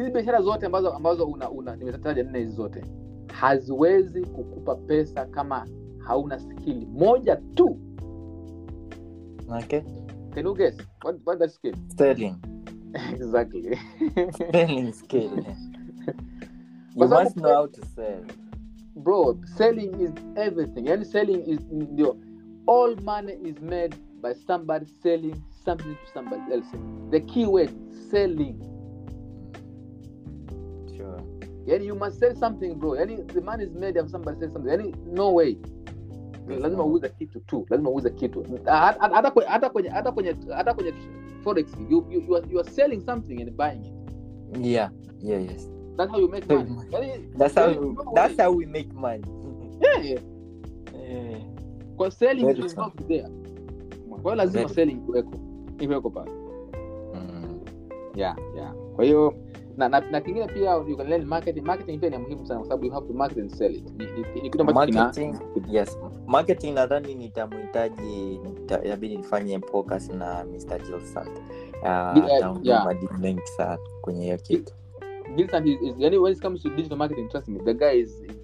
Hizi 0.00 0.10
biashara 0.10 0.42
zote 0.42 0.66
ambazo 0.66 0.92
ambazo 0.92 1.24
una, 1.26 1.50
una 1.50 1.76
nimezitaja 1.76 2.22
nne 2.22 2.38
hizi 2.38 2.52
zote 2.52 2.84
haziwezi 3.32 4.24
kukupa 4.26 4.74
pesa 4.74 5.26
kama 5.26 5.66
hauna 5.98 6.38
skili 6.38 6.86
moja 6.86 7.36
tu 7.36 7.78
Okay. 9.62 9.80
can 10.34 10.44
you 10.46 10.54
guess 10.54 10.76
what, 11.04 11.16
what 11.26 11.38
that 11.38 11.50
skill 11.50 11.74
Selling. 11.96 12.34
exactly 13.14 13.78
Selling 14.52 14.92
skill. 14.92 15.30
You 16.96 17.08
sababu 17.08 17.24
must 17.24 17.36
know 17.36 17.54
how 17.54 17.66
to 17.66 17.86
sell. 17.86 18.24
bro 18.96 19.36
selling 19.56 20.00
is 20.00 20.10
everything 20.36 20.86
yani 20.88 21.04
selling 21.04 21.42
is 21.46 21.60
ndio 21.70 22.16
all 22.66 22.96
money 23.02 23.32
is 23.32 23.60
made 23.62 23.96
by 24.22 24.34
somebody 24.34 24.86
selling 24.86 25.36
something 25.64 25.94
to 25.94 26.12
somebody 26.14 26.52
else 26.52 26.68
the 27.10 27.20
key 27.20 27.46
word 27.46 27.70
selling 28.10 28.56
Sure. 28.58 28.77
Yani 31.68 31.86
you 31.86 31.96
must 31.96 32.18
sell 32.18 32.36
something 32.36 32.74
bro 32.74 32.96
yani 32.96 33.16
the 33.16 33.40
man 33.40 33.60
is 33.60 33.70
made 33.74 34.00
of 34.00 34.08
somebody 34.10 34.38
sell 34.40 34.52
something 34.52 34.70
yani 34.70 34.94
no 35.12 35.34
way 35.34 35.56
lazima 36.60 36.84
uuze 36.86 37.08
kitu 37.08 37.40
tu 37.40 37.66
lazima 37.70 37.90
uuze 37.90 38.10
kitu 38.10 38.44
hata 38.64 39.30
kwenye 39.30 39.48
hata 39.48 39.70
kwenye 39.70 39.88
hata 39.88 40.12
kwenye 40.12 40.36
hata 40.54 40.74
kwenye 40.74 40.92
forex 41.44 41.66
you, 41.90 42.06
you, 42.10 42.20
you, 42.20 42.36
are, 42.36 42.46
you 42.50 42.60
are 42.60 42.70
selling 42.70 43.00
something 43.00 43.42
and 43.42 43.50
buying 43.56 43.86
it 43.86 43.92
Yeah. 44.60 44.90
Yeah. 45.20 45.44
Yes. 45.44 45.70
that's 45.96 46.10
how 46.10 46.20
you 46.20 46.28
make 46.28 46.46
money 46.54 46.70
yani, 46.90 47.12
That's 47.38 47.54
how. 47.54 47.68
you, 47.70 47.96
That's 48.14 48.40
how 48.40 48.52
we 48.52 48.66
make 48.66 48.92
money. 48.94 49.24
yeah, 49.80 50.04
yeah. 50.10 50.20
Yeah. 51.08 51.40
kwa 51.96 52.10
selling 52.10 52.46
Very 52.46 52.64
is 52.64 52.76
not 52.76 52.94
there 53.08 53.28
kwa 54.08 54.22
hiyo 54.22 54.34
lazima 54.34 54.62
Very 54.62 54.74
selling 54.74 54.98
iweko 55.08 55.34
iweko 55.80 56.10
pale 56.10 56.30
Mm. 57.14 57.60
yeah 58.14 58.36
yeah 58.56 58.74
kwa 58.96 59.04
hiyo 59.04 59.34
na, 59.78 59.88
na, 59.88 60.00
na 60.00 60.20
kingine 60.20 60.46
pia 60.46 60.74
you 60.88 60.96
can 60.96 61.06
learn 61.08 61.24
marketing 61.24 61.64
marketing 61.64 61.98
pia 62.00 62.10
ni 62.10 62.18
muhimu 62.18 62.46
sana 62.46 62.60
kwa 62.60 62.68
sababu 62.68 62.84
you 62.86 62.92
have 62.92 63.06
to 63.06 63.12
market 63.14 63.38
and 63.38 63.50
sell 63.50 63.74
it. 63.74 63.84
Ni, 63.98 64.04
ni, 64.04 64.42
ni 64.42 64.50
kitu 64.50 64.60
ambacho 64.60 64.86
kina 64.86 65.02
marketing 65.04 65.34
yes. 65.70 65.98
Marketing 66.26 66.72
nadhani 66.74 67.14
nitamhitaji 67.14 68.38
nita- 68.44 68.84
inabidi 68.84 69.16
nifanye 69.16 69.58
focus 69.60 70.10
na 70.10 70.44
mr 70.44 70.78
gilson 70.78 71.26
uh, 71.82 71.88
Yeah, 72.62 72.84
madini 72.84 73.10
mengi 73.20 73.46
sana 73.56 73.78
kwenye 74.00 74.22
hiyo 74.24 74.36
kitu. 74.38 74.74
Gilson 75.36 75.68
is, 75.68 75.82
is 75.82 75.96
when 75.98 76.32
it 76.32 76.40
comes 76.42 76.62
to 76.62 76.68
digital 76.70 76.98
marketing 76.98 77.28
trust 77.28 77.48
me 77.48 77.58
the 77.64 77.74
guy 77.74 78.00
is, 78.00 78.10
is 78.22 78.36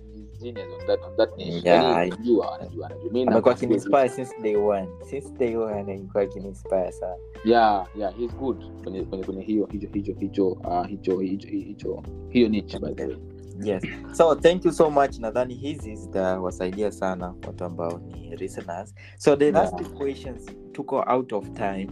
genius 0.45 0.73
on 0.81 0.87
that 0.87 1.01
on 1.05 1.17
that 1.17 1.37
niche 1.37 1.69
Yeah, 1.69 1.85
yani 1.85 1.87
anajua 2.13 2.59
anajua 2.61 2.87
anajua. 2.87 3.13
Mimi 3.13 3.23
amekuwa 3.29 3.55
na- 4.03 4.09
since 4.09 4.35
day 4.43 4.57
one. 4.57 4.89
Since 5.11 5.29
day 5.39 5.57
one 5.57 5.81
amekuwa 5.81 6.23
akininspire 6.23 6.93
sana. 6.93 7.17
Yeah 7.45 7.87
yeah 7.99 8.15
he's 8.17 8.37
good. 8.37 8.65
Kwenye 8.83 9.03
kwenye 9.03 9.25
kwenye 9.25 9.43
hiyo 9.43 9.67
hicho 9.73 9.89
hicho 9.93 10.15
hicho 10.21 10.49
uh, 10.49 10.87
hicho 10.87 11.19
hicho 11.21 11.49
hicho 11.49 12.03
hiyo 12.29 12.49
niche 12.49 12.79
by 12.79 12.95
the 12.95 13.07
way. 13.07 13.17
Yes. 13.65 13.83
So 14.13 14.35
thank 14.35 14.65
you 14.65 14.73
so 14.73 14.91
much. 14.91 15.19
Nadhani 15.19 15.55
hizi 15.55 15.97
zitawasaidia 15.97 16.93
sana 16.93 17.35
watu 17.47 17.65
ambao 17.65 17.99
ni 17.99 18.37
listeners. 18.37 18.95
So 19.19 19.37
the 19.37 19.51
last 19.53 19.81
Yeah. 19.81 19.93
questions 19.93 20.47
tuko 20.73 21.05
out 21.09 21.33
of 21.33 21.51
time. 21.51 21.89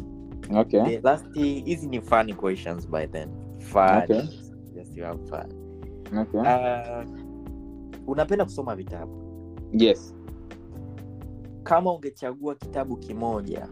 Okay. 0.56 0.82
The 0.82 1.00
last 1.00 1.34
hizi 1.34 1.88
ni 1.88 2.00
fun 2.00 2.34
questions 2.34 2.88
by 2.90 3.06
then. 3.06 3.28
Fun. 3.58 4.02
Okay. 4.02 4.22
yes 4.74 4.96
you 4.96 5.04
have 5.04 5.18
fun. 5.28 5.52
Okay. 6.20 6.40
Uh, 6.40 7.21
unapenda 8.06 8.44
kusoma 8.44 8.76
vitabu? 8.76 9.12
Yes. 9.72 10.14
Kama 11.62 11.92
ungechagua 11.94 12.54
kitabu 12.54 12.96
kimoja 12.96 13.68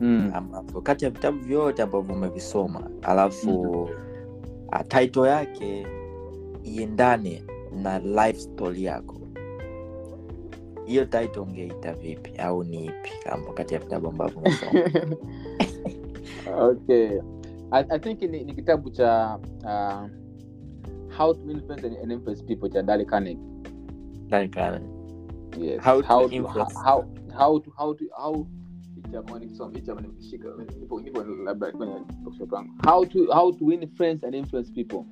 mm. 0.00 0.30
ambapo 0.34 0.80
kati 0.80 1.04
ya 1.04 1.10
vitabu 1.10 1.38
vyote 1.38 1.82
ambavyo 1.82 2.14
umevisoma 2.14 2.90
alafu 3.02 3.82
uh, 3.82 4.80
title 4.88 5.28
yake 5.28 5.86
iendane 6.64 7.42
na 7.82 7.98
life 7.98 8.40
story 8.40 8.84
yako. 8.84 9.20
Hiyo 10.84 11.04
title 11.04 11.40
ungeita 11.40 11.92
vipi? 11.94 12.32
Au 12.38 12.64
ni 12.64 12.84
ipi? 12.84 13.10
Kama 13.24 13.52
kati 13.52 13.74
ya 13.74 13.80
vitabu 13.80 14.08
ambavyo 14.08 14.38
umesoma? 14.40 14.80
Okay. 16.58 17.20
I, 17.72 17.84
i 17.90 17.98
think 17.98 18.22
ni, 18.22 18.44
ni 18.44 18.54
kitabu 18.54 18.90
cha 18.90 19.38
uh, 19.64 20.23
how 21.18 21.32
to 21.34 21.50
influence 21.50 21.84
and, 21.84 21.96
and 21.96 22.12
influence 22.12 22.42
people 22.44 22.68
cha 22.70 22.82
Dale 22.82 23.04
Carnegie 23.04 23.40
Like, 24.30 24.56
uh, 24.60 24.78
yes. 25.58 25.80
How 25.84 26.00
to 26.00 26.06
how 26.06 26.28
to, 26.28 26.34
influence. 26.34 26.74
how 26.84 27.04
how 27.38 27.58
to 27.58 27.70
how 27.78 27.94
to 27.94 28.04
how 28.16 28.46
hichi 28.96 29.16
hapa 29.16 29.38
nikisoma 29.38 29.72
hichi 29.74 29.90
hapa 29.90 30.02
nimeshika 30.02 30.48
nipo 30.80 31.00
nipo 31.00 31.24
labda 31.24 31.72
kwenye 31.72 31.94
bookshop 32.22 32.52
yangu 32.52 32.70
how 32.86 33.06
to 33.06 33.26
how 33.32 33.52
to 33.52 33.64
win 33.64 33.88
friends 33.88 34.24
and 34.24 34.34
influence 34.34 34.72
people. 34.72 35.04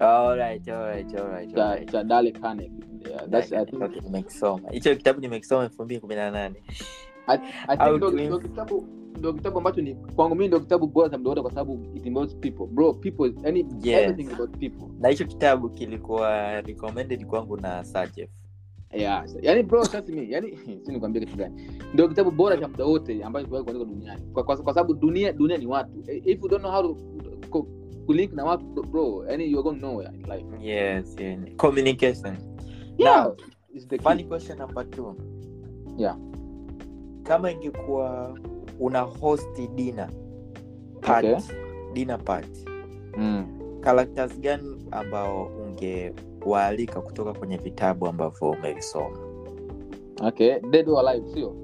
Alright, 0.00 0.68
alright, 0.68 1.14
alright, 1.14 1.54
cha 1.54 1.64
alright. 1.70 1.90
cha 1.92 2.04
Dale 2.04 2.32
Carnegie 2.32 2.84
yeah, 3.10 3.26
that's 3.30 3.52
I 3.52 3.64
think 3.64 3.82
Okay, 3.82 4.00
nimekisoma 4.00 4.70
hicho 4.70 4.94
kitabu 4.96 5.20
nimekisoma 5.20 5.64
elfu 5.64 5.84
mbili 5.84 6.00
kumi 6.00 6.14
na 6.14 6.30
nane. 6.30 6.62
I, 7.26 7.36
I 7.68 7.76
How 7.76 7.86
think 7.86 7.96
ndo 7.96 8.10
to 8.10 8.16
ndo 8.16 8.36
inf- 8.36 8.42
kitabu 8.42 8.86
ndo 9.18 9.32
kitabu 9.32 9.58
ambacho 9.58 9.80
ni 9.82 9.94
kwangu 9.94 10.34
mimi 10.34 10.48
ndo 10.48 10.60
kitabu 10.60 10.86
bora 10.86 11.08
za 11.08 11.18
wote 11.28 11.40
kwa 11.42 11.50
sababu 11.50 11.86
it 11.94 12.06
involves 12.06 12.36
people. 12.36 12.66
Bro 12.66 12.94
people 12.94 13.34
yani 13.42 13.66
Yes. 13.82 13.98
everything 14.02 14.32
about 14.34 14.50
people. 14.58 14.86
Na 15.00 15.08
hicho 15.08 15.24
kitabu 15.24 15.68
kilikuwa 15.70 16.60
recommended 16.60 17.26
kwangu 17.26 17.56
na 17.56 17.84
Sajef. 17.84 18.30
yeah 18.92 19.24
yani 19.42 19.62
bro 19.62 19.84
trust 19.86 20.08
me 20.08 20.26
yani 20.30 20.56
si 20.86 20.92
nikwambia 20.92 21.20
kitu 21.24 21.36
gani. 21.36 21.70
Ndio 21.94 22.08
kitabu 22.08 22.30
bora 22.30 22.56
cha 22.56 22.68
muda 22.68 22.84
wote 22.84 23.24
ambacho 23.24 23.46
kiwahi 23.46 23.64
kuandika 23.64 23.90
duniani. 23.90 24.22
Kwa, 24.32 24.44
kwa, 24.44 24.56
kwa 24.56 24.74
sababu 24.74 24.94
dunia 24.94 25.32
dunia 25.32 25.58
ni 25.58 25.66
watu. 25.66 25.90
If 26.24 26.42
you 26.42 26.48
don't 26.48 26.62
know 26.62 26.72
how 26.72 26.82
to 26.82 26.94
ku- 27.50 27.68
kulink 28.06 28.32
na 28.32 28.44
watu 28.44 28.64
bro 28.82 29.24
yani 29.28 29.50
you 29.52 29.58
are 29.58 29.62
going 29.62 29.80
nowhere 29.80 30.10
in 30.16 30.22
life. 30.22 30.46
Yes 30.60 31.16
yeah. 31.20 31.38
communication. 31.56 32.36
Yeah 32.98 33.24
Now, 33.24 33.36
is 33.74 33.88
the 33.88 33.98
funny 33.98 34.24
question 34.24 34.58
number 34.58 34.90
two. 34.90 35.16
Yeah. 35.98 36.16
Kama 37.22 37.50
ingekuwa 37.52 38.38
una 38.80 39.00
host 39.00 39.60
dinner 39.74 40.08
party, 41.00 41.28
Okay. 41.28 41.40
dinner 41.92 42.18
party. 42.24 42.64
Mm. 43.16 43.46
characters 43.80 44.40
gani 44.40 44.86
ambao 44.90 45.44
ungewaalika 45.46 47.00
kutoka 47.00 47.32
kwenye 47.32 47.56
vitabu 47.56 48.06
ambavyo 48.06 48.50
umevisoma? 48.50 49.18
Okay 50.22 50.60
dead 50.60 50.88
or 50.88 51.08
alive 51.08 51.34
sio? 51.34 51.54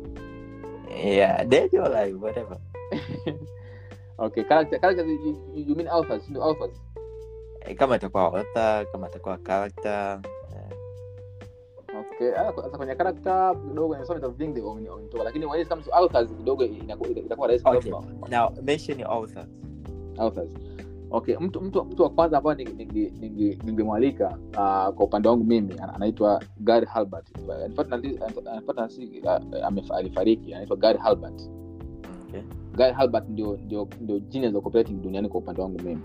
Yeah 1.05 1.45
dead 1.49 1.75
or 1.77 1.97
alive 1.97 2.19
whatever. 2.25 2.57
Okay 4.19 4.45
character 4.45 4.81
characters 4.81 5.09
you, 5.09 5.39
you, 5.55 5.65
you 5.69 5.75
mean 5.77 5.89
authors 5.89 6.29
no 6.31 6.43
authors? 6.43 6.77
Kama 7.77 7.97
itakuwa 7.97 8.23
author 8.25 8.87
kama 8.93 9.09
itakuwa 9.09 9.39
character 9.39 10.21
okay 12.21 12.37
ah, 12.37 12.53
kwenye 12.53 12.95
character 12.95 13.57
kidogo 13.69 13.95
vitabu 13.95 14.35
vingi 14.35 14.61
wametoka 14.61 15.25
lakini 15.25 15.47
when 15.47 15.61
it 15.61 15.69
comes 15.69 15.85
to 15.85 15.91
authors 15.95 16.29
kidogo 16.37 16.65
itakuwa 16.65 17.49
rahisi 17.49 17.69
okay. 17.69 17.93
Now 18.31 18.51
mention 18.63 19.01
your 19.01 19.11
authors. 19.11 19.49
Authors. 20.19 20.49
Okay 21.11 21.37
mtu 21.41 21.61
mtu 21.61 21.85
mtu 21.85 22.03
wa 22.03 22.11
kwanza 22.11 22.39
ambaye 22.39 22.65
ninge- 22.65 23.11
ninge- 23.21 23.59
ningemwalika 23.65 24.29
uh, 24.51 24.95
kwa 24.95 25.05
upande 25.07 25.29
wangu 25.29 25.45
mimi 25.45 25.75
anaitwa 25.95 26.43
Gary 26.61 26.87
Halbert. 26.87 27.27
Ah, 29.29 29.71
alifariki 29.97 30.55
anaitwa 30.55 30.77
Gary 30.77 30.99
Halbert. 30.99 31.51
Okay. 32.29 32.43
Gary 32.77 32.93
Halbert 32.95 33.29
ndio 33.29 33.57
ndio 33.65 33.89
ndio 34.01 34.19
genius 34.19 34.55
of 34.55 34.65
copywriting 34.65 35.03
duniani 35.03 35.29
kwa 35.29 35.41
upande 35.41 35.63
wangu 35.63 35.79
mimi. 35.83 36.01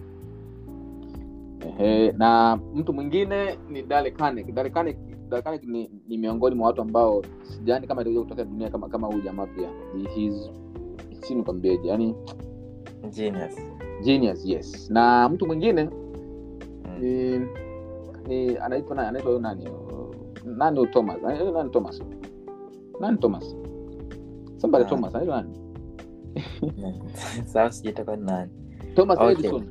Ehe, 1.80 2.12
na 2.12 2.60
mtu 2.76 2.94
mwingine 2.94 3.60
ni 3.70 3.82
Dale 3.82 4.12
kanek 4.12 4.52
Dale 4.54 4.70
Carnegie, 4.70 5.05
Dale 5.30 5.60
ni, 5.64 5.90
ni 6.08 6.18
miongoni 6.18 6.56
mwa 6.56 6.68
watu 6.68 6.82
ambao 6.82 7.24
sijani 7.44 7.88
kama 7.88 8.02
itakuja 8.02 8.22
kutokea 8.22 8.46
dunia 8.46 8.70
kama 8.70 8.90
kama 8.90 9.08
huyu 9.08 9.22
jamaa 9.22 9.46
pia. 9.48 9.70
Si 11.22 11.36
nikwambieje 11.36 11.88
yani 11.88 12.16
genius. 13.16 13.56
Genius 14.04 14.46
yes. 14.46 14.90
Na 14.90 15.30
mtu 15.30 15.46
mwingine 15.48 15.90
Mm. 16.86 17.02
ni, 17.02 17.40
ni 18.28 18.58
anaitwa 18.58 18.96
nani 18.96 19.08
anaitwa 19.08 19.40
nani? 19.40 19.70
Nani 20.46 20.88
thomas? 20.88 21.22
Nani 21.22 21.70
thomas? 21.70 22.02
Nani 23.00 23.18
thomas? 23.18 23.56
Somebody 24.58 24.86
Ah. 24.86 24.88
thomas 24.90 25.16
anaitwa 25.16 25.42
nani? 25.42 25.56
Sasa 27.46 27.72
sijui 27.72 27.94
nani. 28.18 28.52
Thomas 28.96 29.20
Okay. 29.20 29.32
edison. 29.32 29.68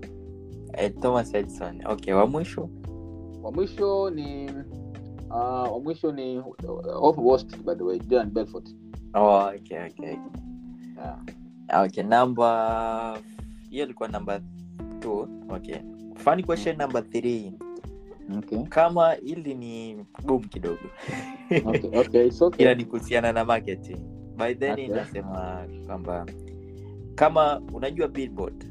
Eh, 0.73 0.93
thomas 1.01 1.35
edison. 1.35 1.81
Okay 1.87 2.15
wa 2.15 2.27
mwisho? 2.27 2.69
Wa 3.43 3.53
mwisho 3.53 4.11
ni 4.11 4.51
uh, 5.31 5.73
wa 5.73 5.81
mwisho 5.81 6.13
ni 6.13 6.39
uh, 6.39 7.05
off 7.05 7.19
Wall 7.19 7.39
Street, 7.39 7.65
by 7.65 7.75
the 7.75 7.85
way 7.85 7.99
Jordan 7.99 8.31
Belfort. 8.31 8.69
Oh, 9.15 9.51
okay, 9.57 9.79
okay. 9.87 10.17
yeah. 10.97 11.85
okay 11.85 12.03
number 12.03 13.19
hiyo 13.71 13.85
ilikuwa 13.85 14.09
number 14.09 14.41
t 15.01 15.09
okay. 15.49 15.77
Funny 16.15 16.43
question 16.43 16.77
number 16.77 17.11
three. 17.11 17.53
Okay. 18.39 18.63
Kama 18.63 19.13
hili 19.13 19.55
ni 19.55 20.05
gumu 20.25 20.49
kidogo. 20.49 20.79
Okay 21.67 21.99
okay 21.99 22.27
it's 22.27 22.43
okay. 22.43 22.65
Ila 22.65 22.75
ni 22.75 22.85
kuhusiana 22.85 23.33
na 23.33 23.45
marketing. 23.45 23.99
By 24.37 24.55
then 24.55 24.73
Okay. 24.73 24.85
inasema 24.85 25.67
kwamba 25.87 26.27
kama 27.15 27.61
unajua 27.73 28.09
billboard. 28.09 28.65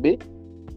B 0.00 0.18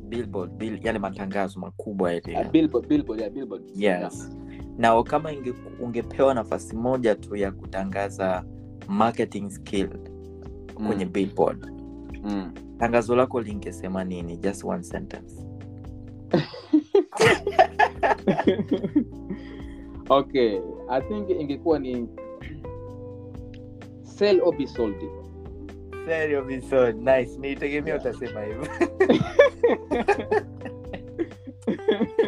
billboard 0.03 0.51
bill, 0.51 0.85
yale 0.85 0.99
matangazo 0.99 1.59
makubwa 1.59 2.13
yale. 2.13 2.39
Uh, 2.39 2.51
billboard 2.51 2.87
billboard 2.87 3.21
yeah 3.21 3.33
billboard. 3.33 3.63
Yes 3.75 4.31
na 4.77 5.03
kama 5.03 5.31
inge, 5.33 5.53
ungepewa 5.79 6.33
nafasi 6.33 6.75
moja 6.75 7.15
tu 7.15 7.35
ya 7.35 7.51
kutangaza 7.51 8.43
marketing 8.87 9.49
skill 9.49 9.89
kwenye 10.87 11.05
Mm. 11.05 11.11
billboard. 11.11 11.71
Mm. 12.23 12.51
tangazo 12.79 13.15
lako 13.15 13.41
lingesema 13.41 14.03
nini? 14.03 14.37
Just 14.37 14.63
one 14.63 14.83
sentence. 14.83 15.35
Okay 20.09 20.59
i 20.89 21.01
think 21.01 21.29
ingekuwa 21.29 21.79
ni 21.79 22.07
sell 24.01 24.41
or 24.41 24.57
be 24.57 24.67
sold. 24.67 24.95
Very 26.05 26.35
obvious. 26.35 26.71
nice. 26.95 27.37
Nilitegemea 27.39 27.95
utasema 27.95 28.41
hivyo 28.41 28.67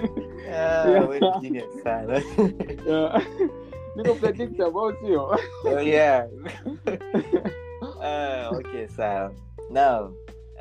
Yeah. 0.58 1.08
we're 1.08 1.20
ni 1.20 1.32
genius 1.42 1.84
sana 1.84 2.22
yeah. 2.88 3.22
niko 3.96 4.14
predict 4.16 4.60
about 4.60 4.96
sio 5.02 5.38
oh, 5.66 5.82
yeah. 5.82 6.26
uh, 8.02 8.58
okay 8.58 8.88
sawa 8.88 9.32
now 9.72 10.14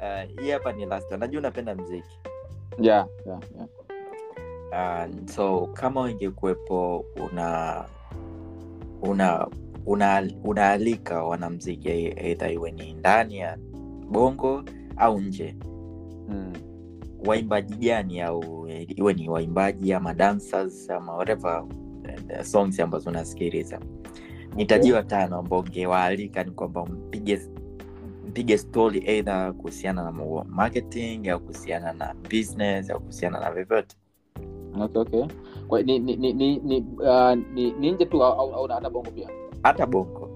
uh, 0.03 0.23
hii 0.41 0.51
hapa 0.51 0.73
ni 0.73 0.87
last 0.87 1.13
one. 1.13 1.21
najua 1.21 1.39
unapenda 1.39 1.75
mziki 1.75 2.19
yeah 2.81 3.07
yeah 3.27 3.41
yeah 3.57 3.69
And 4.73 5.31
so 5.31 5.67
kama 5.73 6.11
ingekuwepo 6.11 7.05
una 7.31 7.85
una 9.03 9.47
una 9.87 10.31
unaalika 10.45 11.23
wanamziki 11.23 11.89
eidha 11.89 12.51
iwe 12.51 12.71
ni 12.73 12.93
ndani 12.95 13.39
ya 13.39 13.59
bongo 14.11 14.65
au 14.97 15.21
nje 15.21 15.57
mm. 16.29 16.53
Waimbaji 17.27 17.75
gani 17.75 18.21
au 18.21 18.69
iwe 18.97 19.15
ni 19.15 19.29
waimbaji 19.29 19.93
ama 19.93 20.15
dancers 20.15 20.91
ama 20.91 21.15
whatever 21.17 21.65
uh, 21.65 22.43
songs 22.43 22.81
ambazo 22.81 23.11
unasikiliza. 23.11 23.81
Nitajiwa 24.57 25.03
tano 25.03 25.37
ambao 25.39 25.61
ungewaalika 25.61 26.45
ni 26.45 26.51
kwamba 26.51 26.87
mpige 26.87 27.41
mpige 28.29 28.59
story 28.59 29.03
eidha 29.07 29.53
kuhusiana 29.53 30.03
na 30.03 30.13
marketing 30.49 31.29
au 31.29 31.41
kuhusiana 31.41 31.93
na 31.93 32.15
business 32.31 32.91
au 32.91 33.01
kuhusiana 33.01 33.41
na 33.41 33.51
vyovyote. 33.51 33.97
Okay 34.81 35.01
okay. 35.03 35.25
Kwa 35.69 35.83
ni 35.83 35.99
ni 35.99 36.17
ni 36.17 36.33
ni 36.33 36.57
ni, 36.59 36.87
uh, 36.99 37.35
ni, 37.55 37.73
ni 37.73 37.93
nje 37.93 38.05
tu 38.07 38.25
au, 38.25 38.55
au 38.55 38.69
hata 38.69 38.91
bongo 38.91 39.11
pia? 39.11 39.29
Hata 39.63 39.87
bongo. 39.87 40.31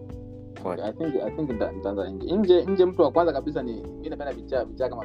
Okay, 0.65 0.85
i 0.85 0.93
think 0.93 1.15
i 1.25 1.31
think 1.31 1.51
nitaanza 1.51 2.11
nje. 2.11 2.37
Nje 2.37 2.65
nje 2.65 2.85
mtu 2.85 3.03
wa 3.03 3.11
kwanza 3.13 3.33
kabisa 3.33 3.63
ni 3.63 3.73
mi 4.01 4.09
napenda 4.09 4.33
vichaa 4.33 4.65
vichaa 4.65 4.89
kama 4.89 5.05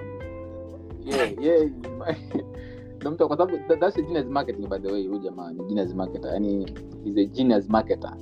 yeah 1.06 1.44
yeah 1.44 1.70
ndo 3.02 3.12
mtu 3.12 3.28
kwa 3.28 3.38
sababu 3.38 3.58
that- 3.58 3.80
that's 3.80 3.98
a 3.98 4.02
genius 4.02 4.26
marketing 4.26 4.68
by 4.68 4.80
the 4.80 4.92
way 4.92 5.08
huyu 5.08 5.20
jamaa 5.20 5.52
ni 5.52 5.64
genius 5.64 5.96
marketer. 5.96 6.34
Yani 6.34 6.66
he's 7.04 7.18
a 7.18 7.26
genius 7.26 7.70
marketer. 7.70 8.18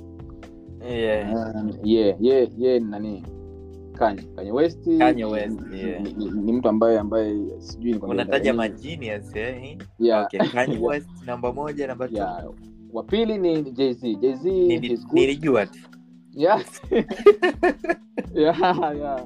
Yeah. 0.90 1.32
Um, 1.56 1.72
yeah 1.82 2.16
yeah 2.20 2.48
yeah 2.58 2.82
nani? 2.82 3.24
Kanye. 3.92 4.22
Kanye 4.36 4.52
West. 4.52 4.84
Kanye 4.98 5.24
West, 5.24 5.60
yeah. 5.72 6.02
ni, 6.02 6.12
ni, 6.14 6.30
ni 6.30 6.52
mtu 6.52 6.68
ambaye 6.68 6.98
ambaye 6.98 7.40
sijui 7.58 7.94
unataja 7.94 8.54
magenius 8.54 9.36
eh? 9.36 9.78
yeah. 9.98 10.24
Okay. 10.24 10.40
Kanye 10.40 10.78
West 10.78 11.08
namba 11.26 11.52
moja 11.52 11.86
namba 11.86 12.08
yeah. 12.10 12.44
Wa 12.92 13.02
pili 13.02 13.38
ni 13.38 13.62
good. 13.62 15.12
nilijua 15.12 15.66
tu. 15.66 15.78
Yeah. 16.32 16.64
Yeah 18.34 18.58
yeah 18.96 19.24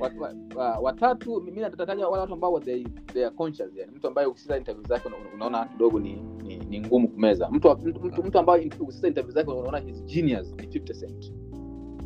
Wat- 0.00 0.18
wa- 0.18 0.34
wa- 0.64 0.78
watatu 0.78 1.40
mimi 1.40 1.60
natataja 1.60 2.08
wale 2.08 2.20
watu 2.20 2.34
ambao 2.34 2.60
they, 2.60 2.84
they 3.12 3.26
are 3.26 3.34
conscious 3.36 3.76
yani 3.76 3.92
mtu 3.96 4.08
ambaye 4.08 4.26
ukisikiza 4.28 4.56
interview 4.58 4.86
zake 4.86 5.08
unaona 5.34 5.64
kidogo 5.64 5.98
ni, 6.00 6.22
ni, 6.42 6.56
ni 6.56 6.80
ngumu 6.80 7.08
kumeza 7.08 7.48
mtu 7.50 7.70
mtu, 7.86 8.00
mtu, 8.06 8.22
mtu 8.24 8.38
ambaye 8.38 8.66
ukisikiza 8.80 9.08
interview 9.08 9.34
zake 9.34 9.50
unaona 9.50 9.78
his 9.78 10.04
genius 10.04 10.54
ni 10.56 10.62
50 10.66 11.00
cent 11.00 11.32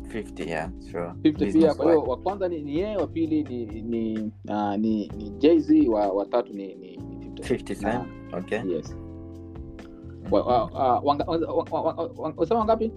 50 0.05 0.47
yeah, 0.49 0.71
sure. 0.91 1.05
50 1.23 1.51
pia 1.53 1.73
kwa 1.73 1.85
hiyo 1.85 2.01
wa 2.03 2.17
kwanza 2.17 2.47
ni 2.47 2.61
ni 2.61 2.79
yeye 2.79 2.97
wa 2.97 3.07
pili 3.07 3.43
ni 3.43 3.65
ni 3.81 4.31
uh, 4.49 4.75
ni, 4.75 5.07
ni 5.17 5.29
Jay-Z 5.29 5.87
wa 5.89 6.07
watatu 6.07 6.53
ni 6.53 6.75
ni, 6.75 6.97
ni 6.97 7.15
50 7.29 7.55
50 7.55 7.75
cent 7.75 8.05
okay 8.33 8.59
yes 8.75 8.95
wasema 12.37 12.59
wangapi 12.59 12.91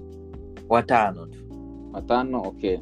watano 0.69 1.27
tu 1.27 1.39
watano 1.93 2.43
okay 2.43 2.79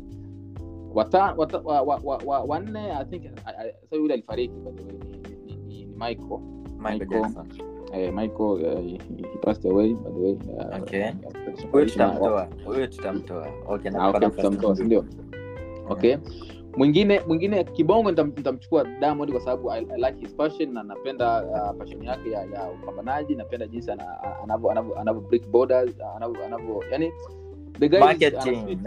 wata, 0.97 1.35
wata, 1.37 1.59
wa, 1.59 1.83
wa, 1.83 2.01
wa, 2.05 2.17
wa, 2.27 2.41
wanne 2.41 2.93
i 2.93 3.05
think 3.05 3.25
I- 3.25 3.67
I- 3.69 3.75
so 3.91 3.97
yule 3.97 4.15
alifariki 4.15 4.55
by 4.55 4.71
the 4.73 4.83
way 4.83 4.93
ni, 4.99 5.19
ni, 5.47 5.57
ni, 5.57 5.85
ni 5.85 5.87
michael. 5.87 6.41
Michael 6.79 6.99
Michael. 6.99 7.23
Jackson. 7.23 7.47
Eh, 7.93 8.13
michael 8.13 8.51
uh, 8.51 8.81
he, 8.81 8.99
he 9.17 9.39
passed 9.43 9.65
away 9.67 9.95
by 9.95 10.11
the 10.11 10.19
way 10.21 10.33
uh, 10.33 10.83
Okay. 10.83 11.05
uh, 11.09 11.71
huyo 11.73 11.85
tutamtoa 11.87 12.49
huyo 12.65 12.87
tutamtoa. 12.87 13.49
Okay 13.69 13.91
okay, 13.91 14.29
tutamtoa, 14.29 14.51
nyingine. 14.51 14.77
sindio 14.77 15.05
okay. 15.89 16.17
Mwingine 16.77 17.21
mwingine 17.27 17.65
kibongo 17.65 18.11
nitamchukua 18.11 18.85
diamond 18.85 19.31
kwa 19.33 19.41
sababu 19.41 19.71
I, 19.73 19.79
I 19.95 19.97
like 19.97 20.21
his 20.21 20.35
passion 20.35 20.73
na 20.73 20.83
napenda 20.83 21.45
uh, 21.45 21.79
passion 21.79 22.05
yake 22.05 22.31
ya, 22.31 22.41
ya 22.45 22.71
upambanaji 22.83 23.35
napenda 23.35 23.67
jinsi 23.67 23.91
ana- 23.91 24.21
ana- 24.23 24.39
anavyo 24.43 24.71
anavyo 24.71 24.99
anavyo 25.01 25.21
break 25.23 25.49
borders 25.49 25.91
anavyo 26.17 26.45
anavyo 26.45 26.85
yani 26.91 27.13
the 27.79 27.89
guy 27.89 27.97
is- 27.99 28.05
marketing 28.05 28.79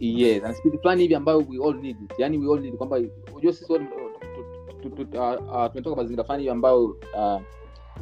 yes 0.00 0.56
speed 0.58 0.80
fulani 0.80 1.02
hivi 1.02 1.14
ambayo 1.14 1.38
we 1.38 1.64
all 1.68 1.74
need 1.80 1.96
it. 2.02 2.18
Yani 2.18 2.38
we 2.38 2.54
all 2.54 2.60
need 2.60 2.76
kwamba 2.76 2.96
unajua 3.32 3.52
sisi 3.52 3.72
wote 3.72 3.84
tu- 3.84 4.90
tu- 4.90 5.04
tu- 5.04 5.18
uh, 5.18 5.54
uh, 5.56 5.66
tumetoka 5.70 5.96
mazingira 5.96 6.24
fulani 6.24 6.42
hivi 6.42 6.50
ambayo 6.52 6.84
uh, 6.84 7.40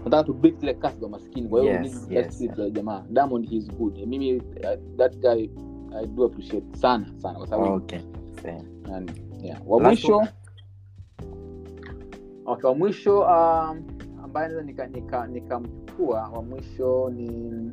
nataka 0.05 0.25
tu 0.25 0.35
break 0.35 0.57
zile 0.57 0.75
kasi 0.75 1.01
za 1.01 1.09
maskini 1.09 1.49
kwa 1.49 1.61
hiyo 1.61 1.73
Yes, 1.73 2.09
need 2.09 2.13
yes, 2.19 2.41
yes. 2.41 2.73
jamaa. 2.73 3.05
Diamond 3.11 3.51
he 3.51 3.57
is 3.57 3.71
good. 3.71 3.99
Mimi 4.07 4.37
uh, 4.37 4.43
that 4.97 5.17
guy 5.19 5.49
i 5.97 6.07
do 6.07 6.25
appreciate 6.25 6.77
sana 6.77 7.07
sana 7.17 7.39
kwa 7.39 7.47
sababu 7.47 7.75
okay 7.75 8.01
and, 8.95 9.13
yeah. 9.43 9.61
wa 9.67 9.81
mwisho? 9.81 10.23
okay, 12.47 12.69
wa 12.71 12.75
mwisho 12.75 13.21
um, 13.21 13.83
ambaye 14.25 14.49
naweza 14.49 14.63
nikamchukua 14.63 15.27
nika, 15.27 15.27
nikamchukua, 15.27 16.29
wa 16.29 16.43
mwisho 16.43 17.11
ni 17.11 17.71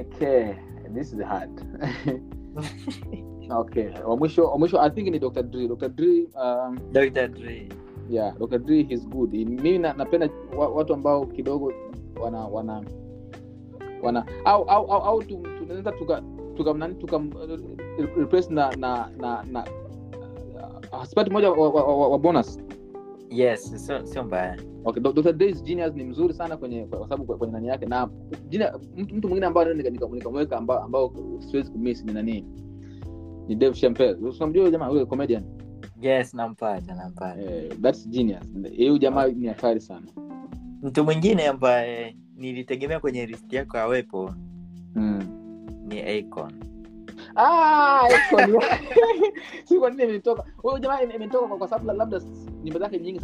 okay 0.00 0.54
this 0.94 1.12
is 1.12 1.20
hard 1.20 1.50
okay. 3.60 3.88
Wa 4.06 4.16
mwisho 4.16 4.44
wa 4.44 4.58
mwisho 4.58 4.80
i 4.82 4.90
think 4.90 5.08
ni 5.08 5.18
dr. 5.18 5.42
Dre. 5.42 5.68
Dr. 5.68 5.88
Dre 5.88 6.26
um, 6.44 6.78
Dr. 6.92 7.28
Dre. 7.28 7.68
yeah 8.10 8.34
dr. 8.38 8.58
Dre 8.58 8.82
he's 8.82 9.08
good. 9.08 9.32
Mimi 9.32 9.78
na, 9.78 9.92
napenda 9.92 10.28
wa- 10.56 10.68
watu 10.68 10.94
ambao 10.94 11.26
kidogo 11.26 11.72
wana 12.22 12.38
wana 12.44 12.82
wana 14.02 14.24
au 14.44 14.62
au 14.64 14.84
au, 14.92 15.02
au 15.02 15.22
tu- 15.22 15.42
tunaweza 15.58 15.92
tuka 15.92 16.22
tuka 16.56 16.72
nani 16.74 16.94
tuka 16.94 17.20
replace 18.16 18.50
na 18.54 18.70
na 18.76 19.08
na 19.18 19.44
na 19.52 19.64
uh, 20.92 21.04
sipati 21.04 21.30
moja 21.30 21.50
wa, 21.50 21.68
wa, 21.68 21.84
wa, 21.84 22.08
wa 22.08 22.18
bonus 22.18 22.58
yes 23.32 23.86
sio 23.86 24.06
so 24.06 24.24
mbaya. 24.24 24.56
Okay 24.84 25.02
dr 25.02 25.32
dre 25.32 25.52
genius 25.52 25.94
ni 25.94 26.04
mzuri 26.04 26.34
sana 26.34 26.56
kwenye 26.56 26.84
kwa 26.86 27.08
sababu 27.08 27.38
kwenye 27.38 27.52
nani 27.52 27.68
yake 27.68 27.86
na 27.86 28.08
jina 28.48 28.78
mtu, 28.96 29.14
mtu 29.14 29.28
mwingine 29.28 29.46
nika- 29.48 30.14
nikamweka 30.14 30.56
ambao 30.58 30.78
ambao 30.82 31.12
siwezi 31.50 31.70
kumiss 31.70 32.04
ni 32.04 32.12
nani? 32.12 32.46
Ni 33.48 33.54
Dave 33.54 33.74
Chappelle. 33.80 34.14
Unamjua 34.14 34.70
jamaa 34.70 34.88
yule 34.88 35.04
comedian? 35.04 35.44
Yes 36.00 36.34
nampata 36.34 36.94
nampata. 36.94 37.42
Eh, 37.42 37.72
that's 37.82 38.08
genius. 38.08 38.42
Hiyo 38.72 38.98
jamaa 38.98 39.26
ni 39.26 39.46
hatari 39.46 39.80
sana. 39.80 40.06
Mtu 40.82 41.04
mwingine 41.04 41.46
ambaye 41.46 42.16
nilitegemea 42.36 43.00
kwenye 43.00 43.26
list 43.26 43.52
yako 43.52 43.78
awepo 43.78 44.30
mm. 44.94 45.22
ni 45.88 46.00
Akon 46.02 46.52
Ah, 47.36 48.08
nini 49.90 50.20
huyo 50.62 50.78
jamaa 50.78 51.00
ime- 51.02 51.14
kwa, 51.58 51.68
sababu 51.68 51.98
labda 51.98 52.20
nyimbo 52.64 52.78
zake 52.78 52.98
nyingi 52.98 53.20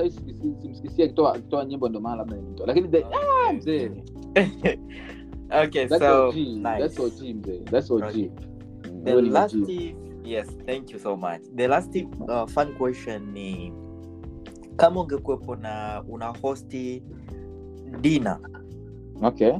simsikisia 0.62 1.04
akitoa 1.04 1.34
akitoa 1.34 1.64
nyimbo 1.64 1.88
ndio 1.88 2.00
maana 2.00 2.16
labda 2.16 2.36
imenitoa 2.36 2.66
lakini 2.66 2.88
the, 2.88 3.04
ah, 3.04 3.52
mzee. 3.52 3.90
Okay 5.64 5.86
that's 5.86 6.04
so 6.04 6.28
OG 6.28 6.34
nice. 6.36 6.78
that's 6.78 6.98
OG 7.00 7.20
mzee. 7.34 7.58
That's 7.70 7.90
OG 7.90 8.02
Okay. 8.02 8.28
Mm, 8.84 9.04
the 9.04 9.12
huyo 9.12 9.32
last 9.32 9.54
OG. 9.54 9.70
yes 10.24 10.46
thank 10.66 10.90
you 10.92 10.98
so 10.98 11.16
much. 11.16 11.40
The 11.56 11.68
last 11.68 11.96
uh, 12.28 12.46
fun 12.46 12.74
question 12.78 13.32
ni 13.32 13.72
kama 14.76 15.00
ungekuwepo 15.00 15.56
na 15.56 16.04
una 16.08 16.26
hosti 16.42 17.02
dina 18.00 18.38
okay 19.22 19.52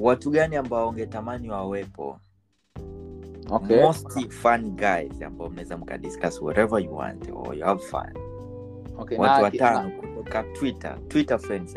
watu 0.00 0.30
gani 0.30 0.56
ambao 0.56 0.88
ungetamani 0.88 1.50
wawepo? 1.50 2.18
Okay. 3.50 3.82
Most 3.82 4.30
fun 4.30 4.70
guys 4.70 5.22
ambao 5.22 5.48
mnaweza 5.48 5.76
mkadiscuss 5.76 6.42
whatever 6.42 6.84
you 6.84 6.96
want 6.96 7.30
or 7.34 7.54
you 7.58 7.64
have 7.64 7.82
fun. 7.82 8.12
Okay 8.98 9.18
watu 9.18 9.42
watano 9.44 9.90
kutoka 10.00 10.42
twitter. 10.42 10.98
Twitter 11.08 11.38
friends 11.38 11.76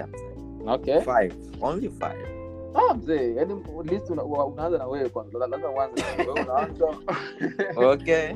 okay. 0.68 1.00
Five. 1.02 1.34
Only 1.62 1.90
five. 1.90 2.28
Ah 2.74 2.94
mzee 2.94 3.36
yani 3.36 3.66
list 3.84 4.10
una, 4.10 4.24
una- 4.24 4.46
unaanza 4.46 4.78
na 4.78 4.88
wewe 4.88 5.10
kwanza. 5.10 5.38
Lazima 5.40 5.70
uanze 5.72 6.02
na 6.18 6.24
wewe. 6.24 6.42
Unaanza. 6.42 6.88
Okay. 7.94 8.36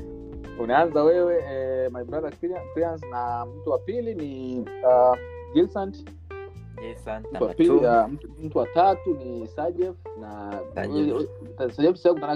Unaanza 0.59 1.03
wewe 1.03 1.43
eh, 1.51 1.91
my 1.91 2.03
brother 2.03 2.31
na 3.11 3.45
mtu 3.45 3.69
wa 3.69 3.79
pili 3.79 4.15
ni 4.15 4.59
uh, 4.59 5.17
Gilsant 5.53 6.09
jason 6.89 7.23
mtu 8.43 8.57
wa 8.57 8.63
uh, 8.63 8.69
tatu 8.73 9.13
ni 9.13 9.47
Sajef 9.47 9.95
na 10.21 10.59
Sajef. 10.75 10.95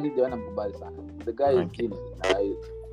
Kitu 0.01 0.27
namkubali 0.29 0.73
sana 0.73 0.97
the 1.25 1.31
guy 1.33 1.45
is 1.45 1.55
Okay. 1.57 1.87
genius 1.87 1.99
na 2.23 2.37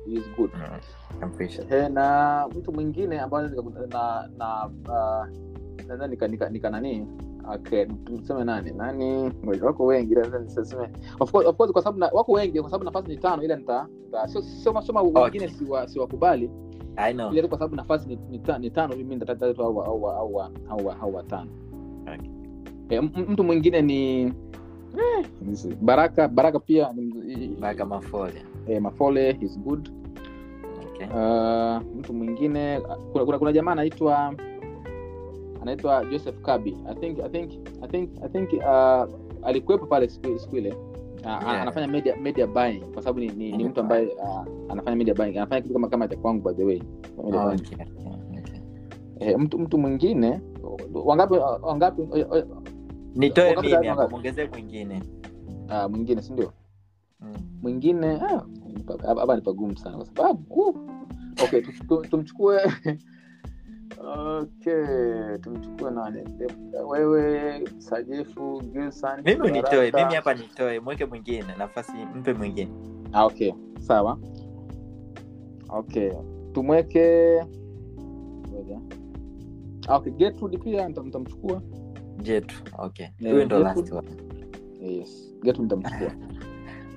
he 0.05 0.11
is 0.13 0.23
good 0.37 0.51
Mm, 0.53 0.79
I 1.21 1.25
eh, 1.71 1.89
na 1.91 2.47
mtu 2.55 2.71
mwingine 2.71 3.19
ambaye 3.19 3.47
nika- 3.47 4.29
na 4.37 4.69
uh, 4.89 6.07
nika, 6.07 6.27
nika, 6.27 6.49
nika 6.49 6.69
nani 6.69 7.07
okay 7.53 7.85
tuseme 7.85 8.43
nani 8.43 8.71
nani 8.71 9.31
wako 9.61 9.85
wengi 9.85 10.15
niseme 10.39 10.89
of 11.19 11.31
course 11.31 11.47
of 11.47 11.55
course 11.57 11.71
kwa 11.71 11.81
sababu 11.81 12.17
wako 12.17 12.31
wengi 12.31 12.61
kwa 12.61 12.69
sababu 12.69 12.83
nafasi 12.85 13.07
ni 13.07 13.17
tano 13.17 13.43
ile 13.43 13.55
nita, 13.55 13.87
sio 14.27 14.41
sio 14.41 14.73
wengine 15.21 15.49
siwakubali 15.87 16.49
ile 17.31 17.41
tu 17.41 17.49
kwa 17.49 17.57
sababu 17.57 17.75
nafasi 17.75 18.09
ni, 18.09 18.15
ni, 18.29 18.41
ni 18.59 18.69
tano 18.69 18.95
mimi 18.95 19.15
nitatata 19.15 19.45
au 19.63 19.81
au 19.81 20.07
au 20.09 20.39
au 20.69 20.89
au 21.01 21.15
watano 21.15 21.49
Okay. 22.87 22.97
eh, 22.97 23.03
mtu 23.27 23.43
mwingine 23.43 23.81
ni 23.81 24.21
eh, 24.23 25.25
Baraka 25.81 26.27
Baraka 26.27 26.59
pia 26.59 26.93
ni 26.93 27.47
Baraka 27.59 27.85
Mafole. 27.85 28.33
eh, 28.67 28.81
Mafole 28.81 29.33
he's 29.33 29.59
good 29.59 29.89
Okay. 30.95 31.07
uh, 31.07 31.81
mtu 31.99 32.13
mwingine 32.13 32.81
kuna, 33.11 33.25
kuna, 33.25 33.39
kuna 33.39 33.51
jamaa 33.53 33.71
anaitwa 33.71 34.33
anaitwa 35.61 36.05
joseph 36.05 36.41
kabi 36.41 36.77
i 36.89 36.95
think 36.95 37.19
i 37.19 37.29
think 37.29 37.51
i 37.81 37.87
think 37.87 38.09
i 38.23 38.29
think 38.29 38.53
uh, 38.53 39.05
alikuwepo 39.47 39.85
pale 39.85 40.09
siku 40.09 40.57
ile 40.57 40.75
Yeah. 41.25 41.61
anafanya 41.61 41.87
media 41.87 42.15
media 42.15 42.47
buying 42.47 42.79
kwa 42.93 43.01
sababu 43.03 43.19
ni, 43.19 43.27
ni, 43.27 43.51
ni 43.57 43.63
mtu 43.65 43.79
ambaye 43.79 44.07
uh, 44.07 44.45
anafanya 44.69 44.95
media 44.97 45.13
buying 45.13 45.37
anafanya 45.37 45.61
kitu 45.61 45.73
kama 45.73 45.87
kama 45.89 46.07
cha 46.07 46.15
kwangu 46.17 46.41
by 46.49 46.53
the 46.53 46.63
way 46.63 46.81
oh. 47.17 47.27
Okay. 47.27 47.77
Okay. 48.37 48.59
eh, 49.19 49.39
mtu 49.39 49.59
mtu 49.59 49.77
mwingine 49.77 50.41
wangapi 50.93 51.33
wangapi 51.61 52.01
nitoe 53.15 53.55
mimi 53.61 53.87
hapo 53.87 54.09
muongezee 54.09 54.47
mwingine 54.47 55.03
uh, 55.69 55.91
mwingine 55.91 56.21
si 56.21 56.33
ndio 56.33 56.51
Mm. 57.21 57.33
mwingine 57.61 58.07
ah, 58.07 58.41
hapa 59.15 59.35
ni 59.35 59.41
pagumu 59.41 59.77
sana 59.77 59.97
kwa 59.97 60.05
sababu 60.05 60.43
uh, 60.59 60.77
okay 61.43 61.61
tu- 61.61 61.87
tu- 61.87 62.01
tumchukue 62.09 62.59
okay 63.99 65.37
tumchukue 65.41 65.91
nani? 65.91 66.23
Wewe 66.87 67.63
sajefu 67.77 68.61
Gilson, 68.61 69.21
mimi 69.25 69.51
nitoe 69.51 69.91
mimi 69.91 70.13
hapa 70.13 70.33
nitoe 70.33 70.79
mweke 70.79 71.05
mwingine 71.05 71.45
nafasi 71.57 71.91
mpe 72.15 72.33
mwingine. 72.33 72.71
Ah, 73.13 73.25
okay 73.25 73.53
sawa. 73.79 74.19
Okay 75.69 76.11
tumweke 76.55 77.35
ngoja. 78.49 78.79
Ah, 79.87 79.95
okay 79.95 80.11
Gertrude 80.11 80.57
pia 80.57 80.87
nita- 80.87 81.03
nitamchukua 81.03 81.61
jetu 82.21 82.55
okay. 82.77 83.07
Huyu 83.19 83.45
ndo 83.45 83.59
last 83.59 83.91
one 83.91 84.09
yes 84.81 85.33
Gertrude 85.43 85.75
nitamchukua 85.75 86.11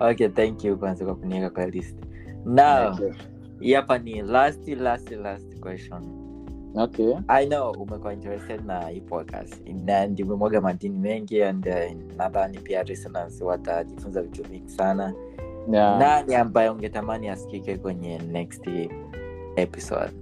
okay 0.11 0.29
thank 0.29 0.65
you 0.65 0.79
kwanza 0.79 1.05
kwa 1.05 1.15
kuniweka 1.15 1.51
kwa 1.51 1.67
list. 1.67 1.97
Now 2.45 2.93
okay. 2.93 3.75
hapa 3.75 3.99
ni 3.99 4.23
last 4.23 4.69
last 4.69 5.11
last 5.11 5.61
question 5.61 6.28
okay. 6.77 7.15
I 7.29 7.47
know 7.47 7.71
umekuwa 7.71 8.13
interested 8.13 8.65
na 8.67 8.89
hii 8.89 9.01
podcast. 9.01 9.69
Na 9.87 10.07
ndimemwaga 10.07 10.61
madini 10.61 10.99
mengi 10.99 11.43
and 11.43 11.67
uh, 11.69 12.17
nadhani 12.17 12.59
pia 12.59 12.83
listeners 12.83 13.41
watajifunza 13.41 14.23
vitu 14.23 14.43
vingi 14.43 14.69
sana. 14.71 15.15
Yeah. 15.73 15.99
nani 15.99 16.35
ambaye 16.35 16.69
ungetamani 16.69 17.29
asikike 17.29 17.77
kwenye 17.79 18.19
next 18.19 18.67
episode? 19.57 20.13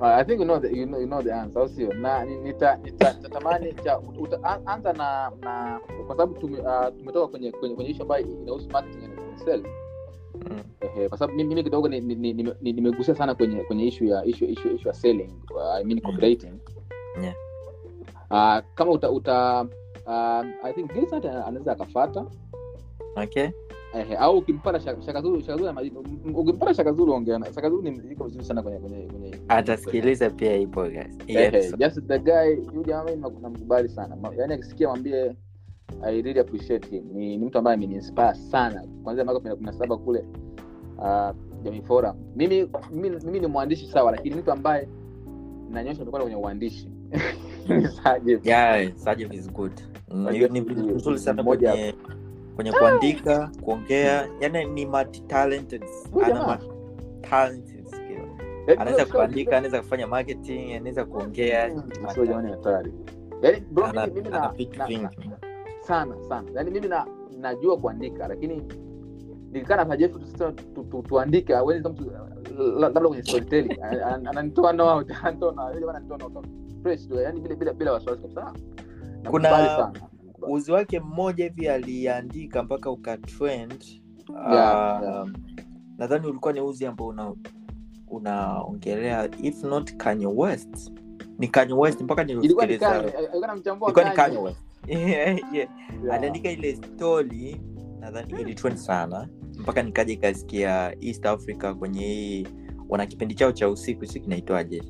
Well, 0.00 0.12
I 0.12 0.24
think 0.24 0.40
you 0.40 0.44
know 0.44 0.58
the, 0.60 0.68
you 0.76 0.86
know, 0.86 1.00
you 1.00 1.06
know 1.06 1.22
the 1.22 1.32
answer 1.32 1.62
au 1.62 1.68
sio? 1.68 1.92
Na 1.92 2.24
nitatamani 2.24 3.66
nita- 3.72 4.00
nita- 4.20 4.66
anza 4.66 4.92
na 4.92 5.32
na 5.40 5.80
kwa 6.06 6.08
sababu 6.16 6.34
tume, 6.34 6.58
uh, 6.58 6.86
tumetoka 6.98 7.26
kwenye 7.26 7.52
kwenye, 7.52 7.74
kwenye 7.74 7.90
ishu 7.90 8.02
ambayo 8.02 8.26
inahusu 8.42 8.70
marketing 8.70 9.04
and 9.04 9.38
sales 9.44 9.66
mm. 10.34 10.62
Ehe, 10.80 11.08
kwa 11.08 11.18
sababu 11.18 11.36
mimi 11.38 11.62
kidogo 11.64 11.88
ni- 11.88 12.00
ni- 12.00 12.14
ni- 12.14 12.32
nime- 12.32 12.54
ni- 12.60 12.72
nimegusia 12.72 13.14
sana 13.14 13.34
kwenye 13.34 13.56
kwenye 13.64 13.86
ishu 13.86 14.04
ya 14.04 14.24
ishu, 14.24 14.44
ishu, 14.44 14.68
ishu 14.68 14.88
ya 14.88 14.94
selling 14.94 15.30
uh, 15.54 15.74
I 15.74 15.84
mean 15.84 16.00
copywriting. 16.00 16.52
Yeah. 17.22 17.34
uh, 18.30 18.64
kama 18.74 18.90
uta 18.90 19.10
uta 19.10 19.66
uh, 20.06 20.46
I 20.66 20.72
think 20.74 20.92
Gilsat 20.92 21.24
anaweza 21.26 21.72
akafuata. 21.72 22.26
Okay. 23.16 23.48
Ehe, 23.94 24.16
au 24.16 24.38
ukimpata 24.38 24.80
shakazuru 24.80 25.40
shakazuru 25.40 25.68
ana 25.68 25.82
ukimpata 26.34 26.74
shakazuru 26.74 27.12
ongea 27.12 27.38
na 27.38 27.46
shakazuru 27.52 27.82
ni 27.82 28.12
iko 28.12 28.24
vizuri 28.24 28.44
sana 28.44 28.62
kwenye 28.62 28.78
kwenye 28.78 28.96
kwenye 29.06 29.38
atasikiliza 29.48 30.30
pia 30.30 30.56
hii 30.56 30.66
podcast. 30.66 31.30
Yes. 31.30 31.76
Just 31.76 32.06
the 32.06 32.18
guy 32.18 32.50
yule 32.74 32.84
jamaa 32.86 33.10
namkubali 33.42 33.88
sana. 33.88 34.16
Yaani 34.38 34.54
akisikia 34.54 34.88
mwambie 34.88 35.36
i 36.02 36.22
really 36.22 36.40
appreciate 36.40 36.88
him. 36.90 37.04
Ni, 37.12 37.36
ni 37.36 37.46
mtu 37.46 37.58
ambaye 37.58 37.74
ameniinspire 37.76 38.34
sana. 38.34 38.84
Kwanzia 39.04 39.24
mwaka 39.24 39.40
kumi 39.40 39.64
na 39.66 39.72
saba 39.72 39.96
kule 39.96 40.24
uh, 40.98 41.30
jamii 41.62 41.82
forum. 41.82 42.16
Mimi, 42.36 42.70
mimi 42.92 43.10
mimi 43.24 43.40
ni 43.40 43.46
mwandishi 43.46 43.86
sawa 43.86 44.10
lakini 44.12 44.36
mtu 44.36 44.52
ambaye 44.52 44.88
nanyosha 45.70 46.04
mikono 46.04 46.24
kwenye 46.24 46.36
uandishi. 46.36 46.88
Ni 47.68 47.88
Sajid. 48.02 48.46
yeah 48.46 48.92
Sajid 48.96 49.34
is 49.34 49.52
good. 49.52 49.72
Mm, 50.10 50.24
Sajid 50.26 50.52
ni 50.52 50.60
ni- 50.60 50.92
mzuri 50.92 51.18
sana 51.18 51.42
mmoja- 51.42 51.70
kwenye 51.70 51.94
kwenye 52.56 52.72
kuandika 52.72 53.50
kuongea. 53.62 54.28
Yani 54.40 54.64
ni 54.64 54.86
multi 54.86 55.20
talented 55.20 55.84
ana 56.24 56.58
talented 57.20 57.86
skill. 57.86 58.18
Yaani, 58.66 58.80
anaweza 58.80 59.06
kuandika 59.06 59.56
anaweza 59.58 59.78
kufanya 59.80 60.06
marketing 60.06 60.72
anaweza 60.72 61.04
kuongea. 61.04 61.74
Mm, 61.74 61.82
sio 62.14 62.26
jamani 62.26 62.50
hatari. 62.50 62.92
Yaani 63.42 63.60
bro 63.60 63.92
mimi, 63.92 64.06
mimi 64.14 64.28
na, 64.28 64.38
na, 64.40 64.48
vingi. 64.86 65.06
na, 65.28 65.36
sana 65.86 66.16
sana. 66.28 66.50
Yaani 66.54 66.70
mimi 66.70 66.88
na, 66.88 67.06
najua 67.38 67.76
kuandika 67.78 68.28
lakini 68.28 68.62
nikikaa 69.52 69.84
na 69.84 69.96
tuandike 71.08 71.52
labda 72.78 73.00
kwenye 73.00 73.22
storytelling. 73.22 73.78
Ananitoa 74.30 74.72
no 74.72 75.04
fresh 76.82 77.08
tu 77.08 77.14
yani 77.14 77.40
bila 77.40 77.54
bila 77.54 77.72
bila 77.72 77.92
wasiwasi 77.92 78.22
kabisa. 78.22 78.52
Kuna- 79.30 79.92
uzi 80.48 80.72
wake 80.72 81.00
mmoja 81.00 81.44
hivi 81.44 81.68
aliandika 81.68 82.62
mpaka 82.62 82.90
ukatrend 82.90 83.84
Yeah, 84.52 85.00
uh, 85.02 85.08
yeah. 85.08 85.26
nadhani 85.98 86.26
ulikuwa 86.26 86.52
ni 86.52 86.60
uzi 86.60 86.86
ambao 86.86 87.06
una 87.06 87.34
unaongelea 88.08 89.28
if 89.42 89.64
not 89.64 89.96
Kanye 89.96 90.26
West. 90.26 90.92
Ni 91.38 91.48
Kanye 91.48 91.72
West 91.74 92.00
mpaka 92.00 92.24
nilisikiliza. 92.24 93.04
Anamchambua 93.42 93.88
ilikuwa 93.88 94.10
ni. 94.10 94.16
Kanye 94.16 94.38
West 94.38 94.63
yeah, 94.86 95.08
yeah. 95.08 95.38
Yeah. 95.52 95.68
aliandika 96.14 96.50
ile 96.50 96.76
story 96.76 97.60
nadhani 98.00 98.40
ilitrend 98.40 98.76
sana 98.76 99.28
mpaka 99.58 99.82
nikaja 99.82 100.12
ikasikia 100.12 100.96
east 101.04 101.26
africa 101.26 101.74
kwenye 101.78 102.00
hii 102.06 102.46
wana 102.88 103.06
kipindi 103.06 103.34
chao 103.34 103.52
cha 103.52 103.68
usiku 103.68 104.06
si 104.06 104.20
kinaitwaje 104.20 104.82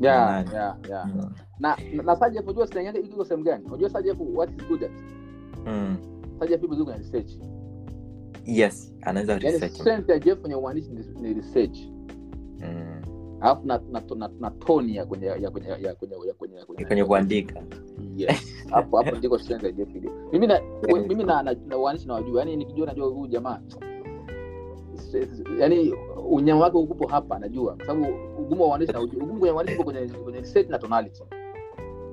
Yeah, 0.00 0.52
yeah, 0.52 0.76
yeah. 0.88 1.06
Mm. 1.06 1.30
na 1.58 1.76
na- 1.94 2.02
na 2.02 2.16
Sajef 2.16 2.44
unajua 2.44 2.66
slang 2.66 2.96
iko 3.04 3.24
sehemu 3.24 3.44
gani 3.44 3.64
unajua 3.64 3.90
Sajef 3.90 4.16
what 4.34 4.50
is 4.60 4.68
good 4.68 4.84
at 4.84 4.90
Mm. 5.66 5.96
Sajef 6.38 6.62
ipo 6.62 6.76
kwenye 6.76 6.92
research 6.98 7.30
yes 8.44 8.94
anaweza 9.02 9.38
research 9.38 9.72
strength 9.80 10.08
ya 10.08 10.18
Jeff 10.18 10.38
kwenye 10.40 10.54
uandishi 10.54 10.90
ni- 10.90 11.20
ni 11.20 11.34
research 11.34 11.78
Mm. 12.60 13.02
alafu 13.40 13.66
na, 13.66 13.80
na, 13.92 14.02
na, 14.16 14.30
na 14.40 14.50
toni 14.50 14.96
ya 14.96 15.06
kwenye 15.06 15.26
ya 15.26 15.50
kwenye 15.50 15.68
ya 15.68 15.94
kwenye 15.94 16.14
ya 16.26 16.34
kwenye 16.34 16.56
ya 16.56 16.64
kwenye 16.66 16.84
kwenye 16.84 17.04
kuandika 17.04 17.62
hapo 18.70 18.96
hapo 18.96 19.16
ndiko 19.16 19.38
strength 19.38 19.64
ya 19.64 19.72
Jeff 19.72 19.88
Video 19.88 20.12
mimi 20.32 20.46
na 20.46 20.60
mimi 21.08 21.24
na 21.24 21.42
na, 21.42 21.56
na 21.66 21.76
waandishi 21.76 22.08
na 22.08 22.14
wajua 22.14 22.40
yani 22.40 22.56
nikijua 22.56 22.86
najua 22.86 23.06
huyu 23.06 23.26
jamaa. 23.26 23.60
Yani 25.58 25.94
unyama 26.30 26.60
wake 26.60 26.76
upo 26.76 27.06
hapa 27.08 27.38
najua. 27.38 27.76
Kwa 27.76 27.86
sababu 27.86 28.06
ugumu 28.38 28.62
wa 28.62 28.68
uandishi 28.68 28.92
na 28.92 29.00
ujua 29.00 29.24
ugumu 29.24 29.84
kwenye 29.84 30.40
research 30.40 30.68
na 30.68 30.78
tonality. 30.78 31.22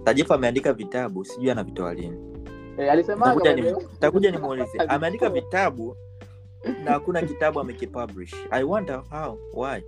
Tajefu 0.03 0.33
ameandika 0.33 0.73
vitabu 0.73 1.25
sijui 1.25 1.51
anavitoa 1.51 1.93
lini. 1.93 2.17
Alisema 2.91 3.35
takuja 3.99 4.31
nimuulize. 4.31 4.77
Ameandika 4.87 5.29
vitabu 5.29 5.97
na 6.83 6.91
hakuna 6.91 7.21
kitabu 7.21 7.59
amekipublish. 7.59 8.35
I 8.51 8.63
wonder 8.63 9.03
how 9.09 9.37
why? 9.53 9.83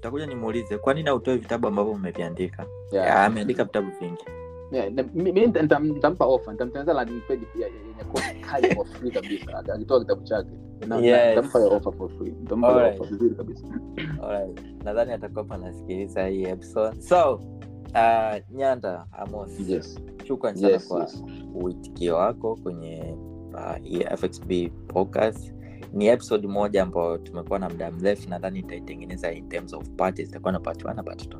Takuja 0.00 0.26
nimuulize 0.26 0.78
kwa 0.78 0.94
nini 0.94 1.08
autoe 1.08 1.36
vitabu 1.36 1.68
ambavyo 1.68 1.94
mmeviandika 1.94 2.66
Yeah. 2.92 3.06
yeah. 3.06 3.24
ameandika 3.24 3.64
vitabu 3.64 3.90
vingi 4.00 4.24
Yeah, 4.72 4.90
mi- 5.14 5.32
nitampa 5.94 6.24
offer 6.26 6.52
nitamtengeneza 6.52 6.92
landing 6.92 7.20
page 7.28 7.46
yenye 7.54 8.40
kali 8.50 8.74
for 8.74 8.86
free 8.86 9.10
kabisa. 9.10 9.58
Akitoa 9.74 10.00
kitabu 10.00 10.22
chake. 10.24 10.50
Nitampa 10.80 11.58
hiyo 11.58 11.76
offer 11.76 11.92
for 11.92 12.10
free. 12.10 12.30
Nitampa 12.40 12.66
hiyo 12.68 12.80
Alright. 12.80 13.10
vizuri 13.10 13.34
kabisa. 13.34 13.66
Alright. 14.22 14.60
nadhani 14.84 15.12
atakuwa 15.12 15.44
panasikiliza 15.44 16.26
hii 16.26 16.42
episode. 16.44 17.02
So 17.02 17.34
uh, 17.34 18.56
nyanda 18.56 19.06
amos 19.12 19.60
yes. 19.68 19.98
shukran 20.24 20.56
sana 20.56 20.68
Yes, 20.72 20.88
kwa 20.88 21.00
yes. 21.00 21.24
uitikio 21.54 22.16
wako 22.16 22.56
kwenye 22.62 23.16
uh, 23.54 24.14
fxb 24.16 24.52
podcast. 24.86 25.52
Ni 25.92 26.06
episode 26.06 26.48
moja 26.48 26.82
ambayo 26.82 27.18
tumekuwa 27.18 27.58
na 27.58 27.68
muda 27.68 27.90
mrefu. 27.90 28.30
Nadhani 28.30 28.58
itaitengeneza 28.58 29.32
in 29.32 29.48
terms 29.48 29.72
of 29.74 29.88
parties 29.90 30.28
itakuwa 30.28 30.52
na 30.52 30.60
part 30.60 30.84
one 30.84 30.94
na 30.94 31.02
part 31.02 31.28
two 31.28 31.38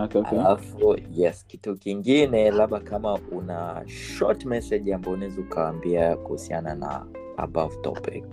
okay, 0.00 0.20
okay. 0.20 0.38
alafu 0.38 0.96
yes 1.10 1.46
kitu 1.46 1.76
kingine 1.76 2.50
labda 2.50 2.80
kama 2.80 3.18
una 3.32 3.82
short 3.86 4.44
message 4.44 4.94
ambayo 4.94 5.16
unaweza 5.16 5.40
ukaambia 5.40 6.16
kuhusiana 6.16 6.74
na 6.74 7.06
above 7.36 7.76
topic 7.76 8.24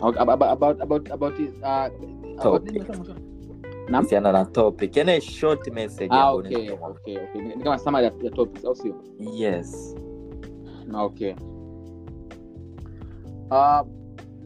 Okay, 0.00 0.20
about 0.22 0.42
about 0.42 0.80
about 0.80 1.10
about 1.10 1.36
his, 1.36 1.50
uh, 1.62 1.86
kuhusiana 3.90 4.32
na 4.32 4.44
topic 4.44 4.96
yani 4.96 5.20
short 5.20 5.68
message 5.72 6.08
Ah, 6.14 6.32
okay, 6.32 6.70
okay, 6.70 7.18
okay. 7.18 7.42
Ni 7.42 7.56
ni 7.56 7.62
kama 7.62 7.78
summary 7.78 8.04
ya, 8.06 8.12
ya 8.22 8.30
topics 8.30 8.64
au 8.64 8.74
sio? 8.76 8.94
yes 9.32 9.96
okay. 10.94 11.34
Uh, 13.50 13.80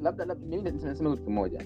labda 0.03 0.25
labda 0.25 0.47
mimi 0.47 0.63
nasema 0.71 1.11
kitu 1.11 1.25
kimoja. 1.25 1.61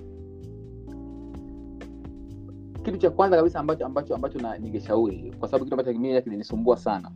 Kitu 2.83 2.97
cha 2.97 3.11
kwanza 3.11 3.37
kabisa 3.37 3.61
ambacho 3.61 3.87
ambacho 3.87 4.14
ambacho 4.14 4.39
na 4.39 4.59
ningeshauri 4.59 5.35
kwa 5.39 5.49
sababu 5.49 5.64
kitu 5.64 5.74
ambacho 5.81 5.99
mimi 5.99 6.22
kilinisumbua 6.22 6.76
sana 6.76 7.11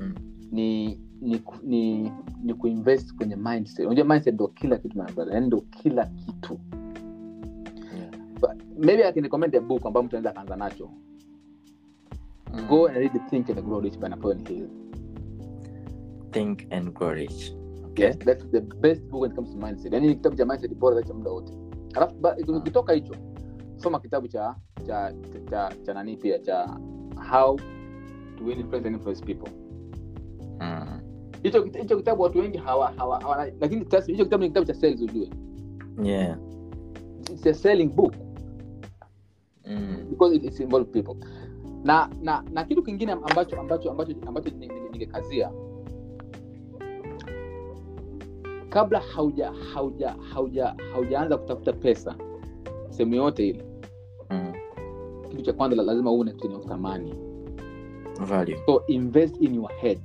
Mm. 0.00 0.14
ni 0.52 1.00
ni 1.20 1.42
ni, 1.62 2.12
ni 2.44 2.54
kuinvest 2.54 3.14
kwenye 3.16 3.36
mindset. 3.36 3.86
Unajua 3.86 4.04
mindset 4.04 4.34
ndo 4.34 4.48
kila 4.48 4.76
kitu 4.78 4.98
yani 5.32 5.46
ndo 5.46 5.60
kila 5.60 6.06
kitu. 6.06 6.58
Yeah. 7.96 8.10
But 8.40 8.50
maybe 8.78 9.04
I 9.04 9.12
can 9.12 9.22
recommend 9.22 9.56
a 9.56 9.60
book 9.60 9.86
ambayo 9.86 10.04
mtu 10.06 10.16
anaweza 10.16 10.30
akaanza 10.30 10.56
nacho. 10.56 10.90
Mm. 12.54 12.66
Go 12.68 12.86
and 12.88 12.96
read 12.96 13.20
Think 13.30 13.50
and 13.50 13.64
Grow 13.64 13.80
Rich 13.80 13.98
by 13.98 14.08
Napoleon 14.08 14.46
Hill. 14.48 14.68
think 16.32 16.72
and 16.72 16.94
grow 16.94 17.10
rich 17.12 17.52
okay 17.84 18.06
yes 18.06 18.18
that's 18.18 18.46
the 18.50 18.60
best 18.60 19.02
book 19.10 19.20
when 19.22 19.30
it 19.30 19.36
comes 19.36 19.50
to 19.52 19.58
mindset 19.58 19.92
yani 19.92 20.06
ni 20.06 20.14
kitabu 20.14 20.36
cha 20.36 20.44
mindset 20.46 20.74
bora 20.74 21.02
cha 21.02 21.14
muda 21.14 21.30
wote 21.30 21.52
alafu 21.94 22.14
ukitoka 22.56 22.92
hicho 22.92 23.14
soma 23.82 24.00
kitabu 24.00 24.28
cha 24.28 24.54
cha 24.86 25.12
cha, 25.50 25.72
cha 25.86 25.94
nani 25.94 26.16
pia 26.16 26.38
cha 26.38 26.78
how 27.30 27.56
to 28.38 28.50
influence 28.50 28.86
and 28.88 28.96
influence 28.96 29.24
people 29.24 29.50
mm. 30.60 31.00
hicho 31.42 31.64
mm. 31.66 31.72
hicho 31.80 31.96
kitabu 31.96 32.22
watu 32.22 32.38
wengi 32.38 32.58
hawa 32.58 32.92
hawa, 32.96 33.20
hawa 33.20 33.46
lakini 33.60 33.84
hicho 34.06 34.24
kitabu 34.24 34.42
ni 34.42 34.48
kitabu 34.48 34.66
cha 34.66 34.74
sales 34.74 35.00
ujue 35.02 35.30
yeah 36.02 36.38
it's 37.32 37.46
a 37.46 37.54
selling 37.54 37.88
book 37.88 38.14
mm. 39.66 40.06
because 40.10 40.36
it, 40.36 40.44
it's 40.44 40.60
involve 40.60 40.90
people 40.90 41.26
na 41.84 42.10
na 42.22 42.44
na 42.52 42.64
kitu 42.64 42.82
kingine 42.82 43.12
ambacho 43.12 43.60
ambacho 43.60 43.90
ambacho 43.90 44.16
ambacho 44.26 44.50
ni- 44.50 44.66
ni- 44.68 44.80
ningekazia 44.92 45.50
kabla 48.68 49.00
hauja 49.00 49.52
hauja 49.74 50.10
hauja 50.32 50.74
haujaanza 50.92 51.36
kutafuta 51.36 51.72
pesa 51.72 52.14
sehemu 52.90 53.14
yote 53.14 53.48
ile 53.48 53.64
Mm. 54.32 54.52
kitu 55.30 55.42
cha 55.42 55.52
kwanza 55.52 55.76
la- 55.76 55.82
lazima 55.82 56.10
na 56.24 56.32
kitu 56.32 56.48
chenye 56.48 56.58
thamani 56.64 57.14
value. 58.20 58.58
So 58.66 58.82
invest 58.86 59.42
in 59.42 59.54
your 59.54 59.72
head. 59.72 60.00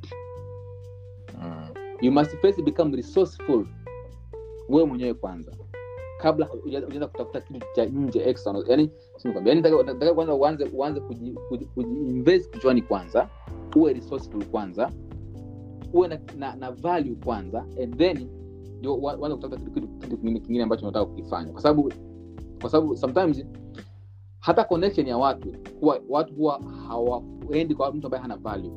Mm. 1.42 1.68
you 2.02 2.12
must 2.12 2.32
first 2.42 2.62
become 2.62 2.96
resourceful. 2.96 3.66
Wewe 4.70 4.86
mwenyewe 4.86 5.14
kwanza. 5.14 5.52
Kabla 6.22 6.46
huja- 6.46 6.80
hujaanza 6.80 7.08
kutafuta 7.08 7.42
kitu 7.42 7.66
cha 7.76 7.86
nje 7.86 8.20
external 8.30 8.64
yani 8.68 8.92
yani 9.46 9.62
nataka 9.62 9.84
nataka 9.84 10.14
kwanza 10.14 10.34
uanze 10.34 10.66
uanze 10.74 11.00
kuji- 11.00 11.36
kuji- 11.50 11.66
kujiinvest 11.66 12.50
kichwani 12.54 12.82
kwanza. 12.82 13.30
Uwe 13.76 13.94
resourceful 13.94 14.46
kwanza. 14.46 14.92
Uwe 15.94 16.08
na, 16.08 16.20
na, 16.38 16.56
na 16.56 16.72
value 16.72 17.16
kwanza. 17.26 17.66
And 17.84 17.98
then 17.98 18.30
ndio 18.80 18.96
uanze 18.96 19.36
kutafuta 19.36 19.70
kitu, 19.72 19.88
kingine 20.18 20.64
ambacho 20.64 20.86
unataka 20.86 21.06
kukifanya. 21.06 21.52
Kwa 21.52 21.62
sababu 21.62 21.94
kwa 22.62 22.70
sababu 22.70 22.98
sometimes 22.98 23.46
hata 24.48 24.64
connection 24.64 25.08
ya 25.08 25.18
watu 25.18 25.54
huwa 25.80 26.00
watu 26.10 26.34
huwa 26.34 26.62
hawaendi 26.88 27.76
kwa 27.76 27.94
mtu 27.94 28.08
ambaye 28.08 28.22
hana 28.22 28.38
value 28.38 28.72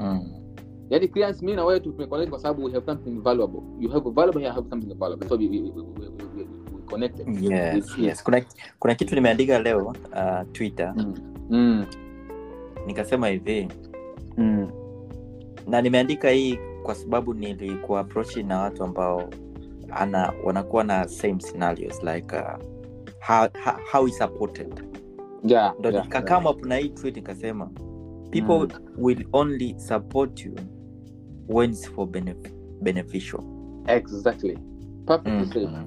Mm. 0.00 0.30
yani 0.90 1.08
clients 1.08 1.42
mimi 1.42 1.56
na 1.56 1.64
wewe 1.64 1.80
tumeconnect 1.80 2.30
kwa 2.30 2.38
sababu 2.38 2.64
we 2.64 2.72
have 2.72 2.86
something 2.86 3.10
valuable 3.20 3.60
you 3.80 3.90
have 3.90 4.08
a 4.08 4.12
valuable 4.12 4.46
I 4.46 4.50
have 4.52 4.68
something 4.70 4.94
valuable 4.94 5.28
so 5.28 5.34
we, 5.34 5.48
we, 5.48 5.60
we, 5.60 5.70
we, 5.70 6.08
we, 6.36 6.42
we 6.76 6.82
connected 6.90 7.42
yes, 7.42 7.98
yes. 7.98 8.24
kuna 8.24 8.42
kuna 8.78 8.94
kitu 8.94 9.14
nimeandika 9.14 9.58
leo 9.58 9.86
uh, 9.86 10.52
twitter 10.52 10.94
mm. 10.96 11.14
Mm. 11.50 11.86
nikasema 12.86 13.28
hivi 13.28 13.68
Mm. 14.36 14.70
na 15.66 15.82
nimeandika 15.82 16.30
hii 16.30 16.58
kwa 16.82 16.94
sababu 16.94 17.34
nilikuwa 17.34 18.00
approach 18.00 18.36
na 18.36 18.58
watu 18.60 18.84
ambao 18.84 19.22
ana 19.90 20.32
wanakuwa 20.44 20.84
na 20.84 21.08
same 21.08 21.40
scenarios 21.40 22.02
like 22.02 22.36
uh, 22.36 22.75
how, 23.26 23.48
how, 23.92 24.06
is 24.06 24.16
supported? 24.18 24.82
Yeah, 25.44 25.74
ndo 25.78 25.90
yeah, 25.90 26.04
nikakama 26.04 26.50
up 26.50 26.66
na 26.66 26.76
hii 26.76 26.88
tweet 26.88 27.16
nikasema 27.16 27.70
people 28.30 28.68
will 28.98 29.24
only 29.32 29.74
support 29.78 30.44
you 30.44 30.54
when 31.48 31.70
it's 31.70 31.90
for 31.90 32.06
benef- 32.08 32.52
beneficial. 32.82 33.40
Exactly. 33.86 34.58
Perfectly. 35.06 35.66
Mhm. 35.66 35.86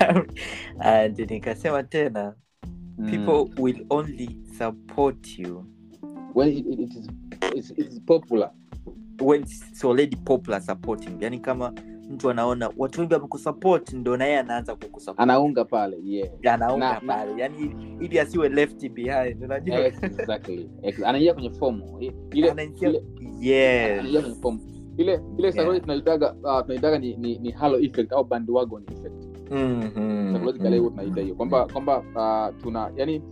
and 0.80 1.18
nikasema 1.30 1.82
tena 1.82 2.34
Mm. 2.98 3.10
people 3.10 3.62
will 3.62 3.86
only 3.90 4.40
support 4.58 5.38
you 5.38 5.64
when 6.34 6.48
it, 6.48 6.66
it, 6.66 6.80
it 6.80 6.90
is 6.96 7.08
it's, 7.54 7.70
it's 7.70 8.00
popular. 8.00 8.50
when 9.20 9.42
it's 9.42 9.84
already 9.84 10.16
popular 10.16 10.60
supporting. 10.62 11.22
Yani 11.22 11.38
kama 11.40 11.72
mtu 12.08 12.30
anaona 12.30 12.70
watu 12.76 13.00
wengi 13.00 13.14
wamekusupport 13.14 13.92
ndo 13.92 14.16
naye 14.16 14.38
anaanza 14.38 14.74
kukusupport. 14.76 15.20
Anaunga 15.20 15.64
pale 15.64 15.96
yeah. 16.04 16.28
Anaunga 16.54 17.00
Na- 17.02 17.24
na- 17.26 17.40
yani 17.40 17.76
ili 18.00 18.18
asiwe 18.18 18.48
left 18.48 18.88
behind 18.88 19.42
unajua. 19.44 19.78
Exactly 19.86 20.70
anaingia 21.04 21.34
kwenye 21.34 21.50
fomu 21.50 21.98
ile 22.32 22.50
Anaingia- 22.50 22.88
ile 22.88 23.02
yes. 23.40 23.98
anaingia 24.00 24.20
kwenye 24.20 24.36
fomu 24.36 24.60
ile 24.96 25.20
ile 25.38 25.50
psychology 25.50 25.80
tunaitaga 25.80 26.32
uh, 26.34 26.60
tunaitaga 26.62 26.98
ni, 26.98 27.16
ni, 27.16 27.38
ni 27.38 27.50
halo 27.50 27.78
effect 27.80 28.12
au 28.12 28.24
bandwagon 28.24 28.82
effect. 28.92 29.28
Mhm, 29.50 29.82
mhm. 29.96 30.52
tunaita 30.52 31.20
hiyo. 31.20 31.34
Kwamba 31.34 31.66
kwamba 31.66 31.98
uh, 31.98 32.62
tuna 32.62 32.90
yani 32.96 33.22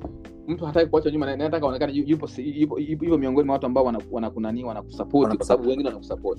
mtu 0.49 0.65
hataki 0.67 0.91
kuacha 0.91 1.11
nyuma 1.11 1.27
na- 1.27 1.37
nataka 1.37 1.67
aonekane 1.67 1.93
yupo 1.93 2.29
yupo 2.39 2.79
yupo 2.81 3.05
yupo 3.05 3.19
miongoni 3.19 3.47
mwa 3.47 3.53
watu 3.53 3.67
ambao 3.67 3.85
wana- 3.85 4.01
wanakunani 4.11 4.65
wanakusupport 4.65 5.37
kwa 5.37 5.47
sababu 5.47 5.69
wengine 5.69 5.89
wanakusupport. 5.89 6.39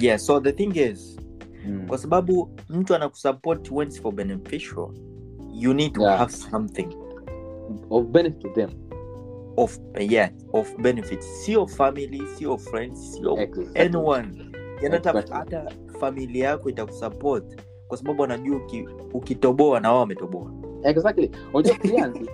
Yeah 0.00 0.18
so 0.18 0.40
the 0.40 0.52
thing 0.52 0.72
is 0.90 1.20
kwa 1.88 1.98
sababu 1.98 2.48
mtu 2.68 2.94
anakusupport 2.94 3.70
when 3.70 3.88
it's 3.88 4.00
for 4.02 4.12
beneficial 4.14 4.88
you 5.54 5.74
need 5.74 5.92
to 5.92 6.02
Yeah. 6.02 6.18
have 6.18 6.32
something. 6.32 6.88
Of 7.90 8.04
benefit 8.04 8.38
to 8.42 8.48
them. 8.48 8.70
Of 9.56 9.78
yeah 10.00 10.30
of 10.52 10.76
benefit. 10.76 11.20
Sio 11.22 11.66
family 11.66 12.22
sio 12.26 12.58
friends 12.58 13.12
sio 13.12 13.38
Exactly. 13.38 13.80
anyone. 13.82 14.52
Yanata 14.82 15.10
Exactly. 15.10 15.34
hata 15.34 15.72
familia 16.00 16.48
yako 16.48 16.70
itakusupport 16.70 17.56
kwa 17.88 17.98
sababu 17.98 18.24
anajua 18.24 18.56
uki, 18.56 18.88
ukitoboa 19.14 19.80
na 19.80 19.90
wao 19.90 20.00
wametoboa. 20.00 20.52
Exactly. 20.82 21.30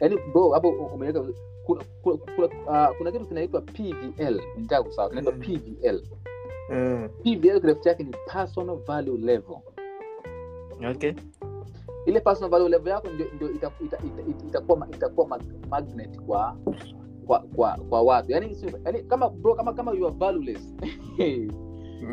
Yani 0.00 0.18
bro 0.32 0.50
hapo 0.50 0.68
umeweka 0.68 1.24
kuna 1.66 1.82
kuna, 2.02 2.16
kuna, 2.36 2.46
uh, 2.90 2.96
kuna 2.98 3.12
kitu 3.12 3.26
kinaitwa 3.26 3.60
pvl 3.60 4.40
nitaka 4.58 4.82
kusahau. 4.82 5.08
Kinaitwa 5.10 5.32
Mm. 5.32 5.40
pvl 5.40 6.00
pvl 7.22 7.60
kirefu 7.60 7.88
yake 7.88 8.02
ni 8.04 8.14
personal 8.32 8.76
value 8.86 9.18
level. 9.18 9.56
Okay. 10.90 11.12
Ile 12.06 12.20
personal 12.20 12.50
value 12.50 12.68
level 12.68 12.88
yako 12.92 13.08
ndio 13.14 13.26
ndio 13.36 13.50
ita- 13.50 13.70
ita- 13.84 13.98
ita- 14.06 14.22
ita- 14.30 14.46
itakuwa 14.48 14.88
itakuwa 14.94 15.26
mag- 15.26 15.68
magnet 15.70 16.20
kwa 16.20 16.56
kwa 17.26 17.38
kwa, 17.56 17.78
kwa 17.88 18.02
watu. 18.02 18.32
Yani, 18.32 18.56
yani 18.84 19.02
kama 19.02 19.28
bro 19.30 19.54
kama 19.54 19.72
kama 19.72 19.92
you 19.92 20.06
are 20.06 20.16
valueless. 20.18 20.74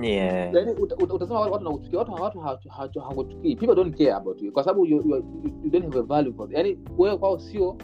Yeah. 0.02 0.54
yani 0.54 0.72
ut, 0.72 0.92
uta- 0.92 1.14
utasema 1.16 1.40
watu 1.40 1.54
wanakuchukia 1.54 2.00
watu 2.00 2.12
watu 2.14 3.00
hawakuchukii. 3.00 3.56
People 3.56 3.76
don't 3.76 3.98
care 3.98 4.12
about 4.14 4.42
you. 4.42 4.52
Kwa 4.52 4.64
sababu 4.64 4.86
you, 4.86 4.98
you, 4.98 5.16
you, 5.16 5.52
you 5.64 5.70
don't 5.70 5.86
have 5.86 6.00
a 6.00 6.02
value 6.02 6.34
for 6.34 6.54
yani 6.54 6.78
wewe 6.98 7.18
kwao 7.18 7.40
sio 7.40 7.76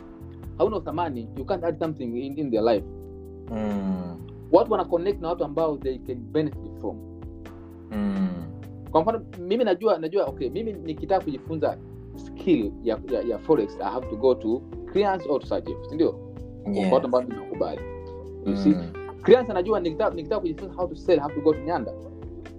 hauna 0.57 0.79
thamani. 0.79 1.29
You 1.37 1.45
can't 1.45 1.63
add 1.63 1.79
something 1.79 2.03
in, 2.03 2.37
in 2.39 2.51
their 2.51 2.63
life. 2.63 2.85
Mm. 3.51 4.17
Watu 4.51 4.71
wana 4.71 4.85
connect 4.85 5.21
na 5.21 5.29
watu 5.29 5.43
ambao 5.43 5.77
they 5.77 5.97
can 5.97 6.15
benefit 6.15 6.79
from 6.79 6.97
Mm. 7.91 8.27
kwa 8.91 9.01
mfano 9.01 9.21
mimi 9.39 9.63
najua 9.63 9.97
najua 9.97 10.25
okay 10.25 10.49
mimi 10.49 10.73
nikitaka 10.73 11.23
kujifunza 11.25 11.77
skill 12.15 12.71
ya, 12.83 12.99
ya, 13.11 13.21
ya 13.21 13.37
forex 13.39 13.77
i 13.81 13.91
have 13.91 14.07
to 14.09 14.15
go 14.15 14.35
to 14.35 14.61
Creans 14.85 15.23
or 15.29 15.41
to 15.43 15.61
ndio 15.93 16.19
yes. 16.73 16.93
watu 16.93 17.05
ambao 17.05 17.21
ninakubali 17.21 17.81
you 18.45 18.55
see 18.57 18.69
Mm. 18.69 18.93
Anajua 19.49 19.79
nikitaka 19.79 20.15
nikitaka 20.15 20.41
kujifunza 20.41 20.73
how 20.75 20.87
to 20.87 20.95
sell 20.95 21.19
I 21.19 21.21
have 21.21 21.35
to 21.35 21.41
go 21.41 21.53
to 21.53 21.59
Nyanda 21.59 21.93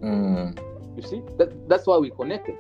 Mm. 0.02 0.52
you 0.96 1.02
see 1.02 1.22
that, 1.36 1.50
that's 1.68 1.86
why 1.88 1.98
we 2.00 2.10
connected 2.10 2.54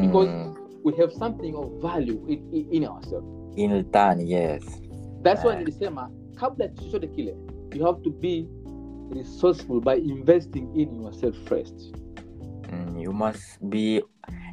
because 0.00 0.30
Mm. 0.30 0.54
we 0.84 0.92
have 0.96 1.12
something 1.14 1.54
of 1.54 1.66
value 1.82 2.18
in, 2.26 2.42
in, 2.52 2.66
in 2.70 2.84
ourselves 2.84 3.26
in 3.56 3.72
return 3.72 4.20
yes 4.20 4.82
that's 5.22 5.44
why 5.44 5.56
nilisema 5.56 6.10
kabla 6.34 6.68
chochote 6.68 7.06
kile 7.06 7.36
you 7.74 7.84
have 7.86 8.00
to 8.02 8.10
be 8.10 8.48
resourceful 9.10 9.80
by 9.80 9.94
investing 9.96 10.68
in 10.74 11.02
yourself 11.02 11.36
first 11.48 11.96
mm. 12.72 13.00
you 13.02 13.12
must 13.12 13.64
be 13.64 14.04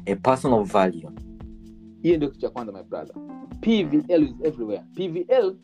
a 0.06 0.14
person 0.16 0.52
of 0.52 0.72
value 0.72 1.10
hiyo 2.02 2.16
ndio 2.16 2.28
kitu 2.28 2.40
cha 2.40 2.50
kwanza 2.50 2.72
my 2.72 2.82
brother 2.82 3.16
pvl 3.60 4.22
is 4.22 4.34
everywhere 4.42 4.84
pvl 4.94 5.54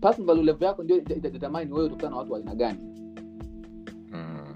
personal 0.00 0.26
value 0.26 0.42
level 0.44 0.68
yako 0.68 0.82
ndio 0.82 0.96
ita- 0.96 1.14
ita- 1.14 1.50
wewe 1.74 1.84
utakutana 1.84 2.10
na 2.10 2.16
watu 2.16 2.32
wa 2.32 2.38
aina 2.38 2.54
gani 2.54 2.78
mm. 4.12 4.54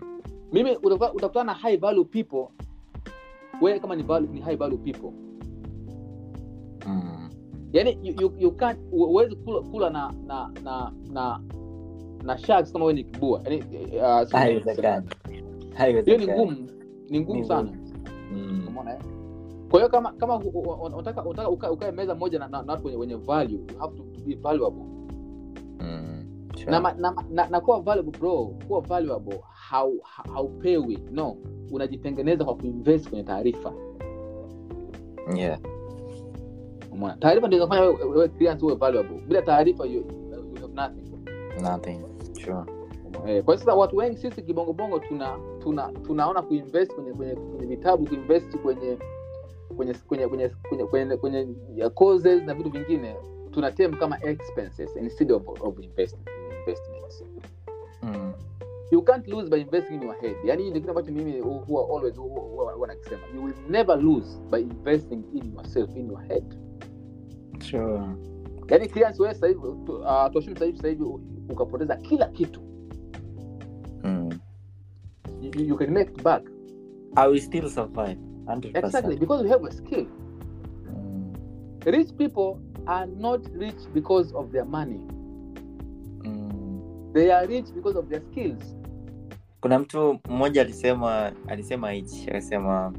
mimi 0.53 0.76
utakutana 0.76 1.45
na 1.45 1.55
high 1.55 1.76
value 1.76 2.05
people 2.05 2.47
wewe 3.62 3.78
kama 3.80 3.97
ni, 3.97 4.03
value, 4.03 4.28
ni 4.32 4.41
high 4.41 4.57
value 4.57 4.78
people 4.78 5.12
Mm. 6.86 7.30
yani 7.72 7.99
you, 8.03 8.14
you, 8.20 8.32
you 8.38 8.51
can't 8.53 8.78
huwezi 8.91 9.36
kula, 9.36 9.61
kula 9.61 9.91
na 9.91 10.12
na 10.26 10.51
na 10.64 10.93
na 11.12 11.41
na 12.23 12.39
sharks 12.39 12.73
kama 12.73 12.93
ni 12.93 13.05
kibua 13.05 13.39
uh, 13.39 13.45
sio- 14.29 14.39
haiwezekani. 14.39 15.09
hiyo 16.05 16.18
ni 16.18 16.27
ngumu 16.27 16.68
ni 17.11 17.21
ngumu 17.21 17.45
sana. 17.45 17.73
Mm. 18.33 18.64
umeona 18.68 18.93
eh? 18.95 19.01
kwa 19.71 19.79
hiyo 19.81 19.91
kama 19.91 20.12
kama 20.12 20.37
unataka 20.37 21.25
unataka 21.25 21.49
uka- 21.51 21.73
ukae 21.73 21.91
meza 21.93 22.14
moja 22.14 22.39
na, 22.39 22.49
na, 22.49 22.62
na 22.62 22.73
watu 22.73 22.87
wenye, 22.87 22.99
wenye 22.99 23.14
value 23.14 23.59
you 23.73 23.79
have 23.79 23.97
to, 23.97 24.03
to 24.03 24.21
be 24.27 24.35
valuable. 24.35 24.85
Mm. 25.81 26.25
Sure. 26.59 26.71
na, 26.71 26.81
na, 26.99 27.14
na, 27.31 27.49
na 27.49 27.61
kuwa 27.61 27.81
valuable 27.81 28.18
bro 28.18 28.47
kuwa 28.66 28.81
valuable 28.81 29.41
hau- 29.71 30.01
haupewi 30.35 30.99
no. 31.12 31.37
Unajitengeneza 31.73 32.45
kwa 32.45 32.55
kuinvest 32.57 33.09
kwenye 33.09 33.25
taarifa. 33.25 33.73
Yeah. 35.37 35.59
Taarifa 37.18 37.47
ndio 37.47 37.59
zinafanya 37.59 37.83
wewe 37.83 38.05
wewe 38.05 38.57
uwe 38.62 38.75
valuable. 38.75 39.21
Bila 39.29 39.43
taarifa 39.43 39.87
you, 39.87 39.93
you 39.93 40.61
have 40.61 40.75
nothing. 40.75 41.11
Nothing 41.62 42.01
sure. 42.45 42.64
Eh, 43.26 43.45
kwa 43.45 43.59
sasa 43.59 43.74
watu 43.74 43.97
wengi 43.97 44.16
sisi 44.16 44.43
kibongobongo 44.43 44.99
tuna 44.99 45.38
tuna 45.59 45.93
tunaona 45.93 46.43
kuinvest 46.43 46.95
kwenye 46.95 47.12
kwenye 47.12 47.34
kwenye 47.34 47.66
vitabu 47.66 48.07
kuinvest 48.07 48.57
kwenye 48.57 48.99
kwenye 49.76 49.95
kwenye 49.95 50.26
kwenye 50.28 50.49
kwenye 50.68 50.84
kwenye, 50.84 51.16
kwenye 51.16 51.47
causes 51.95 52.43
na 52.43 52.55
vitu 52.55 52.70
vingine. 52.70 53.16
Tuna 53.51 53.72
term 53.72 53.95
kama 53.97 54.18
expenses 54.24 54.97
instead 54.97 55.32
of, 55.32 55.43
of 55.61 55.78
investment, 55.80 56.28
investments. 56.61 57.24
Mm. 58.03 58.32
you 58.93 59.03
can't 59.03 59.28
lose 59.28 59.51
by 59.51 59.57
investing 59.61 59.95
in 59.95 60.03
your 60.03 60.14
head. 60.20 60.36
Yani 60.45 60.62
ndio 60.70 60.80
kitu 60.80 60.91
ambacho 60.91 61.12
mimi 61.12 61.41
huwa 61.41 61.88
always 61.97 62.16
hu- 62.16 62.28
hu- 62.28 62.41
huwa 62.41 62.72
huwa 62.72 62.88
nakisema. 62.88 63.22
You 63.34 63.45
will 63.45 63.55
never 63.68 64.03
lose 64.03 64.38
by 64.51 64.61
investing 64.61 65.22
in 65.34 65.55
yourself 65.55 65.97
in 65.97 66.07
your 66.07 66.20
head. 66.22 66.45
Sure 67.59 68.01
yani 68.71 68.89
clients 68.89 69.21
wewe 69.21 69.35
sasa 69.35 69.47
hivi 69.47 69.59
uh, 69.61 70.31
tuashumu 70.33 70.57
sasa 70.57 70.64
hivi 70.64 70.77
sasa 70.77 70.89
hivi 70.89 71.05
ukapoteza 71.49 71.97
kila 71.97 72.29
kitu. 72.29 72.61
Mm. 74.05 74.31
you, 75.41 75.64
you 75.64 75.77
can 75.77 75.91
make 75.91 76.11
it 76.11 76.23
back. 76.23 76.43
I 77.16 77.29
will 77.29 77.41
still 77.41 77.68
survive 77.68 78.18
100% 78.45 78.79
exactly 78.85 79.16
because 79.16 79.45
you 79.45 79.51
have 79.51 79.68
a 79.68 79.73
skill. 79.73 80.07
Mm. 80.87 81.35
rich 81.85 82.12
people 82.16 82.59
are 82.87 83.07
not 83.07 83.47
rich 83.55 83.89
because 83.95 84.35
of 84.35 84.51
their 84.53 84.64
money. 84.66 85.01
Mm. 86.25 87.12
they 87.12 87.33
are 87.33 87.47
rich 87.47 87.66
because 87.75 87.99
of 87.99 88.09
their 88.09 88.23
skills. 88.31 88.77
Kuna 89.61 89.79
mtu 89.79 90.18
mmoja 90.29 90.62
alisema 90.62 91.33
alisema 91.49 91.91
hichi 91.91 92.31
akasema 92.31 92.93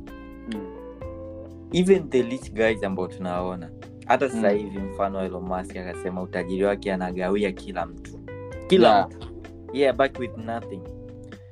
even 1.71 2.09
the 2.09 2.21
rich 2.21 2.53
guys 2.53 2.83
ambao 2.83 3.07
tunaona 3.07 3.69
hata 4.11 4.29
sasa 4.29 4.53
Mm. 4.53 4.89
mfano 4.93 5.25
Elon 5.25 5.43
Musk 5.43 5.77
akasema 5.77 6.21
utajiri 6.21 6.63
wake 6.63 6.93
anagawia 6.93 7.51
kila 7.51 7.85
mtu. 7.85 8.19
Kila 8.67 8.89
Yeah. 8.89 9.07
mtu. 9.09 9.27
Yeah 9.73 9.95
back 9.95 10.19
with 10.19 10.37
nothing. 10.37 10.81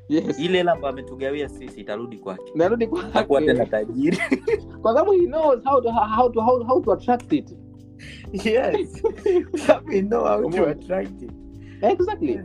Yes. 0.10 0.39
Ile 0.39 0.57
hela 0.57 0.72
ambayo 0.72 0.93
ametugawia 0.93 1.49
sisi 1.49 1.82
itarudi 1.82 2.18
kwake. 2.18 2.51
Narudi 2.55 2.89
hakuwa 3.14 3.41
tena 3.41 3.66
tajiri. 3.66 4.18
Kwa 4.82 4.93
sababu 4.93 5.12
he 5.12 5.26
knows 5.28 5.64
how 5.64 5.82
to 5.82 5.91
how 5.91 6.30
to 6.32 6.41
how, 6.41 6.64
how 6.64 6.82
to 6.82 6.91
attract 6.93 7.34
it. 7.34 7.55
Yes. 8.45 9.03
We 9.88 10.01
know 10.01 10.24
how 10.26 10.49
to 10.51 10.68
attract 10.70 11.22
it. 11.22 11.32
Exactly. 11.82 12.39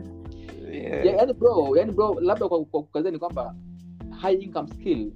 Yeah. 0.71 1.05
Ya- 1.05 1.15
yani 1.15 1.33
bro 1.33 1.77
yani 1.77 1.91
bro 1.91 2.17
labda 2.21 2.47
kwa, 2.47 2.65
kwa 2.65 2.83
kukazia 2.83 3.11
ni 3.11 3.19
kwamba 3.19 3.55
high 4.21 4.35
income 4.35 4.67
skill 4.67 5.11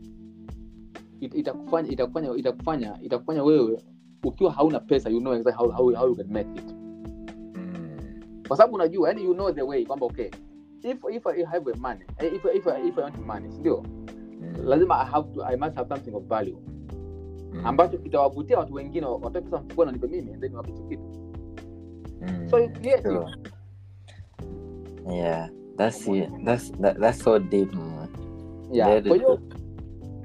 it, 1.20 1.36
itakufanya 1.36 1.90
itakufanya 1.92 2.36
itakufanya 2.36 2.98
itakufanya 3.02 3.44
wewe 3.44 3.80
ukiwa 4.24 4.52
hauna 4.52 4.80
pesa 4.80 5.10
you 5.10 5.20
know 5.20 5.34
exactly 5.34 5.66
how, 5.66 5.72
how, 5.72 5.96
how 5.96 6.08
you 6.08 6.16
can 6.16 6.28
make 6.32 6.50
it 6.60 6.76
Mm. 7.56 8.44
kwa 8.48 8.58
sababu 8.58 8.76
unajua 8.76 9.10
yani 9.10 9.24
you 9.24 9.34
know 9.34 9.52
the 9.52 9.62
way 9.62 9.86
kwamba 9.86 10.06
okay 10.06 10.30
if 10.84 10.98
if 11.12 11.28
I 11.28 11.44
have 11.44 11.74
money 11.80 12.02
eh, 12.18 12.34
if 12.36 12.46
if 12.46 12.66
if 12.88 12.98
I 12.98 13.02
want 13.04 13.26
money 13.28 13.48
ndio 13.60 13.84
Mm. 14.42 14.66
lazima 14.66 15.00
I 15.00 15.06
have 15.06 15.34
to 15.34 15.44
I 15.46 15.56
must 15.58 15.76
have 15.76 15.90
something 15.96 16.16
of 16.16 16.24
value 16.24 16.58
Mm. 17.54 17.66
ambacho 17.66 17.98
kitawavutia 17.98 18.60
watu 18.60 18.74
wengine 18.74 19.06
watoe 19.06 19.42
pesa 19.42 19.58
mfukoni 19.58 19.88
wanipe 19.88 20.08
mimi 20.08 20.34
and 20.34 20.42
then 20.42 20.56
wape 20.56 20.72
kitu 20.72 21.04
Mm. 22.22 22.50
so 22.50 22.60
yes 22.60 23.02
Sure. 23.04 23.26
yeah 25.10 25.50
that's 25.78 26.08
it. 26.08 26.30
that's 26.46 26.72
that, 26.82 27.00
that's 27.00 27.20
so 27.24 27.40
deep 27.40 27.74
man. 27.74 28.10
yeah 28.72 29.02
Very 29.02 29.24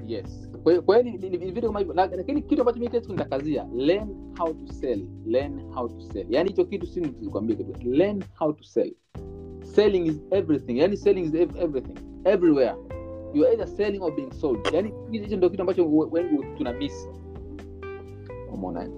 yes 0.07 0.44
kwa 0.85 0.97
hiyo 0.97 1.11
ni- 1.11 1.29
ni 1.29 1.37
ni 1.37 1.51
vitu 1.51 1.67
kama 1.67 1.79
hivyo. 1.79 1.93
Lakini 1.93 2.41
kitu 2.41 2.61
ambacho 2.61 2.79
mimi 2.79 2.91
nitakazia 3.09 3.67
learn 3.75 4.15
how 4.37 4.53
to 4.53 4.73
sell 4.73 5.05
learn 5.25 5.61
how 5.73 5.87
to 5.89 5.99
sell. 6.01 6.25
Yani 6.29 6.49
hicho 6.49 6.65
kitu 6.65 6.85
si 6.87 7.01
nilikwambia 7.01 7.55
kitu 7.55 7.73
learn 7.89 8.23
how 8.39 8.53
to 8.53 8.63
sell. 8.63 8.93
Selling 9.61 10.05
is 10.05 10.21
everything. 10.31 10.77
Yani 10.77 10.97
selling 10.97 11.21
is 11.21 11.33
everything. 11.33 11.93
Everywhere. 12.23 12.75
You 13.33 13.43
are 13.45 13.53
either 13.53 13.67
selling 13.67 13.99
or 14.01 14.15
being 14.15 14.31
sold. 14.31 14.59
Yani 14.73 14.93
hicho 15.11 15.37
ndio 15.37 15.49
kitu 15.49 15.61
ambacho 15.61 15.89
wengi 16.11 16.45
tuna 16.57 16.73
miss. 16.73 17.09
Umeona? 18.53 18.89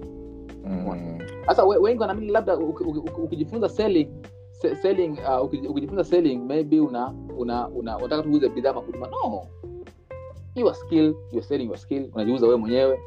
Mm. 0.64 1.18
sasa 1.46 1.64
mm. 1.66 1.82
wengi 1.82 2.00
wanaamini 2.00 2.32
labda 2.32 2.56
uki- 2.56 2.84
uki- 2.84 2.98
uki- 2.98 3.20
ukijifunza 3.20 3.68
selling 3.68 4.08
selling 4.82 5.10
uh, 5.10 5.44
ukijifunza 5.70 6.04
selling 6.04 6.36
maybe 6.38 6.80
una 6.80 7.14
una 7.38 7.68
una 7.68 7.96
unataka 7.98 8.22
tu 8.22 8.30
uuze 8.30 8.48
bidhaa 8.48 8.70
ama 8.70 8.82
huduma 10.58 10.64
no 10.64 10.66
your 10.66 10.74
skill 10.74 11.14
you're 11.32 11.42
selling 11.42 11.64
your 11.66 11.78
skill 11.78 12.10
unajiuza 12.14 12.46
wewe 12.46 12.58
mwenyewe. 12.58 12.98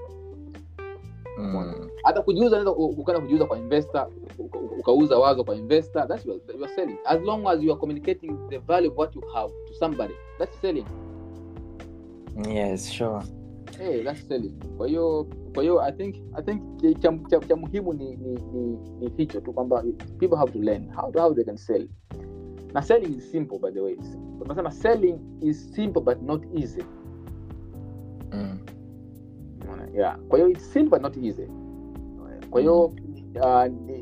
Mm. 1.38 1.74
hata 2.04 2.22
kujiuza 2.22 2.48
unaweza 2.62 2.72
ukaenda 2.72 3.22
kujiuza 3.22 3.46
kwa 3.46 3.58
investor 3.60 4.08
uka- 4.40 4.60
uka- 4.60 4.76
ukauza 4.80 5.18
wazo 5.20 5.44
kwa 5.44 5.56
investor 5.56 6.08
that's 6.08 6.26
your, 6.26 6.38
your 6.60 6.70
selling. 6.70 6.98
As 7.06 7.22
long 7.22 7.48
as 7.48 7.64
you 7.64 7.72
are 7.72 7.80
communicating 7.80 8.38
the 8.50 8.58
value 8.58 8.90
of 8.92 8.98
what 8.98 9.16
you 9.16 9.22
have 9.34 9.54
to 9.68 9.74
somebody 9.74 10.14
that's 10.40 10.62
selling. 10.62 10.86
Yes 12.48 12.90
sure. 12.92 13.22
Hey, 13.78 14.04
that's 14.04 14.28
selling. 14.28 14.54
Kwa 14.78 14.88
hiyo 14.88 15.28
kwa 15.54 15.64
hiyo 15.64 15.82
i 15.82 15.92
think 15.92 16.16
i 16.34 16.44
think 16.44 16.62
cha, 17.00 17.20
cha, 17.30 17.40
cha 17.40 17.56
muhimu 17.56 17.94
ni 17.94 18.16
ni, 18.16 18.40
ni, 18.54 18.78
ni 19.00 19.12
hicho 19.18 19.42
tu 19.42 19.54
kwamba 19.54 19.84
people 20.20 20.36
have 20.36 20.52
to 20.52 20.60
learn 20.60 20.90
how, 20.96 21.12
how 21.12 21.34
they 21.34 21.44
can 21.44 21.58
sell. 21.58 21.88
Na 22.74 22.82
selling 22.82 23.18
is 23.18 23.32
simple 23.32 23.60
by 23.60 23.72
the 23.72 23.80
way. 23.82 23.98
Nasema 24.48 24.72
selling 24.72 25.20
is 25.42 25.72
simple 25.74 26.02
but 26.02 26.22
not 26.22 26.44
easy 26.56 26.84
mm. 28.34 28.58
Yeah 29.96 30.18
kwa 30.20 30.38
hiyo 30.40 30.50
it's 30.50 30.74
simple 30.74 30.90
but 30.90 31.02
not 31.02 31.18
easy 31.26 31.48
kwa 32.50 32.62
hiyo 32.62 32.86
uh, 32.86 33.64
ni, 33.66 34.02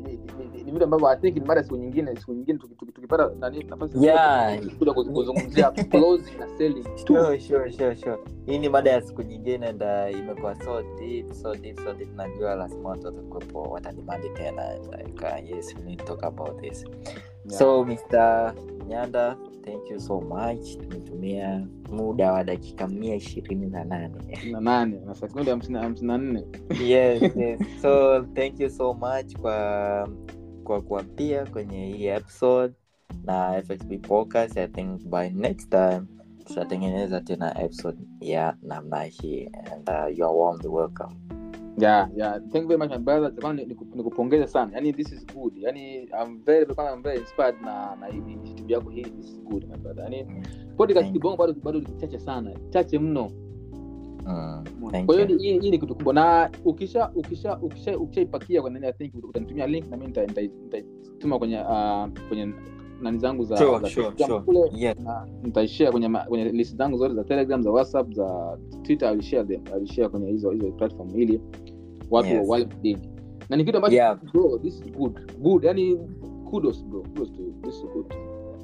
ni, 0.54 0.62
ni 0.64 0.72
vitu 0.72 0.84
ambavyo 0.84 1.08
i 1.08 1.16
think 1.16 1.36
ni 1.36 1.44
mara 1.44 1.62
siku 1.62 1.76
nyingine 1.76 2.16
siku 2.16 2.32
nyingine 2.34 2.58
tuki- 2.58 2.74
tuki- 2.74 2.92
tukipata 2.92 3.30
nani 3.40 3.64
nafasi 3.64 4.04
Yeah. 4.04 4.66
kuja 4.78 4.92
kuzungumzia 4.92 5.70
closing 5.90 6.36
na 6.38 6.48
selling 6.58 6.82
tu 6.84 7.14
Sure, 7.14 7.40
sure, 7.40 7.72
sure, 7.72 7.96
sure. 7.96 8.18
hii 8.46 8.58
ni 8.58 8.68
mada 8.68 8.90
ya 8.90 9.00
siku 9.02 9.22
nyingine 9.22 9.72
nda 9.72 10.10
imekuwa 10.10 10.54
so 10.54 10.82
deep, 10.98 11.32
so 11.32 11.54
deep, 11.54 11.80
so 11.84 11.92
deep. 11.94 12.16
najua 12.16 12.54
lazima 12.54 12.88
watu 12.88 13.06
watakuwepo 13.06 13.62
watadimandi 13.62 14.28
tena 14.28 14.74
like, 14.78 15.24
uh, 15.26 15.50
yes, 15.50 15.74
we 15.78 15.82
need 15.84 15.98
to 15.98 16.04
talk 16.04 16.24
about 16.24 16.60
this 16.60 16.84
so 17.50 17.84
mr 17.84 18.54
nyanda 18.88 19.36
thank 19.70 19.90
you 19.90 20.00
so 20.00 20.20
much. 20.20 20.76
Tumetumia 20.78 21.66
muda 21.90 22.32
wa 22.32 22.44
dakika 22.44 22.88
mia 22.88 23.14
ishirini 23.14 23.66
na 23.66 23.84
nane. 24.60 25.00
Na 25.06 25.14
sekunde 25.14 25.50
hamsini 25.50 25.78
na 26.00 26.18
nne. 26.18 26.44
Yes 26.84 27.22
yes. 27.36 27.60
So 27.82 28.22
thank 28.34 28.60
you 28.60 28.70
so 28.70 28.94
much 28.94 29.36
kwa 29.36 30.08
kwa 30.64 30.82
kuwa 30.82 31.02
pia 31.02 31.46
kwenye 31.46 31.86
hii 31.86 32.06
episode 32.06 32.74
na 33.24 33.62
fxb 33.62 34.06
podcast. 34.06 34.56
I 34.56 34.66
think 34.66 35.02
by 35.02 35.28
next 35.30 35.70
time 35.70 36.02
tutatengeneza 36.44 37.20
tena 37.20 37.60
episode 37.60 37.98
ya 38.20 38.56
namna 38.62 39.02
hii. 39.02 39.50
And 39.72 39.88
uh, 39.88 40.18
you 40.18 40.24
are 40.24 40.34
warmly 40.34 40.68
welcome 40.68 41.39
yeah 41.78 42.08
yeah 42.16 42.40
thank 42.52 42.62
you 42.62 42.68
very 42.68 42.78
much 42.78 42.90
my 42.90 42.98
brother. 42.98 43.32
Nikupongeze 43.94 44.46
sana. 44.46 44.72
Yani 44.74 44.92
this 44.92 45.12
is 45.12 45.26
good. 45.34 45.56
Yani 45.58 46.08
i'm 46.22 46.38
very 46.44 46.66
i'm 46.94 47.02
very 47.02 47.18
inspired 47.18 47.54
na 47.62 47.96
na 48.00 48.06
hii 48.06 48.18
initiative 48.32 48.72
yako 48.72 48.90
hii. 48.90 49.02
This 49.04 49.24
is 49.30 49.40
good 49.40 49.64
my 49.68 49.76
brother. 49.76 50.04
Yani 50.04 50.26
podcast 50.76 51.12
kibongo 51.12 51.36
bado 51.36 51.52
bado 51.62 51.80
ni 51.80 51.86
chache 52.00 52.18
sana. 52.18 52.50
Chache 52.70 52.98
mno. 52.98 53.30
Mm, 54.26 54.64
kwa 55.06 55.14
hiyo 55.14 55.26
ni- 55.26 55.42
hii 55.42 55.58
hii 55.58 55.70
ni 55.70 55.78
kitu 55.78 55.94
kubwa. 55.94 56.14
Na 56.14 56.50
ukisha 56.64 57.10
ukisha 57.14 57.58
ukisha 57.58 57.98
ukishaipakia 57.98 58.62
nani 58.70 58.86
i 58.86 58.92
think 58.92 59.14
utanitumia 59.24 59.66
link 59.66 59.90
na 59.90 59.96
mimi 59.96 60.12
nita- 60.12 60.26
nita- 60.26 60.50
nitaituma 60.62 61.38
kwenye 61.38 61.60
uh, 61.60 62.08
kwenye 62.28 62.52
nani 63.00 63.18
zangu 63.18 63.44
za, 63.44 63.56
Sure, 63.56 63.78
za 63.78 63.88
sure, 63.88 64.10
sure. 64.26 64.40
kule 64.40 64.60
Yes. 64.72 64.96
na 65.00 65.26
nitaishare 65.42 65.90
kwenye 65.90 66.08
ma- 66.08 66.24
kwenye 66.24 66.44
list 66.44 66.76
zangu 66.76 66.96
zote 66.98 67.14
za 67.14 67.24
telegram 67.24 67.62
za 67.62 67.70
whatsapp 67.70 68.12
za 68.12 68.58
twitter 68.82 69.08
I 69.08 69.20
them 69.46 69.62
I 69.98 70.08
kwenye 70.08 70.26
hizo 70.30 70.50
hizo 70.50 70.72
platform 70.72 71.10
ili 71.20 71.40
watu 72.10 72.28
Yes. 72.28 72.48
wale 72.48 72.64
mdini 72.66 73.08
na 73.48 73.56
ni 73.56 73.64
kitu 73.64 73.76
ambacho 73.76 73.94
Yeah. 73.94 74.18
bro 74.32 74.58
this 74.58 74.74
is 74.74 74.92
good 74.92 75.38
good 75.38 75.64
yani 75.64 75.98
kudos 76.50 76.84
bro 76.84 77.00
kudos 77.02 77.32
to 77.32 77.42
you 77.42 77.52
this 77.62 77.74
is 77.74 77.84
good 77.94 78.14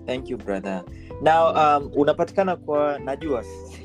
thank 0.07 0.31
you 0.31 0.39
brother 0.39 0.85
now 1.23 1.49
um, 1.53 1.91
unapatikana 1.97 2.57
kwa 2.57 2.99
najua 2.99 3.45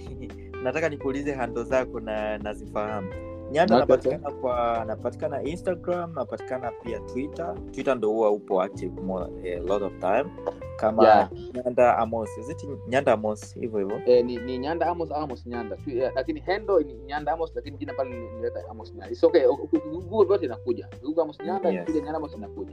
nataka 0.64 0.90
nikuulize 0.90 1.32
hando 1.32 1.64
zako 1.64 2.00
na 2.00 2.38
nazifahamu 2.38 3.08
nyanda 3.52 3.80
napatikana 3.80 4.16
anapatikana 4.16 4.42
kwa 4.42 4.82
anapatikana 4.82 5.44
instagram 5.44 6.14
napatikana 6.14 6.72
pia 6.84 7.00
twitter. 7.00 7.56
Twitter 7.72 7.96
ndo 7.98 8.10
huwa 8.10 8.32
upo 8.32 8.62
active 8.62 9.02
more, 9.02 9.54
a 9.56 9.60
lot 9.60 9.86
of 9.86 9.94
time. 10.00 10.26
Kama 10.78 11.04
Yeah. 11.04 11.30
nyanda 11.54 11.98
amos. 11.98 12.38
Is 12.38 12.50
it 12.50 12.68
nyanda 12.88 13.14
amos? 13.14 13.56
Hivyo 13.56 13.80
hivyo. 13.80 14.02
Eh, 14.06 14.26
ni, 14.26 14.38
ni 14.38 14.58
nyanda 14.58 14.88
amos 14.88 15.12
amos 15.12 15.46
nyanda. 15.48 15.78
Eh, 15.88 16.12
lakini 16.16 16.40
hendo 16.40 16.80
ni 16.80 16.94
nyanda 16.94 17.32
amos 17.32 17.52
lakini 17.56 17.78
jina 17.78 17.94
pale 17.94 18.10
ni- 18.10 18.30
niweka 18.30 18.70
amos 18.70 18.92
nyanda. 18.94 19.10
It's 19.12 19.24
okay 19.24 19.44
google 20.10 20.34
yote 20.34 20.46
inakuja. 20.46 20.88
Google 21.04 21.22
amos 21.24 21.40
nyanda 21.46 21.70
Yes. 21.70 21.90
nyanda 21.90 22.18
amos 22.18 22.34
inakuja. 22.34 22.72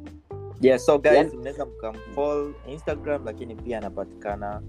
Yeah 0.60 0.78
so 0.78 0.98
guys 0.98 1.34
mnaweza 1.34 1.66
mkamfollow 1.66 2.50
instagram 2.66 3.24
lakini 3.24 3.54
pia 3.56 3.78
anapatikana 3.78 4.62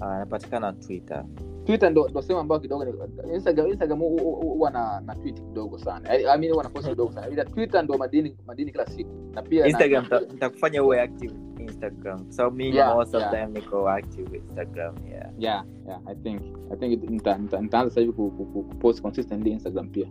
anapatikana 0.00 0.72
twitter. 0.72 1.24
Twitter 1.64 1.90
ndo, 1.90 2.08
ndo 2.08 2.22
sehemu 2.22 2.40
ambayo 2.40 2.60
kidogo 2.60 2.86
instagram 3.34 3.66
instagram 3.66 3.98
huwa 3.98 4.70
na 4.70 5.00
na 5.00 5.14
tweet 5.14 5.40
kidogo 5.42 5.78
sana. 5.78 6.10
I 6.10 6.38
mean 6.38 6.52
huwa 6.52 6.64
na 6.64 6.70
post 6.70 6.88
kidogo 6.88 7.12
sana. 7.12 7.28
Ila 7.28 7.44
twitter 7.44 7.84
ndo 7.84 7.98
madini 7.98 8.36
madini 8.46 8.72
kila 8.72 8.86
siku. 8.86 9.10
Na 9.34 9.42
pia 9.42 9.66
instagram 9.66 10.04
nitakufanya 10.32 10.82
uwe 10.84 11.00
active 11.00 11.34
instagram. 11.58 12.32
So 12.32 12.50
mi 12.50 12.76
Yeah, 12.76 12.94
most 12.94 13.14
of 13.14 13.22
time 13.30 13.46
niko 13.46 13.88
active 13.88 14.36
instagram 14.36 14.94
yeah. 15.10 15.30
Yeah 15.38 15.64
yeah 15.86 16.00
i 16.06 16.14
think 16.14 16.42
i 16.72 16.76
think 16.76 16.92
it- 16.92 17.10
nita- 17.10 17.38
nita- 17.38 17.60
nitaanza 17.60 17.90
sasa 17.90 18.00
hivi 18.00 18.12
kupost 18.12 19.02
consistently 19.02 19.50
instagram 19.50 19.88
pia. 19.88 20.06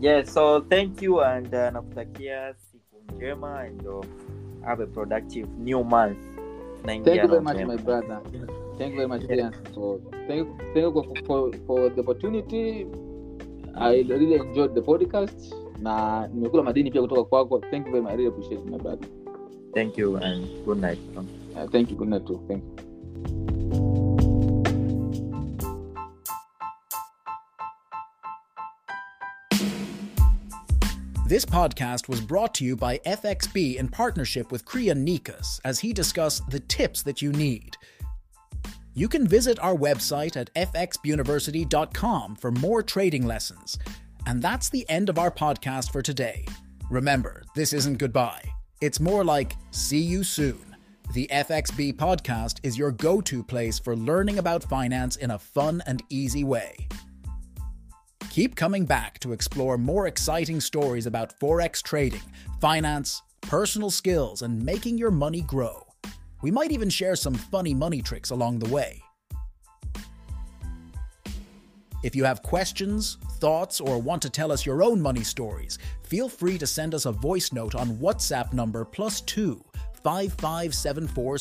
Yeah 0.00 0.24
so 0.24 0.60
thank 0.60 1.02
you 1.02 1.20
and 1.22 1.46
uh, 1.54 1.70
nakutakia 1.72 2.54
siku 2.54 3.02
njema 3.16 3.60
and 3.60 3.86
uh, 3.86 4.04
have 4.62 4.82
a 4.82 4.86
productive 4.86 5.48
new 5.58 5.84
month 5.84 6.18
thank 6.84 7.06
you 7.06 7.28
very 7.28 7.40
much 7.40 7.56
my 7.64 7.76
brother. 7.76 8.20
Thank 8.78 8.90
you 8.92 8.96
very 8.96 9.08
much 9.08 9.22
yeah. 9.28 9.50
for 9.74 10.00
thank 10.26 10.38
you, 10.42 10.56
thank 10.74 10.84
you 10.84 10.92
for, 11.26 11.52
for, 11.66 11.90
the 11.90 12.00
opportunity. 12.00 12.86
I 13.76 14.02
really 14.08 14.34
enjoyed 14.34 14.74
the 14.74 14.82
podcast. 14.82 15.54
Na 15.80 16.26
nimekula 16.26 16.62
madini 16.62 16.90
pia 16.90 17.02
kutoka 17.02 17.24
kwako. 17.24 17.58
Thank 17.70 17.86
you 17.86 17.92
very 17.92 18.02
much. 18.02 18.12
I 18.12 18.16
really 18.16 18.28
appreciate 18.28 18.60
it, 18.60 18.66
my 18.66 18.78
brother. 18.78 19.08
Thank 19.74 19.98
you 19.98 20.16
and 20.16 20.46
good 20.64 20.80
night. 20.80 20.98
Uh, 21.16 21.66
thank 21.66 21.90
you. 21.90 21.96
Good 21.96 22.08
night 22.08 22.26
too. 22.26 22.40
Thank 22.48 22.62
you 22.64 23.53
This 31.26 31.46
podcast 31.46 32.06
was 32.06 32.20
brought 32.20 32.52
to 32.56 32.66
you 32.66 32.76
by 32.76 32.98
FXB 32.98 33.76
in 33.76 33.88
partnership 33.88 34.52
with 34.52 34.66
Kriya 34.66 34.92
Nikas 34.92 35.58
as 35.64 35.78
he 35.78 35.94
discussed 35.94 36.50
the 36.50 36.60
tips 36.60 37.02
that 37.02 37.22
you 37.22 37.32
need. 37.32 37.78
You 38.92 39.08
can 39.08 39.26
visit 39.26 39.58
our 39.60 39.74
website 39.74 40.36
at 40.36 40.52
fxbuniversity.com 40.52 42.36
for 42.36 42.50
more 42.50 42.82
trading 42.82 43.26
lessons. 43.26 43.78
And 44.26 44.42
that's 44.42 44.68
the 44.68 44.86
end 44.90 45.08
of 45.08 45.18
our 45.18 45.30
podcast 45.30 45.92
for 45.92 46.02
today. 46.02 46.44
Remember, 46.90 47.42
this 47.54 47.72
isn't 47.72 47.96
goodbye. 47.96 48.44
It's 48.82 49.00
more 49.00 49.24
like 49.24 49.56
see 49.70 50.02
you 50.02 50.24
soon. 50.24 50.76
The 51.14 51.26
FXB 51.32 51.94
podcast 51.94 52.58
is 52.62 52.76
your 52.76 52.90
go 52.90 53.22
to 53.22 53.42
place 53.42 53.78
for 53.78 53.96
learning 53.96 54.38
about 54.38 54.62
finance 54.62 55.16
in 55.16 55.30
a 55.30 55.38
fun 55.38 55.82
and 55.86 56.02
easy 56.10 56.44
way. 56.44 56.86
Keep 58.30 58.56
coming 58.56 58.84
back 58.84 59.18
to 59.20 59.32
explore 59.32 59.78
more 59.78 60.06
exciting 60.06 60.60
stories 60.60 61.06
about 61.06 61.38
Forex 61.38 61.82
trading, 61.82 62.22
finance, 62.60 63.22
personal 63.40 63.90
skills, 63.90 64.42
and 64.42 64.64
making 64.64 64.98
your 64.98 65.10
money 65.10 65.42
grow. 65.42 65.86
We 66.42 66.50
might 66.50 66.72
even 66.72 66.90
share 66.90 67.16
some 67.16 67.34
funny 67.34 67.74
money 67.74 68.02
tricks 68.02 68.30
along 68.30 68.58
the 68.58 68.68
way. 68.68 69.02
If 72.02 72.14
you 72.14 72.24
have 72.24 72.42
questions, 72.42 73.16
thoughts, 73.38 73.80
or 73.80 73.98
want 73.98 74.20
to 74.22 74.30
tell 74.30 74.52
us 74.52 74.66
your 74.66 74.82
own 74.82 75.00
money 75.00 75.22
stories, 75.22 75.78
feel 76.02 76.28
free 76.28 76.58
to 76.58 76.66
send 76.66 76.94
us 76.94 77.06
a 77.06 77.12
voice 77.12 77.52
note 77.52 77.74
on 77.74 77.96
WhatsApp 77.96 78.52
number 78.52 78.84
plus 78.84 79.22
2 79.22 79.64
5574 80.02 81.38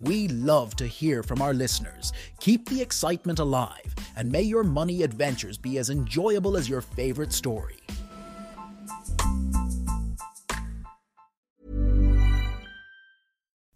we 0.00 0.28
love 0.28 0.76
to 0.76 0.86
hear 0.86 1.22
from 1.22 1.42
our 1.42 1.52
listeners. 1.52 2.14
Keep 2.40 2.70
the 2.70 2.80
excitement 2.80 3.38
alive, 3.38 3.94
and 4.16 4.32
may 4.32 4.40
your 4.40 4.64
money 4.64 5.02
adventures 5.02 5.58
be 5.58 5.76
as 5.76 5.90
enjoyable 5.90 6.56
as 6.56 6.68
your 6.70 6.80
favorite 6.80 7.34
story. 7.34 7.76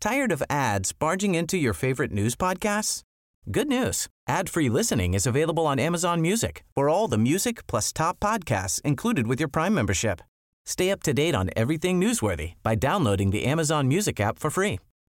Tired 0.00 0.32
of 0.32 0.42
ads 0.48 0.92
barging 0.92 1.34
into 1.34 1.56
your 1.58 1.74
favorite 1.74 2.12
news 2.12 2.36
podcasts? 2.36 3.02
Good 3.50 3.68
news. 3.68 4.08
Ad-free 4.26 4.70
listening 4.70 5.12
is 5.12 5.26
available 5.26 5.66
on 5.66 5.78
Amazon 5.78 6.22
Music 6.22 6.64
for 6.74 6.88
all 6.88 7.08
the 7.08 7.18
music 7.18 7.66
plus 7.66 7.92
top 7.92 8.18
podcasts 8.18 8.80
included 8.82 9.26
with 9.26 9.38
your 9.38 9.48
Prime 9.48 9.74
membership. 9.74 10.22
Stay 10.64 10.90
up 10.90 11.02
to 11.02 11.12
date 11.12 11.34
on 11.34 11.50
everything 11.54 12.00
newsworthy 12.00 12.54
by 12.62 12.74
downloading 12.74 13.30
the 13.30 13.44
Amazon 13.44 13.88
Music 13.88 14.18
app 14.20 14.38
for 14.38 14.50
free 14.50 14.78